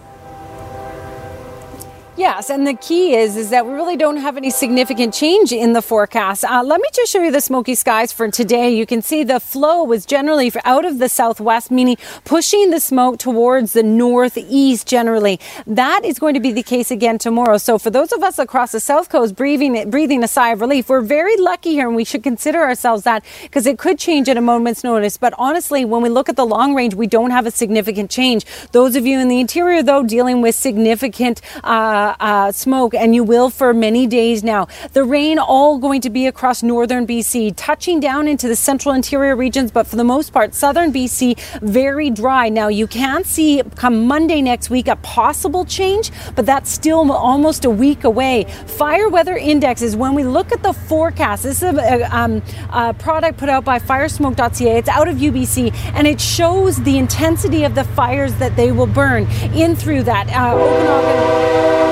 Yes, 2.15 2.50
and 2.50 2.67
the 2.67 2.75
key 2.75 3.15
is 3.15 3.38
is 3.38 3.48
that 3.50 3.65
we 3.65 3.73
really 3.73 3.96
don't 3.96 4.19
have 4.19 4.37
any 4.37 4.50
significant 4.50 5.15
change 5.15 5.50
in 5.50 5.73
the 5.73 5.81
forecast. 5.81 6.44
Uh, 6.44 6.63
let 6.63 6.79
me 6.79 6.87
just 6.92 7.10
show 7.10 7.23
you 7.23 7.33
the 7.33 7.40
smoky 7.40 7.75
skies 7.75 8.13
for 8.13 8.31
today. 8.31 8.69
You 8.69 8.85
can 8.85 9.00
see 9.00 9.25
the 9.25 9.40
flow 9.40 9.83
was 9.83 10.04
generally 10.04 10.52
out 10.67 10.85
of 10.85 10.98
the 10.98 11.08
southwest, 11.08 11.71
meaning 11.71 11.96
pushing 12.27 12.69
the 12.69 12.81
smoke 12.81 13.19
towards 13.19 13.73
the 13.73 13.83
northeast 13.83 14.87
generally. 14.87 15.40
That 15.67 16.04
is 16.04 16.19
going 16.19 16.35
to 16.35 16.40
be 16.40 16.52
the 16.52 16.63
case 16.63 16.90
again 16.90 17.17
tomorrow. 17.17 17.56
So 17.56 17.79
for 17.79 17.88
those 17.88 18.13
of 18.13 18.23
us 18.23 18.38
across 18.38 18.73
the 18.73 18.81
south 18.81 19.08
coast 19.08 19.35
breathing 19.35 19.88
breathing 19.88 20.23
a 20.23 20.29
sigh 20.29 20.52
of 20.52 20.60
relief, 20.60 20.90
we're 20.90 21.00
very 21.00 21.38
lucky 21.38 21.71
here, 21.71 21.87
and 21.87 21.96
we 21.96 22.04
should 22.04 22.23
consider 22.23 22.60
ourselves 22.60 23.04
that 23.04 23.25
because 23.44 23.67
it 23.67 23.79
could 23.79 23.98
change 23.98 24.29
at 24.29 24.37
a 24.37 24.42
moment's 24.42 24.85
notice. 24.85 25.17
But 25.17 25.33
honestly, 25.38 25.87
when 25.87 26.02
we 26.02 26.10
look 26.10 26.29
at 26.29 26.37
the 26.37 26.44
long 26.44 26.75
range, 26.75 26.94
we 26.94 27.06
don't 27.06 27.31
have 27.31 27.46
a 27.46 27.50
significant 27.50 28.10
change. 28.10 28.44
Those 28.73 28.96
of 28.96 29.06
you 29.06 29.19
in 29.19 29.29
the 29.29 29.40
interior, 29.40 29.83
though, 29.83 30.02
dealing 30.02 30.42
with 30.42 30.54
significant. 30.54 31.40
Uh, 31.65 32.02
uh, 32.21 32.53
smoke, 32.53 32.94
and 32.94 33.15
you 33.15 33.25
will 33.25 33.50
for 33.50 33.73
many 33.73 34.07
days 34.07 34.42
now. 34.42 34.69
The 34.92 35.05
rain 35.05 35.38
all 35.38 35.79
going 35.79 36.00
to 36.03 36.11
be 36.11 36.27
across 36.27 36.63
northern 36.63 37.07
BC, 37.07 37.55
touching 37.57 38.00
down 38.00 38.29
into 38.29 38.48
the 38.48 38.57
central 38.57 38.94
interior 38.94 39.37
regions, 39.37 39.71
but 39.71 39.87
for 39.87 39.96
the 39.96 40.05
most 40.05 40.33
part, 40.33 40.55
southern 40.55 40.92
BC, 40.92 41.38
very 41.61 42.11
dry. 42.11 42.48
Now, 42.48 42.69
you 42.69 42.87
can 42.87 43.25
see 43.25 43.63
come 43.77 44.07
Monday 44.07 44.42
next 44.42 44.71
week 44.71 44.88
a 44.88 44.96
possible 44.96 45.65
change, 45.65 46.11
but 46.35 46.46
that's 46.46 46.71
still 46.71 47.11
almost 47.13 47.65
a 47.65 47.71
week 47.71 48.05
away. 48.05 48.44
Fire 48.67 49.09
weather 49.09 49.37
index 49.37 49.83
is 49.83 49.96
when 49.96 50.15
we 50.15 50.25
look 50.25 50.53
at 50.53 50.63
the 50.63 50.73
forecast. 50.73 51.42
This 51.42 51.63
is 51.63 51.75
a, 51.75 52.17
um, 52.17 52.42
a 52.71 52.94
product 52.94 53.38
put 53.38 53.48
out 53.48 53.65
by 53.65 53.79
firesmoke.ca. 53.79 54.79
It's 54.79 54.88
out 54.88 55.09
of 55.09 55.17
UBC, 55.17 55.73
and 55.94 56.07
it 56.07 56.21
shows 56.21 56.83
the 56.83 56.98
intensity 56.98 57.65
of 57.65 57.75
the 57.75 57.85
fires 57.85 58.35
that 58.37 58.57
they 58.57 58.73
will 58.73 58.87
burn 58.87 59.27
in 59.55 59.77
through 59.77 60.05
that. 60.05 60.29
Uh. 60.31 61.92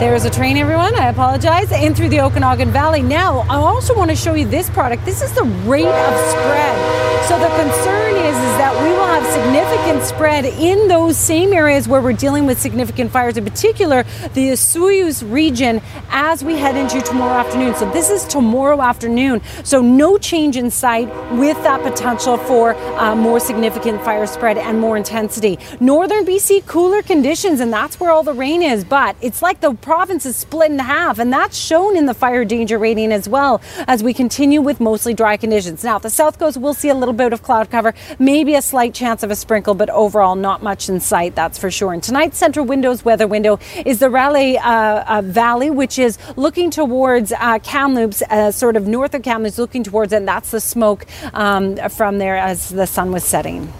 There's 0.00 0.24
a 0.24 0.30
train, 0.30 0.56
everyone. 0.56 0.94
I 0.94 1.10
apologize. 1.10 1.70
In 1.72 1.94
through 1.94 2.08
the 2.08 2.22
Okanagan 2.22 2.70
Valley. 2.70 3.02
Now, 3.02 3.40
I 3.50 3.56
also 3.56 3.94
want 3.94 4.08
to 4.08 4.16
show 4.16 4.32
you 4.32 4.46
this 4.46 4.70
product. 4.70 5.04
This 5.04 5.20
is 5.20 5.30
the 5.34 5.44
rate 5.44 5.84
of 5.84 6.30
spread. 6.30 7.10
So 7.28 7.38
the 7.38 7.48
concern 7.48 8.16
is, 8.16 8.34
is 8.34 8.56
that 8.58 8.74
we 8.82 8.88
will 8.88 9.06
have 9.06 9.24
significant 9.30 10.02
spread 10.02 10.46
in 10.46 10.88
those 10.88 11.16
same 11.16 11.52
areas 11.52 11.86
where 11.86 12.00
we're 12.00 12.12
dealing 12.12 12.44
with 12.44 12.58
significant 12.58 13.12
fires, 13.12 13.36
in 13.36 13.44
particular 13.44 14.02
the 14.34 14.48
Osoyoos 14.48 15.30
region, 15.30 15.80
as 16.08 16.42
we 16.42 16.56
head 16.56 16.74
into 16.74 17.00
tomorrow 17.02 17.38
afternoon. 17.38 17.76
So 17.76 17.88
this 17.92 18.10
is 18.10 18.24
tomorrow 18.24 18.80
afternoon. 18.80 19.42
So 19.62 19.80
no 19.80 20.18
change 20.18 20.56
in 20.56 20.72
sight 20.72 21.06
with 21.34 21.56
that 21.62 21.82
potential 21.82 22.36
for 22.36 22.74
uh, 22.74 23.14
more 23.14 23.38
significant 23.38 24.02
fire 24.02 24.26
spread 24.26 24.58
and 24.58 24.80
more 24.80 24.96
intensity. 24.96 25.58
Northern 25.78 26.24
BC, 26.24 26.66
cooler 26.66 27.02
conditions, 27.02 27.60
and 27.60 27.72
that's 27.72 28.00
where 28.00 28.10
all 28.10 28.24
the 28.24 28.34
rain 28.34 28.60
is. 28.60 28.82
But 28.82 29.14
it's 29.20 29.40
like 29.40 29.60
the 29.60 29.74
province 29.90 30.24
is 30.24 30.36
split 30.36 30.70
in 30.70 30.78
half, 30.78 31.18
and 31.18 31.32
that's 31.32 31.56
shown 31.56 31.96
in 31.96 32.06
the 32.06 32.14
fire 32.14 32.44
danger 32.44 32.78
rating 32.78 33.10
as 33.10 33.28
well 33.28 33.60
as 33.88 34.04
we 34.04 34.14
continue 34.14 34.60
with 34.60 34.78
mostly 34.78 35.12
dry 35.12 35.36
conditions. 35.36 35.82
Now, 35.82 35.98
the 35.98 36.08
south 36.08 36.38
coast 36.38 36.56
will 36.58 36.74
see 36.74 36.90
a 36.90 36.94
little 36.94 37.12
bit 37.12 37.32
of 37.32 37.42
cloud 37.42 37.72
cover, 37.72 37.92
maybe 38.20 38.54
a 38.54 38.62
slight 38.62 38.94
chance 38.94 39.24
of 39.24 39.32
a 39.32 39.34
sprinkle, 39.34 39.74
but 39.74 39.90
overall 39.90 40.36
not 40.36 40.62
much 40.62 40.88
in 40.88 41.00
sight, 41.00 41.34
that's 41.34 41.58
for 41.58 41.72
sure. 41.72 41.92
And 41.92 42.00
tonight's 42.00 42.38
central 42.38 42.64
windows 42.66 43.04
weather 43.04 43.26
window 43.26 43.58
is 43.84 43.98
the 43.98 44.08
Rayleigh 44.08 44.58
uh, 44.58 45.04
uh, 45.08 45.22
Valley, 45.22 45.70
which 45.70 45.98
is 45.98 46.18
looking 46.36 46.70
towards 46.70 47.32
uh, 47.32 47.58
Kamloops, 47.58 48.22
uh, 48.30 48.52
sort 48.52 48.76
of 48.76 48.86
north 48.86 49.12
of 49.14 49.24
Kamloops, 49.24 49.58
looking 49.58 49.82
towards 49.82 50.12
and 50.12 50.28
that's 50.28 50.52
the 50.52 50.60
smoke 50.60 51.04
um, 51.34 51.74
from 51.88 52.18
there 52.18 52.36
as 52.36 52.68
the 52.68 52.86
sun 52.86 53.10
was 53.10 53.24
setting. 53.24 53.72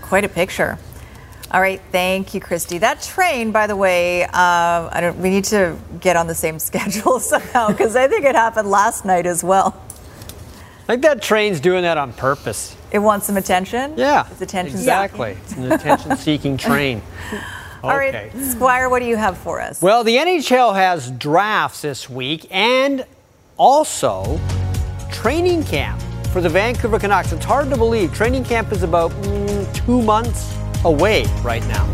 Quite 0.00 0.24
a 0.24 0.28
picture. 0.28 0.78
All 1.56 1.62
right, 1.62 1.80
thank 1.90 2.34
you, 2.34 2.40
Kristi. 2.42 2.78
That 2.78 3.00
train, 3.00 3.50
by 3.50 3.66
the 3.66 3.76
way, 3.76 4.24
uh, 4.24 4.28
I 4.34 4.98
don't. 5.00 5.16
We 5.16 5.30
need 5.30 5.44
to 5.44 5.78
get 6.00 6.14
on 6.14 6.26
the 6.26 6.34
same 6.34 6.58
schedule 6.68 7.18
somehow 7.18 7.68
because 7.68 7.96
I 7.96 8.08
think 8.08 8.26
it 8.26 8.34
happened 8.34 8.70
last 8.70 9.06
night 9.06 9.24
as 9.24 9.42
well. 9.42 9.74
I 10.82 10.92
think 10.92 11.02
that 11.04 11.22
train's 11.22 11.58
doing 11.58 11.80
that 11.84 11.96
on 11.96 12.12
purpose. 12.12 12.76
It 12.90 12.98
wants 12.98 13.24
some 13.24 13.38
attention. 13.38 13.94
Yeah, 13.96 14.28
it's 14.30 14.42
attention. 14.42 14.76
Exactly, 14.76 15.30
it's 15.30 15.52
an 15.54 15.72
attention-seeking 15.72 16.56
train. 16.58 17.00
All 17.82 17.96
right, 17.96 18.30
Squire, 18.36 18.90
what 18.90 18.98
do 18.98 19.06
you 19.06 19.16
have 19.16 19.38
for 19.38 19.58
us? 19.58 19.80
Well, 19.80 20.04
the 20.04 20.16
NHL 20.16 20.74
has 20.74 21.10
drafts 21.10 21.80
this 21.80 22.10
week 22.10 22.46
and 22.50 23.06
also 23.56 24.38
training 25.10 25.64
camp 25.64 26.02
for 26.34 26.42
the 26.42 26.50
Vancouver 26.50 26.98
Canucks. 26.98 27.32
It's 27.32 27.46
hard 27.46 27.70
to 27.70 27.78
believe. 27.78 28.12
Training 28.12 28.44
camp 28.44 28.72
is 28.72 28.82
about 28.82 29.10
mm, 29.12 29.74
two 29.74 30.02
months 30.02 30.54
away 30.84 31.24
right 31.42 31.66
now. 31.66 31.84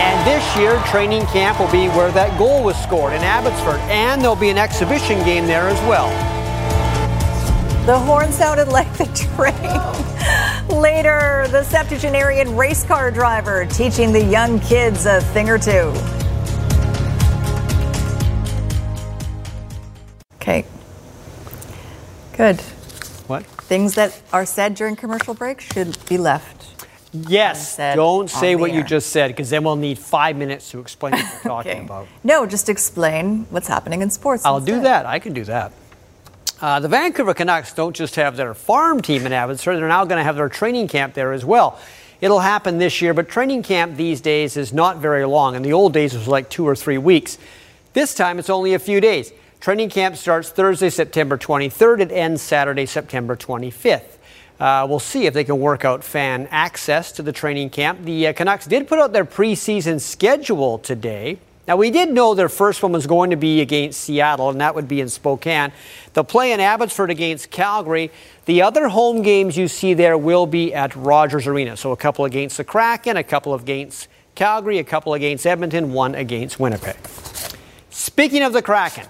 And 0.00 0.26
this 0.26 0.56
year, 0.56 0.80
training 0.86 1.26
camp 1.26 1.58
will 1.58 1.70
be 1.70 1.88
where 1.88 2.10
that 2.12 2.38
goal 2.38 2.62
was 2.62 2.76
scored 2.82 3.12
in 3.12 3.22
Abbotsford, 3.22 3.80
and 3.90 4.20
there'll 4.20 4.36
be 4.36 4.50
an 4.50 4.58
exhibition 4.58 5.18
game 5.24 5.46
there 5.46 5.68
as 5.68 5.80
well. 5.88 6.08
The 7.86 7.98
horn 7.98 8.30
sounded 8.32 8.68
like 8.68 8.92
the 8.96 9.06
train. 9.36 10.80
Later, 10.80 11.46
the 11.50 11.64
septuagenarian 11.64 12.56
race 12.56 12.84
car 12.84 13.10
driver 13.10 13.66
teaching 13.66 14.12
the 14.12 14.24
young 14.24 14.60
kids 14.60 15.06
a 15.06 15.20
thing 15.20 15.48
or 15.48 15.58
two. 15.58 15.92
Okay. 20.36 20.64
Good. 22.36 22.62
Things 23.72 23.94
that 23.94 24.20
are 24.34 24.44
said 24.44 24.74
during 24.74 24.96
commercial 24.96 25.32
breaks 25.32 25.64
should 25.64 25.96
be 26.06 26.18
left. 26.18 26.84
Yes, 27.14 27.78
don't 27.78 28.28
say 28.28 28.54
what 28.54 28.70
the 28.70 28.76
you 28.76 28.84
just 28.84 29.08
said, 29.08 29.28
because 29.28 29.48
then 29.48 29.64
we'll 29.64 29.76
need 29.76 29.98
five 29.98 30.36
minutes 30.36 30.70
to 30.72 30.78
explain 30.78 31.12
what 31.14 31.24
we're 31.32 31.40
talking 31.48 31.72
Okay. 31.72 31.80
about. 31.80 32.06
No, 32.22 32.44
just 32.44 32.68
explain 32.68 33.46
what's 33.48 33.68
happening 33.68 34.02
in 34.02 34.10
sports. 34.10 34.44
I'll 34.44 34.60
do 34.60 34.82
that. 34.82 35.06
I 35.06 35.18
can 35.18 35.32
do 35.32 35.42
that. 35.44 35.72
Uh, 36.60 36.80
the 36.80 36.88
Vancouver 36.88 37.32
Canucks 37.32 37.72
don't 37.72 37.96
just 37.96 38.16
have 38.16 38.36
their 38.36 38.52
farm 38.52 39.00
team 39.00 39.24
in 39.24 39.32
Abbotsford, 39.32 39.78
they're 39.78 39.88
now 39.88 40.04
going 40.04 40.18
to 40.20 40.24
have 40.24 40.36
their 40.36 40.50
training 40.50 40.86
camp 40.86 41.14
there 41.14 41.32
as 41.32 41.42
well. 41.42 41.80
It'll 42.20 42.40
happen 42.40 42.76
this 42.76 43.00
year, 43.00 43.14
but 43.14 43.30
training 43.30 43.62
camp 43.62 43.96
these 43.96 44.20
days 44.20 44.58
is 44.58 44.74
not 44.74 44.98
very 44.98 45.24
long. 45.24 45.54
In 45.54 45.62
the 45.62 45.72
old 45.72 45.94
days, 45.94 46.14
it 46.14 46.18
was 46.18 46.28
like 46.28 46.50
two 46.50 46.68
or 46.68 46.76
three 46.76 46.98
weeks. 46.98 47.38
This 47.94 48.14
time, 48.14 48.38
it's 48.38 48.50
only 48.50 48.74
a 48.74 48.78
few 48.78 49.00
days. 49.00 49.32
Training 49.62 49.90
camp 49.90 50.16
starts 50.16 50.50
Thursday, 50.50 50.90
September 50.90 51.38
23rd. 51.38 52.00
It 52.00 52.10
ends 52.10 52.42
Saturday, 52.42 52.84
September 52.84 53.36
25th. 53.36 54.18
Uh, 54.58 54.84
we'll 54.90 54.98
see 54.98 55.26
if 55.26 55.34
they 55.34 55.44
can 55.44 55.60
work 55.60 55.84
out 55.84 56.02
fan 56.02 56.48
access 56.50 57.12
to 57.12 57.22
the 57.22 57.30
training 57.30 57.70
camp. 57.70 58.02
The 58.02 58.26
uh, 58.26 58.32
Canucks 58.32 58.66
did 58.66 58.88
put 58.88 58.98
out 58.98 59.12
their 59.12 59.24
preseason 59.24 60.00
schedule 60.00 60.78
today. 60.78 61.38
Now, 61.68 61.76
we 61.76 61.92
did 61.92 62.10
know 62.10 62.34
their 62.34 62.48
first 62.48 62.82
one 62.82 62.90
was 62.90 63.06
going 63.06 63.30
to 63.30 63.36
be 63.36 63.60
against 63.60 64.00
Seattle, 64.00 64.50
and 64.50 64.60
that 64.60 64.74
would 64.74 64.88
be 64.88 65.00
in 65.00 65.08
Spokane. 65.08 65.70
They'll 66.12 66.24
play 66.24 66.50
in 66.50 66.58
Abbotsford 66.58 67.10
against 67.10 67.52
Calgary. 67.52 68.10
The 68.46 68.62
other 68.62 68.88
home 68.88 69.22
games 69.22 69.56
you 69.56 69.68
see 69.68 69.94
there 69.94 70.18
will 70.18 70.46
be 70.46 70.74
at 70.74 70.96
Rogers 70.96 71.46
Arena. 71.46 71.76
So, 71.76 71.92
a 71.92 71.96
couple 71.96 72.24
against 72.24 72.56
the 72.56 72.64
Kraken, 72.64 73.16
a 73.16 73.22
couple 73.22 73.54
against 73.54 74.08
Calgary, 74.34 74.78
a 74.78 74.84
couple 74.84 75.14
against 75.14 75.46
Edmonton, 75.46 75.92
one 75.92 76.16
against 76.16 76.58
Winnipeg. 76.58 76.96
Speaking 77.90 78.42
of 78.42 78.52
the 78.52 78.62
Kraken, 78.62 79.06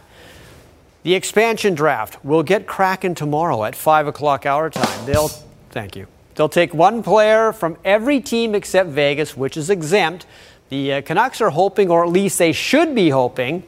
the 1.02 1.14
expansion 1.14 1.74
draft 1.74 2.24
will 2.24 2.42
get 2.42 2.66
Kraken 2.66 3.14
tomorrow 3.14 3.64
at 3.64 3.74
5 3.74 4.06
o'clock 4.06 4.46
our 4.46 4.70
time. 4.70 5.06
They'll, 5.06 5.28
thank 5.70 5.96
you. 5.96 6.06
They'll 6.34 6.48
take 6.48 6.72
one 6.72 7.02
player 7.02 7.52
from 7.52 7.76
every 7.84 8.20
team 8.20 8.54
except 8.54 8.88
Vegas, 8.90 9.36
which 9.36 9.56
is 9.56 9.68
exempt. 9.68 10.26
The 10.68 10.94
uh, 10.94 11.02
Canucks 11.02 11.40
are 11.40 11.50
hoping, 11.50 11.90
or 11.90 12.04
at 12.04 12.10
least 12.10 12.38
they 12.38 12.52
should 12.52 12.94
be 12.94 13.10
hoping, 13.10 13.64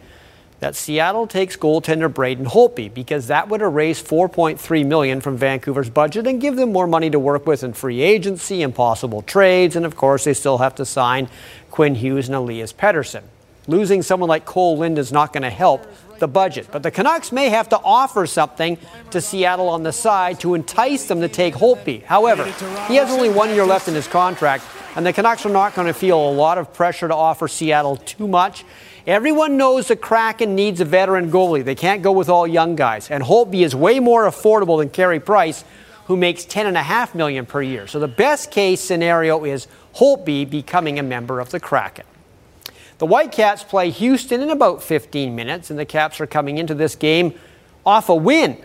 that 0.60 0.74
Seattle 0.74 1.26
takes 1.26 1.56
goaltender 1.56 2.12
Braden 2.12 2.46
Holtby 2.46 2.94
because 2.94 3.26
that 3.26 3.48
would 3.48 3.60
erase 3.60 4.02
4.3 4.02 4.86
million 4.86 5.20
from 5.20 5.36
Vancouver's 5.36 5.90
budget 5.90 6.26
and 6.26 6.40
give 6.40 6.56
them 6.56 6.72
more 6.72 6.86
money 6.86 7.10
to 7.10 7.18
work 7.18 7.46
with 7.46 7.62
in 7.62 7.74
free 7.74 8.00
agency 8.00 8.62
and 8.62 8.74
possible 8.74 9.20
trades. 9.20 9.76
And 9.76 9.84
of 9.84 9.96
course, 9.96 10.24
they 10.24 10.32
still 10.32 10.58
have 10.58 10.74
to 10.76 10.86
sign 10.86 11.28
Quinn 11.70 11.96
Hughes 11.96 12.28
and 12.28 12.36
Elias 12.36 12.72
Pettersson. 12.72 13.24
Losing 13.66 14.00
someone 14.02 14.28
like 14.28 14.46
Kole 14.46 14.78
Lind 14.78 14.98
is 14.98 15.12
not 15.12 15.32
going 15.34 15.42
to 15.42 15.50
help 15.50 15.86
the 16.18 16.28
budget. 16.28 16.68
But 16.70 16.82
the 16.82 16.90
Canucks 16.90 17.32
may 17.32 17.48
have 17.48 17.68
to 17.70 17.80
offer 17.82 18.26
something 18.26 18.78
to 19.10 19.20
Seattle 19.20 19.68
on 19.68 19.82
the 19.82 19.92
side 19.92 20.40
to 20.40 20.54
entice 20.54 21.06
them 21.06 21.20
to 21.20 21.28
take 21.28 21.54
Holtby. 21.54 22.02
However, 22.04 22.44
he 22.88 22.96
has 22.96 23.10
only 23.10 23.28
one 23.28 23.50
year 23.50 23.64
left 23.64 23.88
in 23.88 23.94
his 23.94 24.08
contract, 24.08 24.64
and 24.96 25.04
the 25.04 25.12
Canucks 25.12 25.44
are 25.44 25.50
not 25.50 25.74
going 25.74 25.86
to 25.86 25.94
feel 25.94 26.18
a 26.18 26.32
lot 26.32 26.58
of 26.58 26.72
pressure 26.72 27.08
to 27.08 27.14
offer 27.14 27.48
Seattle 27.48 27.96
too 27.96 28.28
much. 28.28 28.64
Everyone 29.06 29.56
knows 29.56 29.88
the 29.88 29.96
Kraken 29.96 30.54
needs 30.54 30.80
a 30.80 30.84
veteran 30.86 31.30
goalie. 31.30 31.64
They 31.64 31.74
can't 31.74 32.02
go 32.02 32.12
with 32.12 32.30
all 32.30 32.46
young 32.46 32.74
guys. 32.74 33.10
And 33.10 33.22
Holtby 33.22 33.62
is 33.62 33.74
way 33.74 34.00
more 34.00 34.24
affordable 34.24 34.78
than 34.78 34.88
Carey 34.88 35.20
Price, 35.20 35.62
who 36.06 36.16
makes 36.16 36.44
10.5 36.44 37.14
million 37.14 37.44
per 37.44 37.60
year. 37.60 37.86
So 37.86 37.98
the 37.98 38.08
best 38.08 38.50
case 38.50 38.80
scenario 38.80 39.44
is 39.44 39.66
Holtby 39.96 40.48
becoming 40.48 40.98
a 40.98 41.02
member 41.02 41.40
of 41.40 41.50
the 41.50 41.60
Kraken. 41.60 42.06
The 43.04 43.08
Whitecaps 43.08 43.64
play 43.64 43.90
Houston 43.90 44.40
in 44.40 44.48
about 44.48 44.82
15 44.82 45.36
minutes, 45.36 45.68
and 45.68 45.78
the 45.78 45.84
Caps 45.84 46.22
are 46.22 46.26
coming 46.26 46.56
into 46.56 46.74
this 46.74 46.96
game 46.96 47.34
off 47.84 48.08
a 48.08 48.14
win. 48.14 48.56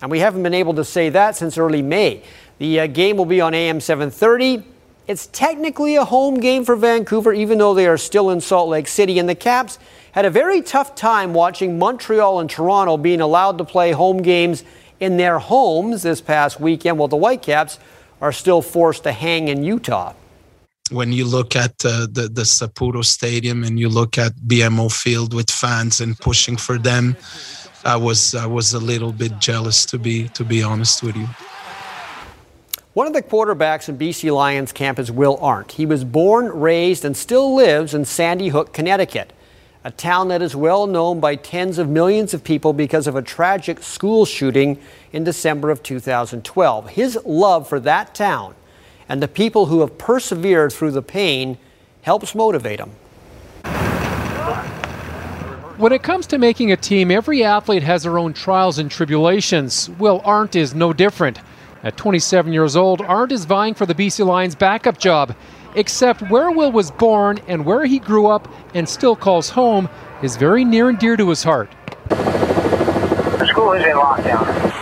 And 0.00 0.12
we 0.12 0.20
haven't 0.20 0.44
been 0.44 0.54
able 0.54 0.74
to 0.74 0.84
say 0.84 1.08
that 1.08 1.34
since 1.34 1.58
early 1.58 1.82
May. 1.82 2.22
The 2.58 2.78
uh, 2.78 2.86
game 2.86 3.16
will 3.16 3.24
be 3.24 3.40
on 3.40 3.52
AM 3.52 3.80
730. 3.80 4.62
It's 5.08 5.26
technically 5.26 5.96
a 5.96 6.04
home 6.04 6.38
game 6.38 6.64
for 6.64 6.76
Vancouver, 6.76 7.32
even 7.32 7.58
though 7.58 7.74
they 7.74 7.88
are 7.88 7.96
still 7.96 8.30
in 8.30 8.40
Salt 8.40 8.68
Lake 8.68 8.86
City. 8.86 9.18
And 9.18 9.28
the 9.28 9.34
Caps 9.34 9.80
had 10.12 10.24
a 10.24 10.30
very 10.30 10.62
tough 10.62 10.94
time 10.94 11.34
watching 11.34 11.76
Montreal 11.76 12.38
and 12.38 12.48
Toronto 12.48 12.96
being 12.96 13.20
allowed 13.20 13.58
to 13.58 13.64
play 13.64 13.90
home 13.90 14.22
games 14.22 14.62
in 15.00 15.16
their 15.16 15.40
homes 15.40 16.04
this 16.04 16.20
past 16.20 16.60
weekend, 16.60 16.96
while 16.96 17.08
the 17.08 17.16
Whitecaps 17.16 17.80
are 18.20 18.30
still 18.30 18.62
forced 18.62 19.02
to 19.02 19.10
hang 19.10 19.48
in 19.48 19.64
Utah. 19.64 20.12
When 20.90 21.12
you 21.12 21.24
look 21.24 21.54
at 21.54 21.84
uh, 21.84 22.08
the 22.10 22.28
the 22.32 22.42
Saputo 22.42 23.04
Stadium 23.04 23.62
and 23.62 23.78
you 23.78 23.88
look 23.88 24.18
at 24.18 24.32
BMO 24.34 24.90
Field 24.90 25.32
with 25.32 25.48
fans 25.48 26.00
and 26.00 26.18
pushing 26.18 26.56
for 26.56 26.78
them, 26.78 27.16
I 27.84 27.96
was 27.96 28.34
I 28.34 28.46
was 28.46 28.74
a 28.74 28.80
little 28.80 29.12
bit 29.12 29.38
jealous 29.38 29.86
to 29.86 29.98
be 29.98 30.28
to 30.30 30.44
be 30.44 30.62
honest 30.62 31.02
with 31.02 31.16
you. 31.16 31.28
One 32.92 33.06
of 33.06 33.12
the 33.12 33.22
quarterbacks 33.22 33.88
in 33.88 33.96
BC 33.96 34.34
Lions 34.34 34.72
camp 34.72 34.98
is 34.98 35.12
Will 35.12 35.38
Arndt. 35.40 35.72
He 35.72 35.86
was 35.86 36.02
born, 36.02 36.46
raised, 36.46 37.04
and 37.04 37.16
still 37.16 37.54
lives 37.54 37.94
in 37.94 38.04
Sandy 38.04 38.48
Hook, 38.48 38.72
Connecticut, 38.72 39.32
a 39.84 39.92
town 39.92 40.26
that 40.28 40.42
is 40.42 40.56
well 40.56 40.88
known 40.88 41.20
by 41.20 41.36
tens 41.36 41.78
of 41.78 41.88
millions 41.88 42.34
of 42.34 42.42
people 42.42 42.72
because 42.72 43.06
of 43.06 43.14
a 43.14 43.22
tragic 43.22 43.80
school 43.84 44.24
shooting 44.26 44.76
in 45.12 45.22
December 45.22 45.70
of 45.70 45.84
2012. 45.84 46.88
His 46.88 47.16
love 47.24 47.68
for 47.68 47.78
that 47.78 48.12
town 48.12 48.56
and 49.10 49.20
the 49.20 49.28
people 49.28 49.66
who 49.66 49.80
have 49.80 49.98
persevered 49.98 50.72
through 50.72 50.92
the 50.92 51.02
pain 51.02 51.58
helps 52.02 52.32
motivate 52.32 52.78
them. 52.78 52.92
When 55.78 55.92
it 55.92 56.04
comes 56.04 56.28
to 56.28 56.38
making 56.38 56.70
a 56.70 56.76
team, 56.76 57.10
every 57.10 57.42
athlete 57.42 57.82
has 57.82 58.04
their 58.04 58.18
own 58.18 58.34
trials 58.34 58.78
and 58.78 58.88
tribulations. 58.88 59.90
Will 59.98 60.22
Arndt 60.24 60.54
is 60.54 60.74
no 60.74 60.92
different. 60.92 61.40
At 61.82 61.96
27 61.96 62.52
years 62.52 62.76
old, 62.76 63.00
Arndt 63.00 63.32
is 63.32 63.46
vying 63.46 63.74
for 63.74 63.84
the 63.84 63.94
BC 63.96 64.24
Lions 64.24 64.54
backup 64.54 64.98
job. 64.98 65.34
Except 65.74 66.22
where 66.30 66.52
Will 66.52 66.70
was 66.70 66.92
born 66.92 67.40
and 67.48 67.64
where 67.64 67.86
he 67.86 67.98
grew 67.98 68.28
up 68.28 68.48
and 68.74 68.88
still 68.88 69.16
calls 69.16 69.50
home 69.50 69.88
is 70.22 70.36
very 70.36 70.64
near 70.64 70.88
and 70.88 70.98
dear 71.00 71.16
to 71.16 71.28
his 71.28 71.42
heart. 71.42 71.72
The 72.10 73.46
school 73.48 73.72
is 73.72 73.84
in 73.84 73.96
lockdown. 73.96 74.79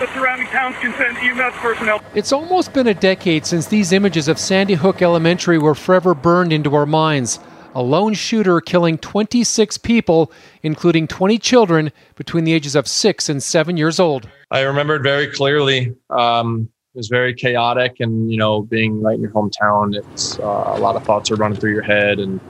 See 0.00 0.06
the 0.06 0.12
surrounding 0.14 0.46
towns 0.46 0.76
can 0.76 0.94
send 0.94 1.18
EMS 1.18 1.54
personnel. 1.56 2.02
It's 2.14 2.32
almost 2.32 2.72
been 2.72 2.86
a 2.86 2.94
decade 2.94 3.44
since 3.44 3.66
these 3.66 3.92
images 3.92 4.28
of 4.28 4.38
Sandy 4.38 4.74
Hook 4.74 5.02
Elementary 5.02 5.58
were 5.58 5.74
forever 5.74 6.14
burned 6.14 6.52
into 6.52 6.74
our 6.74 6.86
minds. 6.86 7.38
A 7.74 7.82
lone 7.82 8.14
shooter 8.14 8.60
killing 8.60 8.98
26 8.98 9.78
people, 9.78 10.32
including 10.62 11.06
20 11.06 11.38
children 11.38 11.92
between 12.16 12.44
the 12.44 12.52
ages 12.52 12.74
of 12.74 12.88
6 12.88 13.28
and 13.28 13.42
7 13.42 13.76
years 13.76 14.00
old. 14.00 14.28
I 14.50 14.62
remember 14.62 14.96
it 14.96 15.02
very 15.02 15.28
clearly. 15.28 15.94
Um, 16.08 16.70
it 16.94 16.98
was 16.98 17.08
very 17.08 17.34
chaotic, 17.34 18.00
and 18.00 18.30
you 18.30 18.38
know, 18.38 18.62
being 18.62 19.00
right 19.02 19.14
in 19.14 19.20
your 19.20 19.30
hometown, 19.30 19.94
it's 19.94 20.38
uh, 20.40 20.42
a 20.42 20.80
lot 20.80 20.96
of 20.96 21.04
thoughts 21.04 21.30
are 21.30 21.36
running 21.36 21.60
through 21.60 21.72
your 21.72 21.82
head, 21.82 22.18
and 22.18 22.40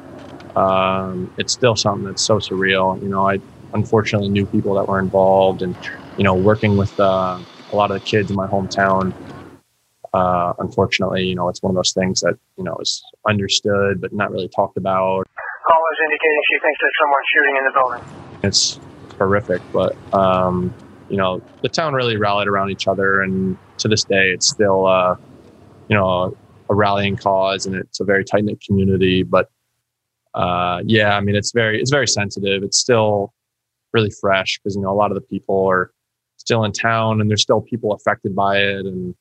um, 0.56 1.30
it's 1.36 1.52
still 1.52 1.76
something 1.76 2.06
that's 2.06 2.22
so 2.22 2.38
surreal. 2.38 3.00
You 3.02 3.08
know, 3.08 3.28
I 3.28 3.38
unfortunately 3.74 4.30
knew 4.30 4.46
people 4.46 4.74
that 4.76 4.88
were 4.88 4.98
involved, 4.98 5.60
and 5.60 5.76
you 6.20 6.24
know, 6.24 6.34
working 6.34 6.76
with 6.76 7.00
uh, 7.00 7.38
a 7.72 7.74
lot 7.74 7.90
of 7.90 7.98
the 7.98 8.04
kids 8.04 8.28
in 8.30 8.36
my 8.36 8.46
hometown. 8.46 9.14
Uh, 10.12 10.52
unfortunately, 10.58 11.24
you 11.24 11.34
know, 11.34 11.48
it's 11.48 11.62
one 11.62 11.70
of 11.70 11.76
those 11.76 11.94
things 11.94 12.20
that 12.20 12.34
you 12.58 12.64
know 12.64 12.76
is 12.78 13.02
understood 13.26 14.02
but 14.02 14.12
not 14.12 14.30
really 14.30 14.48
talked 14.54 14.76
about. 14.76 15.26
Caller's 15.66 15.98
indicating 16.04 16.40
she 16.50 16.58
thinks 16.60 16.78
there's 16.82 16.92
someone 17.00 17.22
shooting 17.32 17.56
in 17.56 17.64
the 17.64 17.72
building. 17.72 18.40
It's 18.42 18.78
horrific, 19.16 19.62
but 19.72 19.96
um, 20.12 20.74
you 21.08 21.16
know, 21.16 21.40
the 21.62 21.70
town 21.70 21.94
really 21.94 22.18
rallied 22.18 22.48
around 22.48 22.70
each 22.70 22.86
other, 22.86 23.22
and 23.22 23.56
to 23.78 23.88
this 23.88 24.04
day, 24.04 24.28
it's 24.28 24.46
still, 24.46 24.86
uh, 24.86 25.16
you 25.88 25.96
know, 25.96 26.36
a 26.68 26.74
rallying 26.74 27.16
cause, 27.16 27.64
and 27.64 27.74
it's 27.74 28.00
a 28.00 28.04
very 28.04 28.26
tight 28.26 28.44
knit 28.44 28.60
community. 28.60 29.22
But 29.22 29.48
uh, 30.34 30.82
yeah, 30.84 31.16
I 31.16 31.22
mean, 31.22 31.34
it's 31.34 31.52
very, 31.52 31.80
it's 31.80 31.90
very 31.90 32.06
sensitive. 32.06 32.62
It's 32.62 32.76
still 32.76 33.32
really 33.94 34.12
fresh 34.20 34.58
because 34.58 34.76
you 34.76 34.82
know 34.82 34.90
a 34.90 34.98
lot 34.98 35.10
of 35.10 35.14
the 35.14 35.22
people 35.22 35.66
are 35.66 35.90
still 36.40 36.64
in 36.64 36.72
town, 36.72 37.20
and 37.20 37.30
there's 37.30 37.42
still 37.42 37.60
people 37.60 37.92
affected 37.92 38.34
by 38.34 38.58
it, 38.58 38.86
and 38.86 39.14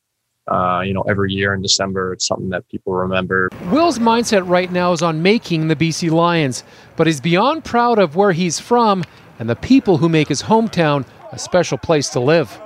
uh, 0.50 0.82
you 0.82 0.94
know, 0.94 1.02
every 1.04 1.32
year 1.32 1.54
in 1.54 1.62
December, 1.62 2.14
it's 2.14 2.26
something 2.26 2.50
that 2.50 2.68
people 2.70 2.94
remember. 2.94 3.50
Will's 3.72 4.00
mindset 4.00 4.48
right 4.48 4.72
now 4.72 4.92
is 4.94 5.02
on 5.02 5.22
making 5.22 5.68
the 5.68 5.76
BC 5.76 6.10
Lions, 6.10 6.64
but 6.96 7.06
he's 7.06 7.22
beyond 7.22 7.64
proud 7.64 8.00
of 8.00 8.16
where 8.16 8.32
he's 8.32 8.60
from 8.60 9.04
and 9.38 9.50
the 9.50 9.56
people 9.56 9.98
who 9.98 10.10
make 10.10 10.28
his 10.28 10.42
hometown 10.42 11.06
a 11.32 11.38
special 11.38 11.78
place 11.78 12.10
to 12.10 12.20
live. 12.20 12.60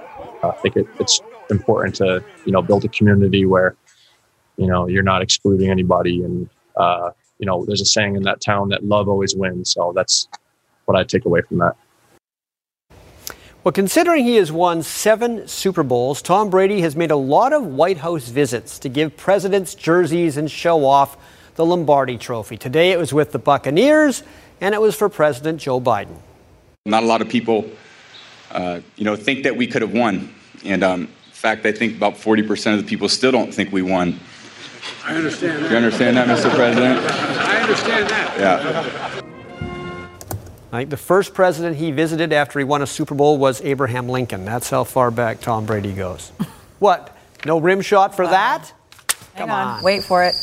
I 0.44 0.52
think 0.62 0.78
it, 0.78 0.88
it's 1.00 1.20
important 1.50 1.96
to, 1.96 2.24
you 2.46 2.52
know, 2.54 2.62
build 2.62 2.86
a 2.86 2.88
community 2.88 3.46
where, 3.46 3.76
you 4.58 4.68
know, 4.68 4.88
you're 4.88 5.04
not 5.04 5.22
excluding 5.22 5.70
anybody. 5.70 6.24
And, 6.24 6.50
uh, 6.78 7.12
you 7.40 7.46
know, 7.46 7.66
there's 7.66 7.82
a 7.82 7.86
saying 7.86 8.16
in 8.16 8.24
that 8.24 8.40
town 8.40 8.70
that 8.70 8.86
love 8.86 9.10
always 9.10 9.36
wins. 9.36 9.74
So 9.74 9.92
that's 9.94 10.28
what 10.86 10.98
I 10.98 11.04
take 11.04 11.26
away 11.26 11.42
from 11.42 11.58
that. 11.58 11.76
Well, 13.64 13.72
considering 13.72 14.26
he 14.26 14.36
has 14.36 14.52
won 14.52 14.84
seven 14.84 15.48
Super 15.48 15.84
Bowls, 15.84 16.22
Tom 16.22 16.50
Brady 16.50 16.82
has 16.82 16.98
made 16.98 17.12
a 17.12 17.16
lot 17.16 17.54
of 17.54 17.66
White 17.66 17.98
House 17.98 18.28
visits 18.28 18.78
to 18.80 18.90
give 18.90 19.16
presidents 19.16 19.74
jerseys 19.74 20.36
and 20.36 20.52
show 20.52 20.84
off 20.84 21.16
the 21.56 21.66
Lombardi 21.66 22.18
Trophy. 22.18 22.58
Today 22.58 22.92
it 22.92 23.00
was 23.00 23.14
with 23.14 23.32
the 23.32 23.40
Buccaneers, 23.40 24.24
and 24.60 24.76
it 24.76 24.82
was 24.82 24.96
for 24.96 25.08
President 25.08 25.62
Joe 25.62 25.80
Biden. 25.80 26.18
Not 26.86 27.04
a 27.04 27.06
lot 27.06 27.22
of 27.22 27.30
people, 27.30 27.64
uh, 28.52 28.82
you 28.98 29.06
know, 29.06 29.16
think 29.16 29.44
that 29.44 29.56
we 29.56 29.66
could 29.66 29.82
have 29.82 29.94
won, 29.94 30.34
and 30.66 30.84
um, 30.84 31.02
in 31.04 31.08
fact, 31.32 31.66
I 31.66 31.72
think 31.72 31.96
about 31.96 32.16
40% 32.16 32.74
of 32.74 32.80
the 32.80 32.86
people 32.86 33.08
still 33.08 33.32
don't 33.32 33.54
think 33.54 33.72
we 33.72 33.82
won. 33.82 34.20
I 35.06 35.16
understand 35.16 35.60
Do 35.60 35.64
that. 35.64 35.72
you 35.72 35.78
understand 35.78 36.18
that, 36.18 36.28
Mr. 36.28 36.54
President? 36.54 37.00
I 37.00 37.62
understand 37.62 38.10
that. 38.10 38.38
Yeah. 38.38 39.33
Like 40.74 40.90
the 40.90 40.98
first 40.98 41.36
president 41.36 41.76
he 41.76 41.92
visited 41.92 42.34
after 42.34 42.58
he 42.58 42.66
won 42.66 42.82
a 42.82 42.88
Super 42.88 43.14
Bowl 43.14 43.38
was 43.38 43.62
Abraham 43.62 44.10
Lincoln. 44.10 44.44
That's 44.44 44.72
how 44.72 44.84
far 44.84 45.12
back 45.12 45.40
Tom 45.40 45.68
Brady 45.68 45.94
goes. 45.94 46.32
what? 46.80 47.16
No 47.46 47.60
rim 47.60 47.82
shot 47.82 48.16
for 48.16 48.26
that? 48.26 48.74
Hang 49.36 49.48
Come 49.48 49.52
on. 49.52 49.68
on. 49.68 49.84
Wait 49.84 50.04
for 50.04 50.24
it. 50.24 50.34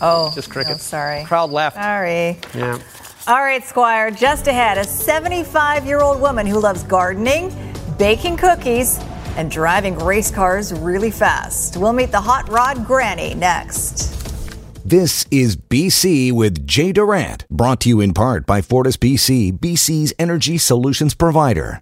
Oh, 0.00 0.30
Just 0.32 0.48
crickets. 0.48 0.70
no, 0.92 0.98
oh, 0.98 1.00
sorry. 1.00 1.24
Crowd 1.24 1.50
left. 1.50 1.74
Sorry. 1.74 2.38
Yeah. 2.54 2.78
All 3.26 3.40
right, 3.40 3.64
Squire, 3.64 4.12
just 4.12 4.46
ahead, 4.46 4.78
a 4.78 4.84
75 4.84 5.86
year 5.86 6.00
old 6.00 6.20
woman 6.20 6.46
who 6.46 6.60
loves 6.60 6.84
gardening, 6.84 7.52
baking 7.98 8.36
cookies, 8.36 9.00
and 9.36 9.50
driving 9.50 9.98
race 9.98 10.30
cars 10.30 10.72
really 10.72 11.10
fast. 11.10 11.76
We'll 11.76 11.92
meet 11.92 12.12
the 12.12 12.20
hot 12.20 12.48
rod 12.48 12.86
granny 12.86 13.34
next. 13.34 14.23
This 14.86 15.24
is 15.30 15.56
BC 15.56 16.30
with 16.30 16.66
Jay 16.66 16.92
Durant, 16.92 17.48
brought 17.48 17.80
to 17.80 17.88
you 17.88 18.02
in 18.02 18.12
part 18.12 18.44
by 18.44 18.60
Fortis 18.60 18.98
BC, 18.98 19.58
BC's 19.58 20.12
energy 20.18 20.58
solutions 20.58 21.14
provider. 21.14 21.80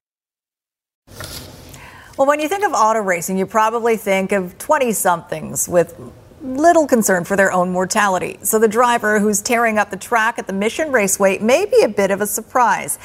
Well, 2.16 2.28
when 2.28 2.38
you 2.38 2.46
think 2.46 2.64
of 2.64 2.70
auto 2.72 3.00
racing, 3.00 3.38
you 3.38 3.46
probably 3.46 3.96
think 3.96 4.30
of 4.30 4.56
20 4.58 4.92
somethings 4.92 5.68
with 5.68 5.98
little 6.42 6.86
concern 6.86 7.24
for 7.24 7.36
their 7.36 7.52
own 7.52 7.70
mortality. 7.70 8.38
So 8.42 8.58
the 8.58 8.68
driver 8.68 9.20
who's 9.20 9.40
tearing 9.40 9.78
up 9.78 9.90
the 9.90 9.96
track 9.96 10.38
at 10.38 10.46
the 10.46 10.52
Mission 10.52 10.92
Raceway 10.92 11.38
may 11.38 11.66
be 11.66 11.82
a 11.82 11.88
bit 11.88 12.10
of 12.10 12.20
a 12.20 12.26
surprise. 12.26 12.98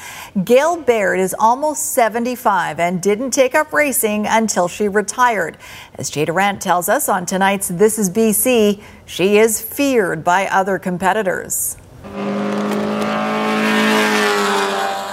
Gail 0.44 0.76
Baird 0.76 1.20
is 1.20 1.34
almost 1.38 1.92
75 1.92 2.80
and 2.80 3.00
didn't 3.00 3.30
take 3.30 3.54
up 3.54 3.72
racing 3.72 4.26
until 4.26 4.68
she 4.68 4.88
retired. 4.88 5.56
As 5.94 6.10
Jay 6.10 6.24
Durant 6.24 6.60
tells 6.60 6.88
us 6.88 7.08
on 7.08 7.26
tonight's 7.26 7.68
This 7.68 7.98
is 7.98 8.10
BC, 8.10 8.82
she 9.06 9.38
is 9.38 9.60
feared 9.60 10.24
by 10.24 10.46
other 10.48 10.78
competitors. 10.78 11.76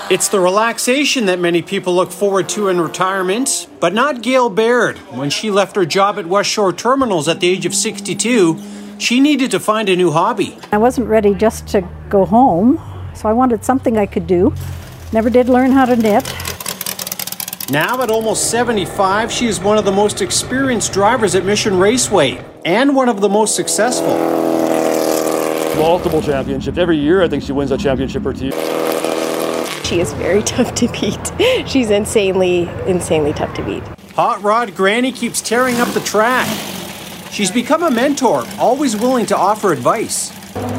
It's 0.08 0.28
the 0.28 0.40
relaxation 0.40 1.26
that 1.26 1.40
many 1.40 1.64
people 1.64 1.96
look 1.96 2.12
forward 2.12 2.48
to 2.50 2.68
in 2.68 2.80
retirement, 2.80 3.68
but 3.80 3.92
not 3.92 4.22
Gail 4.22 4.52
Baird. 4.52 5.00
When 5.10 5.32
she 5.32 5.50
left 5.50 5.76
her 5.76 5.84
job 5.84 6.20
at 6.20 6.28
West 6.28 6.48
Shore 6.48 6.72
Terminals 6.72 7.28
at 7.28 7.40
the 7.40 7.50
age 7.50 7.66
of 7.66 7.74
62, 7.74 8.62
she 9.00 9.20
needed 9.20 9.50
to 9.50 9.60
find 9.60 9.90
a 9.90 9.96
new 9.96 10.12
hobby. 10.12 10.60
I 10.72 10.78
wasn't 10.78 11.08
ready 11.08 11.34
just 11.34 11.68
to 11.70 11.90
go 12.08 12.24
home, 12.24 12.80
so 13.16 13.28
I 13.28 13.34
wanted 13.34 13.66
something 13.66 13.98
I 13.98 14.06
could 14.06 14.28
do. 14.28 14.54
Never 15.12 15.32
did 15.32 15.50
learn 15.50 15.72
how 15.72 15.86
to 15.86 15.96
knit. 15.96 16.24
Now, 17.72 18.00
at 18.04 18.12
almost 18.12 18.52
75, 18.52 19.32
she 19.32 19.48
is 19.48 19.60
one 19.60 19.80
of 19.80 19.86
the 19.86 19.92
most 19.92 20.22
experienced 20.22 20.94
drivers 20.94 21.34
at 21.34 21.46
Mission 21.46 21.80
Raceway 21.80 22.46
and 22.64 22.96
one 22.96 23.10
of 23.10 23.22
the 23.22 23.30
most 23.30 23.56
successful. 23.56 24.16
multiple 25.80 26.22
championships. 26.22 26.78
Every 26.78 26.98
year, 26.98 27.24
I 27.24 27.28
think 27.28 27.42
she 27.42 27.52
wins 27.54 27.72
a 27.72 27.78
championship 27.78 28.24
or 28.24 28.34
two. 28.34 28.52
She 29.86 30.00
is 30.00 30.14
very 30.14 30.42
tough 30.54 30.74
to 30.76 30.88
beat. 30.88 31.70
She's 31.70 31.92
insanely, 31.92 32.68
insanely 32.88 33.34
tough 33.34 33.54
to 33.54 33.64
beat. 33.64 33.84
Hot 34.16 34.42
Rod 34.42 34.76
Granny 34.76 35.12
keeps 35.12 35.42
tearing 35.42 35.76
up 35.76 35.90
the 35.90 36.00
track. 36.00 36.48
She's 37.32 37.52
become 37.52 37.84
a 37.84 37.92
mentor, 37.92 38.46
always 38.58 38.96
willing 38.96 39.28
to 39.28 39.38
offer 39.38 39.72
advice. 39.72 40.30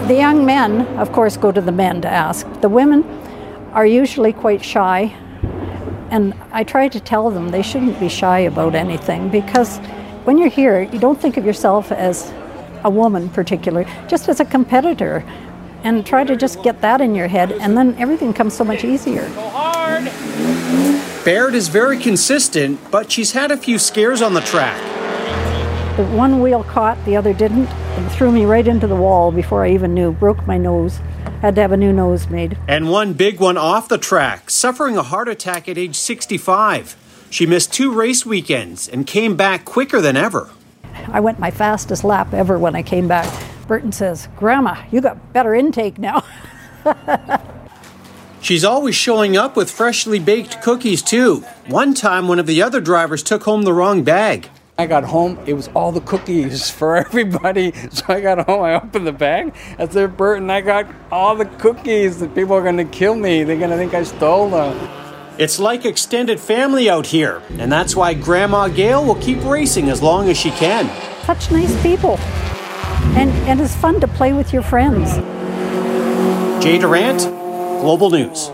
The 0.09 0.14
young 0.14 0.44
men, 0.44 0.86
of 0.98 1.12
course, 1.12 1.36
go 1.36 1.52
to 1.52 1.61
the 1.61 1.70
men 1.70 2.00
to 2.00 2.09
ask. 2.09 2.46
The 2.62 2.68
women 2.68 3.04
are 3.72 3.86
usually 3.86 4.32
quite 4.32 4.64
shy, 4.64 5.14
and 6.11 6.34
I 6.50 6.64
try 6.64 6.88
to 6.88 6.98
tell 6.98 7.30
them 7.30 7.50
they 7.50 7.62
shouldn't 7.62 8.00
be 8.00 8.09
shy 8.09 8.40
about 8.40 8.74
anything 8.74 9.28
because 9.28 9.78
when 10.24 10.36
you're 10.36 10.48
here, 10.48 10.82
you 10.82 10.98
don't 10.98 11.20
think 11.20 11.36
of 11.36 11.44
yourself 11.44 11.92
as 11.92 12.32
a 12.84 12.90
woman 12.90 13.28
particularly, 13.28 13.88
just 14.09 14.28
as 14.28 14.40
a 14.40 14.44
competitor. 14.44 15.22
And 15.87 16.05
try 16.05 16.24
to 16.24 16.34
just 16.34 16.64
get 16.64 16.80
that 16.80 17.01
in 17.01 17.14
your 17.14 17.28
head, 17.28 17.53
and 17.53 17.78
then 17.78 17.95
everything 17.97 18.32
comes 18.32 18.55
so 18.55 18.64
much 18.64 18.82
easier. 18.82 19.22
Baird 21.24 21.55
is 21.55 21.68
very 21.68 21.97
consistent, 21.97 22.80
but 22.91 23.12
she's 23.12 23.30
had 23.30 23.53
a 23.53 23.57
few 23.57 23.78
scares 23.78 24.20
on 24.20 24.34
the 24.34 24.41
track. 24.41 24.76
The 25.97 26.03
one 26.07 26.43
wheel 26.43 26.64
caught, 26.64 26.99
the 27.05 27.14
other 27.14 27.32
didn't, 27.32 27.68
and 27.68 28.11
threw 28.11 28.32
me 28.32 28.47
right 28.47 28.66
into 28.66 28.89
the 28.89 28.97
wall 28.97 29.30
before 29.30 29.64
I 29.64 29.70
even 29.70 29.95
knew. 29.95 30.11
Broke 30.11 30.45
my 30.45 30.59
nose. 30.59 30.99
Had 31.41 31.55
to 31.55 31.61
have 31.61 31.70
a 31.70 31.76
new 31.76 31.93
nose 31.93 32.28
made. 32.28 32.59
And 32.66 32.91
one 32.91 33.12
big 33.12 33.39
one 33.39 33.57
off 33.57 33.87
the 33.89 33.97
track, 33.97 34.51
suffering 34.51 34.97
a 34.97 35.05
heart 35.05 35.28
attack 35.28 35.68
at 35.68 35.78
age 35.78 35.95
65. 35.95 36.97
She 37.30 37.47
missed 37.47 37.72
two 37.72 37.93
race 37.93 38.26
weekends 38.26 38.89
and 38.89 39.07
came 39.07 39.37
back 39.37 39.64
quicker 39.64 40.01
than 40.01 40.16
ever. 40.16 40.51
I 41.07 41.20
went 41.20 41.39
my 41.39 41.53
fastest 41.53 42.03
lap 42.03 42.34
ever 42.34 42.59
when 42.59 42.74
I 42.74 42.82
came 42.82 43.07
back. 43.07 43.32
Burton 43.67 43.93
says, 43.93 44.29
Grandma, 44.37 44.83
you 44.91 45.01
got 45.01 45.33
better 45.33 45.55
intake 45.55 45.99
now. 45.99 46.25
She's 48.41 48.64
always 48.64 48.95
showing 48.95 49.37
up 49.37 49.57
with 49.57 49.71
freshly 49.71 50.21
baked 50.21 50.62
cookies, 50.62 51.03
too. 51.03 51.45
One 51.67 51.95
time, 51.95 52.29
one 52.29 52.39
of 52.39 52.47
the 52.47 52.62
other 52.62 52.81
drivers 52.81 53.23
took 53.23 53.43
home 53.43 53.62
the 53.62 53.73
wrong 53.73 54.05
bag. 54.05 54.49
I 54.79 54.87
got 54.87 55.05
home, 55.05 55.39
it 55.47 55.55
was 55.55 55.69
all 55.69 55.91
the 55.91 56.03
cookies 56.03 56.71
for 56.79 56.97
everybody. 56.97 57.73
So 57.91 58.05
I 58.09 58.21
got 58.21 58.47
home, 58.47 58.62
I 58.62 58.75
opened 58.75 59.07
the 59.07 59.12
bag. 59.12 59.55
I 59.79 59.89
said, 59.89 60.17
Burton, 60.17 60.51
I 60.51 60.61
got 60.61 60.87
all 61.11 61.35
the 61.35 61.47
cookies. 61.47 62.21
The 62.21 62.29
people 62.29 62.55
are 62.55 62.62
going 62.62 62.77
to 62.77 62.85
kill 62.85 63.14
me. 63.14 63.43
They're 63.43 63.59
going 63.59 63.71
to 63.71 63.77
think 63.77 63.95
I 63.95 64.03
stole 64.03 64.51
them. 64.51 64.77
It's 65.39 65.59
like 65.59 65.85
extended 65.85 66.41
family 66.41 66.89
out 66.89 67.07
here, 67.07 67.43
and 67.59 67.71
that's 67.71 67.95
why 67.95 68.14
Grandma 68.14 68.69
Gail 68.69 69.05
will 69.05 69.21
keep 69.21 69.43
racing 69.45 69.91
as 69.91 70.03
long 70.03 70.31
as 70.31 70.39
she 70.39 70.51
can. 70.51 70.89
Such 71.25 71.51
nice 71.51 71.83
people. 71.83 72.19
And, 73.16 73.30
and 73.49 73.61
it's 73.61 73.74
fun 73.76 74.01
to 74.01 74.09
play 74.09 74.32
with 74.32 74.53
your 74.53 74.62
friends. 74.62 75.14
Jay 76.62 76.78
Durant, 76.78 77.20
Global 77.80 78.11
News. 78.11 78.51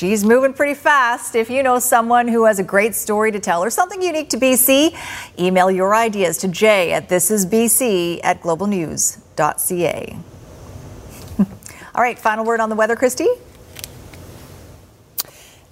She's 0.00 0.24
moving 0.24 0.54
pretty 0.54 0.72
fast. 0.72 1.34
If 1.34 1.50
you 1.50 1.62
know 1.62 1.78
someone 1.78 2.26
who 2.26 2.46
has 2.46 2.58
a 2.58 2.62
great 2.62 2.94
story 2.94 3.30
to 3.32 3.38
tell 3.38 3.62
or 3.62 3.68
something 3.68 4.00
unique 4.00 4.30
to 4.30 4.38
BC, 4.38 4.96
email 5.38 5.70
your 5.70 5.94
ideas 5.94 6.38
to 6.38 6.48
jay 6.48 6.92
at 6.92 7.10
thisisbc 7.10 8.20
at 8.24 8.40
globalnews.ca. 8.40 10.18
All 11.94 12.02
right, 12.02 12.18
final 12.18 12.46
word 12.46 12.60
on 12.60 12.70
the 12.70 12.76
weather, 12.76 12.96
Kristi? 12.96 13.26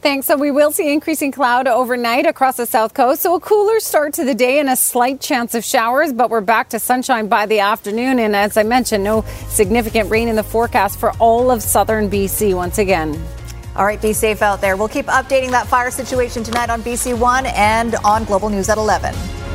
Thanks. 0.00 0.28
So 0.28 0.36
we 0.36 0.52
will 0.52 0.70
see 0.70 0.92
increasing 0.92 1.32
cloud 1.32 1.66
overnight 1.66 2.24
across 2.24 2.56
the 2.56 2.66
south 2.66 2.94
coast. 2.94 3.20
So 3.20 3.34
a 3.34 3.40
cooler 3.40 3.80
start 3.80 4.14
to 4.14 4.24
the 4.24 4.34
day 4.34 4.60
and 4.60 4.68
a 4.68 4.76
slight 4.76 5.20
chance 5.20 5.54
of 5.56 5.64
showers, 5.64 6.12
but 6.12 6.30
we're 6.30 6.40
back 6.40 6.68
to 6.70 6.78
sunshine 6.78 7.26
by 7.26 7.46
the 7.46 7.58
afternoon. 7.58 8.20
And 8.20 8.36
as 8.36 8.56
I 8.56 8.62
mentioned, 8.62 9.02
no 9.02 9.22
significant 9.48 10.08
rain 10.08 10.28
in 10.28 10.36
the 10.36 10.44
forecast 10.44 11.00
for 11.00 11.10
all 11.18 11.50
of 11.50 11.62
southern 11.62 12.08
BC 12.08 12.54
once 12.54 12.78
again. 12.78 13.20
All 13.74 13.84
right, 13.84 14.00
be 14.00 14.12
safe 14.12 14.40
out 14.40 14.60
there. 14.60 14.76
We'll 14.76 14.88
keep 14.88 15.06
updating 15.06 15.50
that 15.50 15.66
fire 15.66 15.90
situation 15.90 16.42
tonight 16.42 16.70
on 16.70 16.82
BC 16.82 17.18
One 17.18 17.46
and 17.46 17.96
on 17.96 18.24
Global 18.24 18.50
News 18.50 18.68
at 18.68 18.78
11. 18.78 19.47